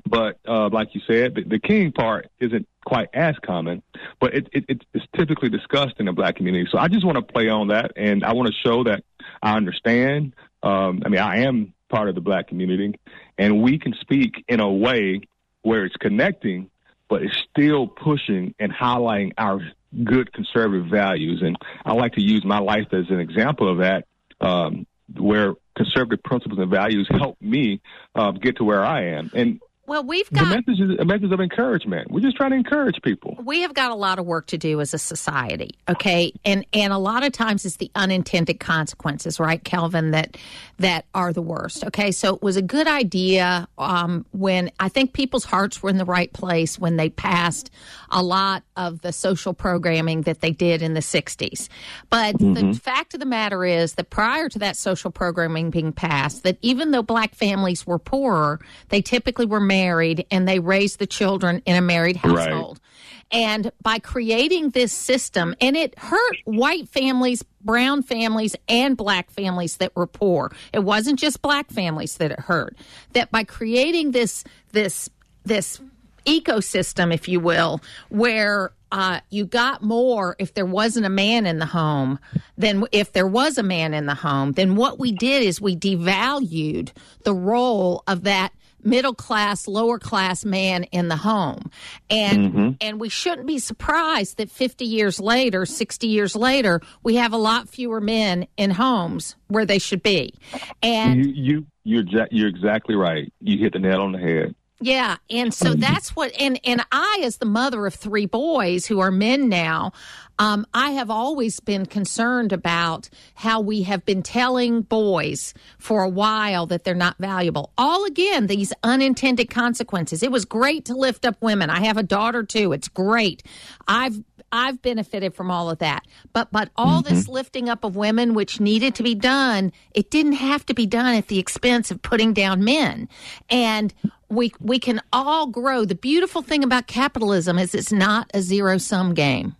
but 0.06 0.38
uh, 0.46 0.68
like 0.68 0.94
you 0.94 1.00
said, 1.06 1.34
the, 1.34 1.42
the, 1.42 1.58
king 1.58 1.92
part 1.92 2.30
isn't 2.40 2.68
quite 2.84 3.08
as 3.14 3.34
common, 3.44 3.82
but 4.20 4.34
it, 4.34 4.48
it, 4.52 4.84
it's 4.92 5.06
typically 5.16 5.48
discussed 5.48 5.94
in 5.98 6.06
the 6.06 6.12
black 6.12 6.36
community. 6.36 6.68
So 6.70 6.78
I 6.78 6.88
just 6.88 7.04
want 7.04 7.16
to 7.16 7.22
play 7.22 7.48
on 7.48 7.68
that, 7.68 7.92
and 7.96 8.24
I 8.24 8.32
want 8.32 8.48
to 8.48 8.54
show 8.54 8.84
that 8.84 9.04
I 9.42 9.56
understand. 9.56 10.34
Um, 10.62 11.02
I 11.04 11.08
mean, 11.08 11.20
I 11.20 11.44
am 11.44 11.72
part 11.88 12.08
of 12.08 12.14
the 12.14 12.20
black 12.20 12.48
community, 12.48 12.98
and 13.36 13.62
we 13.62 13.78
can 13.78 13.94
speak 14.00 14.44
in 14.48 14.60
a 14.60 14.70
way 14.70 15.22
where 15.62 15.84
it's 15.84 15.96
connecting, 15.96 16.70
but 17.08 17.22
it's 17.22 17.36
still 17.50 17.86
pushing 17.86 18.54
and 18.58 18.72
highlighting 18.72 19.32
our 19.38 19.60
good 20.04 20.32
conservative 20.32 20.86
values. 20.86 21.42
And 21.42 21.56
I 21.84 21.92
like 21.94 22.14
to 22.14 22.22
use 22.22 22.44
my 22.44 22.58
life 22.58 22.88
as 22.92 23.10
an 23.10 23.20
example 23.20 23.70
of 23.70 23.78
that, 23.78 24.06
um, 24.40 24.86
where 25.16 25.54
conservative 25.76 26.22
principles 26.22 26.58
and 26.58 26.70
values 26.70 27.08
help 27.10 27.40
me 27.40 27.80
uh, 28.14 28.32
get 28.32 28.56
to 28.56 28.64
where 28.64 28.84
I 28.84 29.16
am. 29.16 29.30
And 29.34 29.60
well, 29.88 30.04
we've 30.04 30.30
got 30.30 30.50
the 30.50 30.56
message 30.56 30.80
is 30.80 30.98
a 30.98 31.04
message 31.04 31.32
of 31.32 31.40
encouragement. 31.40 32.10
We're 32.10 32.20
just 32.20 32.36
trying 32.36 32.50
to 32.50 32.56
encourage 32.56 33.00
people. 33.02 33.38
We 33.42 33.62
have 33.62 33.72
got 33.72 33.90
a 33.90 33.94
lot 33.94 34.18
of 34.18 34.26
work 34.26 34.46
to 34.48 34.58
do 34.58 34.82
as 34.82 34.92
a 34.92 34.98
society, 34.98 35.70
okay? 35.88 36.32
And 36.44 36.66
and 36.74 36.92
a 36.92 36.98
lot 36.98 37.24
of 37.24 37.32
times 37.32 37.64
it's 37.64 37.76
the 37.76 37.90
unintended 37.94 38.60
consequences, 38.60 39.40
right, 39.40 39.62
Kelvin, 39.64 40.10
that 40.10 40.36
that 40.78 41.06
are 41.14 41.32
the 41.32 41.40
worst. 41.40 41.84
Okay, 41.84 42.12
so 42.12 42.34
it 42.34 42.42
was 42.42 42.56
a 42.56 42.62
good 42.62 42.86
idea 42.86 43.66
um, 43.78 44.26
when 44.32 44.70
I 44.78 44.90
think 44.90 45.14
people's 45.14 45.44
hearts 45.44 45.82
were 45.82 45.88
in 45.88 45.96
the 45.96 46.04
right 46.04 46.32
place 46.32 46.78
when 46.78 46.96
they 46.96 47.08
passed 47.08 47.70
a 48.10 48.22
lot 48.22 48.64
of 48.76 49.00
the 49.00 49.12
social 49.12 49.54
programming 49.54 50.22
that 50.22 50.42
they 50.42 50.50
did 50.50 50.82
in 50.82 50.92
the 50.92 51.00
'60s. 51.00 51.68
But 52.10 52.36
mm-hmm. 52.36 52.72
the 52.72 52.78
fact 52.78 53.14
of 53.14 53.20
the 53.20 53.26
matter 53.26 53.64
is 53.64 53.94
that 53.94 54.10
prior 54.10 54.50
to 54.50 54.58
that 54.58 54.76
social 54.76 55.10
programming 55.10 55.70
being 55.70 55.92
passed, 55.92 56.42
that 56.42 56.58
even 56.60 56.90
though 56.90 57.02
black 57.02 57.34
families 57.34 57.86
were 57.86 57.98
poorer, 57.98 58.60
they 58.90 59.00
typically 59.00 59.46
were 59.46 59.60
married 59.78 60.26
and 60.30 60.48
they 60.48 60.58
raised 60.58 60.98
the 60.98 61.06
children 61.06 61.62
in 61.64 61.76
a 61.76 61.80
married 61.80 62.16
household. 62.16 62.78
Right. 62.78 62.84
And 63.30 63.72
by 63.82 63.98
creating 63.98 64.70
this 64.70 64.92
system, 64.92 65.54
and 65.60 65.76
it 65.76 65.98
hurt 65.98 66.36
white 66.44 66.88
families, 66.88 67.44
brown 67.60 68.02
families, 68.02 68.56
and 68.68 68.96
black 68.96 69.30
families 69.30 69.76
that 69.76 69.94
were 69.94 70.06
poor. 70.06 70.50
It 70.72 70.80
wasn't 70.80 71.18
just 71.18 71.42
black 71.42 71.70
families 71.70 72.16
that 72.16 72.30
it 72.30 72.40
hurt. 72.40 72.74
That 73.12 73.30
by 73.30 73.44
creating 73.44 74.12
this 74.12 74.44
this 74.72 75.10
this 75.44 75.80
ecosystem, 76.24 77.12
if 77.12 77.28
you 77.28 77.38
will, 77.40 77.82
where 78.08 78.72
uh, 78.90 79.20
you 79.28 79.44
got 79.44 79.82
more 79.82 80.34
if 80.38 80.54
there 80.54 80.66
wasn't 80.66 81.04
a 81.04 81.10
man 81.10 81.44
in 81.44 81.58
the 81.58 81.66
home 81.66 82.18
than 82.56 82.84
if 82.92 83.12
there 83.12 83.26
was 83.26 83.58
a 83.58 83.62
man 83.62 83.92
in 83.92 84.06
the 84.06 84.14
home. 84.14 84.52
Then 84.52 84.76
what 84.76 84.98
we 84.98 85.12
did 85.12 85.42
is 85.42 85.60
we 85.60 85.76
devalued 85.76 86.92
the 87.24 87.34
role 87.34 88.02
of 88.06 88.24
that 88.24 88.52
middle 88.82 89.14
class, 89.14 89.66
lower 89.66 89.98
class 89.98 90.44
man 90.44 90.84
in 90.84 91.08
the 91.08 91.16
home. 91.16 91.70
And 92.10 92.38
mm-hmm. 92.38 92.70
and 92.80 93.00
we 93.00 93.08
shouldn't 93.08 93.46
be 93.46 93.58
surprised 93.58 94.38
that 94.38 94.50
50 94.50 94.84
years 94.84 95.20
later, 95.20 95.66
60 95.66 96.06
years 96.06 96.36
later, 96.36 96.80
we 97.02 97.16
have 97.16 97.32
a 97.32 97.38
lot 97.38 97.68
fewer 97.68 98.00
men 98.00 98.46
in 98.56 98.70
homes 98.70 99.36
where 99.48 99.64
they 99.64 99.78
should 99.78 100.02
be. 100.02 100.34
And 100.82 101.24
you, 101.24 101.64
you 101.84 102.04
you're 102.04 102.26
you're 102.30 102.48
exactly 102.48 102.94
right. 102.94 103.32
You 103.40 103.58
hit 103.58 103.72
the 103.72 103.78
nail 103.78 104.02
on 104.02 104.12
the 104.12 104.18
head. 104.18 104.54
Yeah, 104.80 105.16
and 105.28 105.52
so 105.52 105.74
that's 105.74 106.14
what 106.14 106.32
and 106.38 106.60
and 106.64 106.84
I 106.92 107.22
as 107.24 107.38
the 107.38 107.46
mother 107.46 107.84
of 107.86 107.94
three 107.94 108.26
boys 108.26 108.86
who 108.86 109.00
are 109.00 109.10
men 109.10 109.48
now, 109.48 109.92
um, 110.38 110.66
I 110.72 110.90
have 110.92 111.10
always 111.10 111.58
been 111.58 111.84
concerned 111.84 112.52
about 112.52 113.08
how 113.34 113.60
we 113.60 113.82
have 113.82 114.04
been 114.04 114.22
telling 114.22 114.82
boys 114.82 115.52
for 115.78 116.04
a 116.04 116.08
while 116.08 116.66
that 116.66 116.84
they're 116.84 116.94
not 116.94 117.16
valuable. 117.18 117.72
All 117.76 118.04
again, 118.04 118.46
these 118.46 118.72
unintended 118.84 119.50
consequences. 119.50 120.22
It 120.22 120.30
was 120.30 120.44
great 120.44 120.84
to 120.84 120.94
lift 120.94 121.26
up 121.26 121.42
women. 121.42 121.70
I 121.70 121.80
have 121.80 121.96
a 121.96 122.04
daughter 122.04 122.44
too. 122.44 122.72
It's 122.72 122.88
great. 122.88 123.42
I've 123.88 124.22
I've 124.52 124.80
benefited 124.80 125.34
from 125.34 125.50
all 125.50 125.70
of 125.70 125.78
that. 125.78 126.06
But 126.32 126.52
but 126.52 126.70
all 126.76 127.02
mm-hmm. 127.02 127.14
this 127.14 127.28
lifting 127.28 127.68
up 127.68 127.82
of 127.82 127.96
women 127.96 128.34
which 128.34 128.60
needed 128.60 128.94
to 128.94 129.02
be 129.02 129.16
done, 129.16 129.72
it 129.92 130.10
didn't 130.10 130.34
have 130.34 130.64
to 130.66 130.74
be 130.74 130.86
done 130.86 131.16
at 131.16 131.26
the 131.26 131.40
expense 131.40 131.90
of 131.90 132.00
putting 132.00 132.32
down 132.32 132.62
men. 132.62 133.08
And 133.50 133.92
we 134.28 134.52
we 134.60 134.78
can 134.78 135.00
all 135.12 135.46
grow. 135.46 135.84
The 135.84 135.94
beautiful 135.94 136.42
thing 136.42 136.62
about 136.62 136.86
capitalism 136.86 137.58
is 137.58 137.74
it's 137.74 137.92
not 137.92 138.30
a 138.34 138.42
zero 138.42 138.78
sum 138.78 139.14
game. 139.14 139.56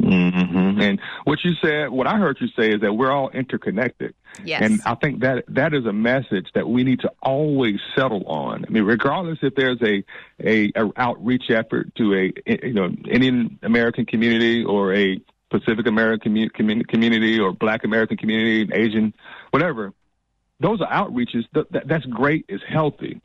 Mm-hmm. 0.00 0.80
And 0.80 1.00
what 1.24 1.44
you 1.44 1.52
said, 1.62 1.90
what 1.90 2.06
I 2.06 2.18
heard 2.18 2.38
you 2.40 2.48
say 2.56 2.72
is 2.72 2.80
that 2.80 2.92
we're 2.94 3.12
all 3.12 3.30
interconnected. 3.30 4.14
Yes. 4.44 4.62
And 4.62 4.80
I 4.84 4.94
think 4.96 5.20
that 5.20 5.44
that 5.48 5.74
is 5.74 5.86
a 5.86 5.92
message 5.92 6.48
that 6.54 6.68
we 6.68 6.82
need 6.82 7.00
to 7.00 7.12
always 7.22 7.78
settle 7.94 8.24
on. 8.26 8.64
I 8.66 8.70
mean, 8.70 8.84
regardless 8.84 9.38
if 9.42 9.54
there's 9.54 9.80
a 9.82 10.02
a, 10.40 10.72
a 10.74 10.90
outreach 10.96 11.50
effort 11.50 11.94
to 11.96 12.14
a 12.14 12.32
you 12.46 12.72
know 12.72 12.86
Indian 13.08 13.58
American 13.62 14.06
community 14.06 14.64
or 14.64 14.94
a 14.94 15.20
Pacific 15.50 15.86
American 15.86 16.48
community, 16.50 16.84
community 16.88 17.38
or 17.38 17.52
Black 17.52 17.84
American 17.84 18.16
community, 18.16 18.72
Asian, 18.72 19.12
whatever. 19.50 19.92
Those 20.60 20.80
are 20.80 20.88
outreaches. 20.88 21.44
That, 21.52 21.86
that's 21.86 22.06
great. 22.06 22.46
It's 22.48 22.62
healthy, 22.66 23.20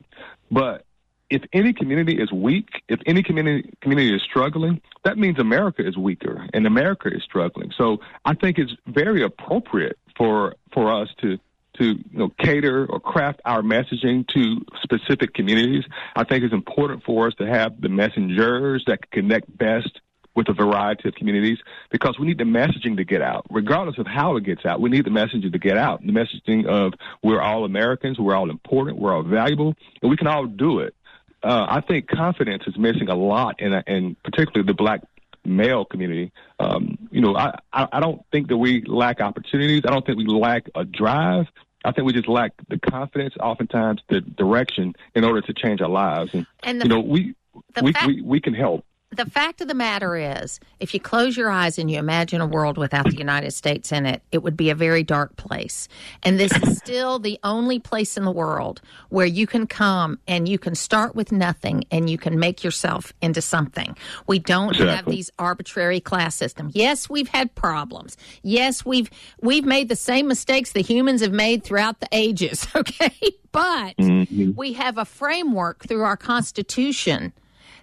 but 0.50 0.84
if 1.30 1.42
any 1.52 1.72
community 1.72 2.20
is 2.20 2.32
weak, 2.32 2.68
if 2.88 3.00
any 3.06 3.22
community 3.22 3.70
community 3.80 4.14
is 4.14 4.22
struggling, 4.22 4.80
that 5.04 5.18
means 5.18 5.38
America 5.38 5.86
is 5.86 5.96
weaker 5.96 6.46
and 6.54 6.66
America 6.66 7.08
is 7.08 7.22
struggling. 7.22 7.72
So 7.76 7.98
I 8.24 8.34
think 8.34 8.58
it's 8.58 8.72
very 8.86 9.22
appropriate 9.22 9.98
for 10.16 10.54
for 10.72 10.92
us 10.92 11.08
to 11.20 11.38
to 11.78 11.84
you 11.84 12.04
know, 12.10 12.30
cater 12.40 12.86
or 12.86 12.98
craft 12.98 13.40
our 13.44 13.62
messaging 13.62 14.26
to 14.28 14.64
specific 14.82 15.32
communities. 15.34 15.84
I 16.16 16.24
think 16.24 16.44
it's 16.44 16.54
important 16.54 17.04
for 17.04 17.28
us 17.28 17.34
to 17.34 17.46
have 17.46 17.80
the 17.80 17.88
messengers 17.88 18.84
that 18.86 19.10
connect 19.10 19.56
best 19.56 20.00
with 20.38 20.48
a 20.48 20.52
variety 20.52 21.08
of 21.08 21.14
communities 21.16 21.58
because 21.90 22.16
we 22.18 22.26
need 22.26 22.38
the 22.38 22.44
messaging 22.44 22.96
to 22.96 23.04
get 23.04 23.20
out, 23.20 23.44
regardless 23.50 23.98
of 23.98 24.06
how 24.06 24.36
it 24.36 24.44
gets 24.44 24.64
out. 24.64 24.80
We 24.80 24.88
need 24.88 25.04
the 25.04 25.10
messaging 25.10 25.50
to 25.50 25.58
get 25.58 25.76
out. 25.76 26.00
The 26.00 26.12
messaging 26.12 26.64
of 26.66 26.94
we're 27.22 27.40
all 27.40 27.64
Americans, 27.64 28.20
we're 28.20 28.36
all 28.36 28.48
important, 28.48 28.98
we're 28.98 29.12
all 29.12 29.24
valuable, 29.24 29.74
and 30.00 30.08
we 30.08 30.16
can 30.16 30.28
all 30.28 30.46
do 30.46 30.78
it. 30.78 30.94
Uh, 31.42 31.66
I 31.68 31.80
think 31.80 32.08
confidence 32.08 32.64
is 32.66 32.76
missing 32.76 33.08
a 33.08 33.14
lot, 33.14 33.60
in, 33.60 33.72
in 33.86 34.16
particularly 34.24 34.66
the 34.66 34.74
black 34.74 35.02
male 35.44 35.84
community. 35.84 36.32
Um, 36.58 36.98
you 37.10 37.20
know, 37.20 37.36
I, 37.36 37.58
I, 37.72 37.88
I 37.92 38.00
don't 38.00 38.22
think 38.32 38.48
that 38.48 38.56
we 38.56 38.82
lack 38.82 39.20
opportunities. 39.20 39.82
I 39.86 39.90
don't 39.90 40.04
think 40.04 40.18
we 40.18 40.26
lack 40.26 40.68
a 40.74 40.84
drive. 40.84 41.46
I 41.84 41.92
think 41.92 42.06
we 42.06 42.12
just 42.12 42.28
lack 42.28 42.52
the 42.68 42.78
confidence, 42.78 43.34
oftentimes 43.40 44.00
the 44.08 44.20
direction, 44.20 44.94
in 45.14 45.24
order 45.24 45.40
to 45.42 45.52
change 45.54 45.80
our 45.80 45.88
lives. 45.88 46.34
And, 46.34 46.46
and 46.64 46.80
the, 46.80 46.84
you 46.84 46.88
know, 46.88 47.00
we 47.00 47.34
we, 47.80 47.92
fact- 47.92 48.06
we 48.06 48.20
we 48.20 48.40
can 48.40 48.54
help 48.54 48.84
the 49.10 49.24
fact 49.24 49.62
of 49.62 49.68
the 49.68 49.74
matter 49.74 50.16
is, 50.16 50.60
if 50.80 50.92
you 50.92 51.00
close 51.00 51.36
your 51.36 51.50
eyes 51.50 51.78
and 51.78 51.90
you 51.90 51.98
imagine 51.98 52.42
a 52.42 52.46
world 52.46 52.76
without 52.76 53.06
the 53.06 53.16
United 53.16 53.52
States 53.52 53.90
in 53.90 54.04
it, 54.04 54.22
it 54.32 54.42
would 54.42 54.56
be 54.56 54.68
a 54.68 54.74
very 54.74 55.02
dark 55.02 55.34
place. 55.36 55.88
And 56.22 56.38
this 56.38 56.52
is 56.62 56.76
still 56.76 57.18
the 57.18 57.38
only 57.42 57.78
place 57.78 58.18
in 58.18 58.24
the 58.24 58.30
world 58.30 58.82
where 59.08 59.26
you 59.26 59.46
can 59.46 59.66
come 59.66 60.18
and 60.28 60.46
you 60.46 60.58
can 60.58 60.74
start 60.74 61.16
with 61.16 61.32
nothing 61.32 61.84
and 61.90 62.10
you 62.10 62.18
can 62.18 62.38
make 62.38 62.62
yourself 62.62 63.14
into 63.22 63.40
something. 63.40 63.96
We 64.26 64.38
don't 64.40 64.72
exactly. 64.72 64.94
have 64.94 65.04
these 65.06 65.30
arbitrary 65.38 66.00
class 66.00 66.34
systems. 66.34 66.76
Yes, 66.76 67.08
we've 67.08 67.28
had 67.28 67.54
problems. 67.54 68.18
Yes, 68.42 68.84
we've 68.84 69.08
we've 69.40 69.64
made 69.64 69.88
the 69.88 69.96
same 69.96 70.28
mistakes 70.28 70.72
the 70.72 70.82
humans 70.82 71.22
have 71.22 71.32
made 71.32 71.64
throughout 71.64 72.00
the 72.00 72.08
ages, 72.12 72.68
okay? 72.76 73.14
But 73.52 73.96
mm-hmm. 73.96 74.52
we 74.54 74.74
have 74.74 74.98
a 74.98 75.06
framework 75.06 75.86
through 75.86 76.02
our 76.02 76.16
constitution 76.16 77.32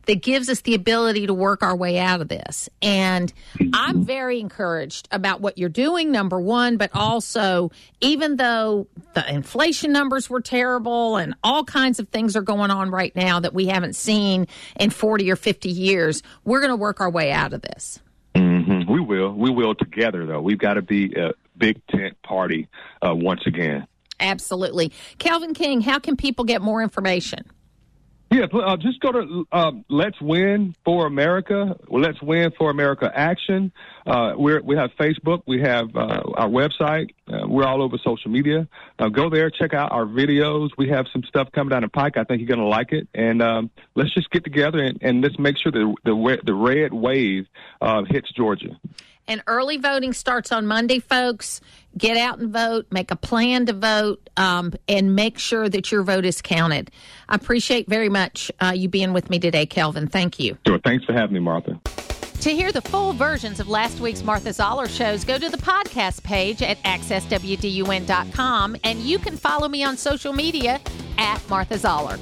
that 0.05 0.21
gives 0.21 0.49
us 0.49 0.61
the 0.61 0.75
ability 0.75 1.27
to 1.27 1.33
work 1.33 1.63
our 1.63 1.75
way 1.75 1.99
out 1.99 2.21
of 2.21 2.27
this. 2.27 2.69
And 2.81 3.31
I'm 3.73 4.03
very 4.03 4.39
encouraged 4.39 5.07
about 5.11 5.41
what 5.41 5.57
you're 5.57 5.69
doing, 5.69 6.11
number 6.11 6.39
one, 6.39 6.77
but 6.77 6.91
also, 6.93 7.71
even 8.01 8.37
though 8.37 8.87
the 9.13 9.27
inflation 9.33 9.91
numbers 9.91 10.29
were 10.29 10.41
terrible 10.41 11.17
and 11.17 11.35
all 11.43 11.63
kinds 11.63 11.99
of 11.99 12.09
things 12.09 12.35
are 12.35 12.41
going 12.41 12.71
on 12.71 12.91
right 12.91 13.15
now 13.15 13.39
that 13.39 13.53
we 13.53 13.65
haven't 13.67 13.95
seen 13.95 14.47
in 14.79 14.89
40 14.89 15.31
or 15.31 15.35
50 15.35 15.69
years, 15.69 16.23
we're 16.43 16.59
going 16.59 16.71
to 16.71 16.75
work 16.75 17.01
our 17.01 17.09
way 17.09 17.31
out 17.31 17.53
of 17.53 17.61
this. 17.61 17.99
Mm-hmm. 18.35 18.91
We 18.91 18.99
will. 18.99 19.31
We 19.31 19.49
will 19.49 19.75
together, 19.75 20.25
though. 20.25 20.41
We've 20.41 20.57
got 20.57 20.73
to 20.73 20.81
be 20.81 21.13
a 21.15 21.31
big 21.57 21.85
tent 21.87 22.21
party 22.21 22.67
uh, 23.01 23.15
once 23.15 23.41
again. 23.45 23.87
Absolutely. 24.19 24.91
Kelvin 25.17 25.53
King, 25.53 25.81
how 25.81 25.99
can 25.99 26.15
people 26.15 26.45
get 26.45 26.61
more 26.61 26.81
information? 26.81 27.45
Yeah, 28.35 28.47
uh, 28.51 28.75
just 28.75 28.99
go 28.99 29.13
to 29.13 29.47
uh, 29.49 29.71
Let's 29.87 30.19
Win 30.19 30.75
for 30.83 31.07
America. 31.07 31.79
Let's 31.87 32.21
Win 32.21 32.51
for 32.57 32.69
America 32.69 33.09
Action. 33.15 33.71
Uh, 34.05 34.33
we 34.37 34.59
we 34.59 34.75
have 34.75 34.91
Facebook. 34.99 35.43
We 35.47 35.61
have 35.61 35.95
uh, 35.95 36.21
our 36.35 36.49
website. 36.49 37.11
Uh, 37.31 37.47
we're 37.47 37.63
all 37.63 37.81
over 37.81 37.97
social 37.97 38.29
media. 38.29 38.67
Uh, 38.99 39.07
go 39.07 39.29
there, 39.29 39.49
check 39.49 39.73
out 39.73 39.93
our 39.93 40.03
videos. 40.03 40.71
We 40.77 40.89
have 40.89 41.05
some 41.13 41.23
stuff 41.23 41.49
coming 41.53 41.69
down 41.69 41.83
the 41.83 41.87
pike. 41.87 42.17
I 42.17 42.25
think 42.25 42.41
you're 42.41 42.49
going 42.49 42.59
to 42.59 42.65
like 42.65 42.91
it. 42.91 43.07
And 43.13 43.41
um, 43.41 43.69
let's 43.95 44.13
just 44.13 44.29
get 44.31 44.43
together 44.43 44.79
and, 44.79 44.99
and 45.01 45.21
let's 45.21 45.39
make 45.39 45.57
sure 45.57 45.71
that 45.71 45.95
the 46.03 46.37
the 46.43 46.53
red 46.53 46.93
wave 46.93 47.47
hits 48.09 48.29
Georgia. 48.33 48.77
And 49.27 49.41
early 49.47 49.77
voting 49.77 50.13
starts 50.13 50.51
on 50.51 50.67
Monday, 50.67 50.99
folks. 50.99 51.61
Get 51.97 52.17
out 52.17 52.39
and 52.39 52.51
vote. 52.51 52.85
Make 52.91 53.09
a 53.09 53.15
plan 53.15 53.65
to 53.67 53.73
vote, 53.73 54.29
um, 54.37 54.73
and 54.87 55.15
make 55.15 55.39
sure 55.39 55.67
that 55.69 55.91
your 55.91 56.03
vote 56.03 56.25
is 56.25 56.41
counted. 56.41 56.91
I 57.29 57.35
appreciate 57.35 57.87
very 57.89 58.09
much 58.09 58.51
uh, 58.61 58.73
you 58.75 58.89
being 58.89 59.13
with 59.13 59.29
me 59.29 59.39
today, 59.39 59.65
Kelvin. 59.65 60.07
Thank 60.07 60.39
you. 60.39 60.57
Sure. 60.67 60.79
Thanks 60.79 61.05
for 61.05 61.13
having 61.13 61.33
me, 61.33 61.39
Martha. 61.39 61.79
To 62.41 62.49
hear 62.51 62.71
the 62.71 62.81
full 62.81 63.13
versions 63.13 63.59
of 63.59 63.69
last 63.69 63.99
week's 63.99 64.21
Martha 64.21 64.53
Zoller 64.53 64.87
shows, 64.87 65.23
go 65.23 65.37
to 65.39 65.49
the 65.49 65.57
podcast 65.57 66.21
page 66.21 66.61
at 66.61 66.77
accesswdun.com, 66.83 68.75
and 68.83 68.99
you 68.99 69.17
can 69.17 69.37
follow 69.37 69.67
me 69.67 69.83
on 69.83 69.97
social 69.97 70.33
media 70.33 70.79
at 71.17 71.49
Martha 71.49 71.77
Zoller. 71.79 72.19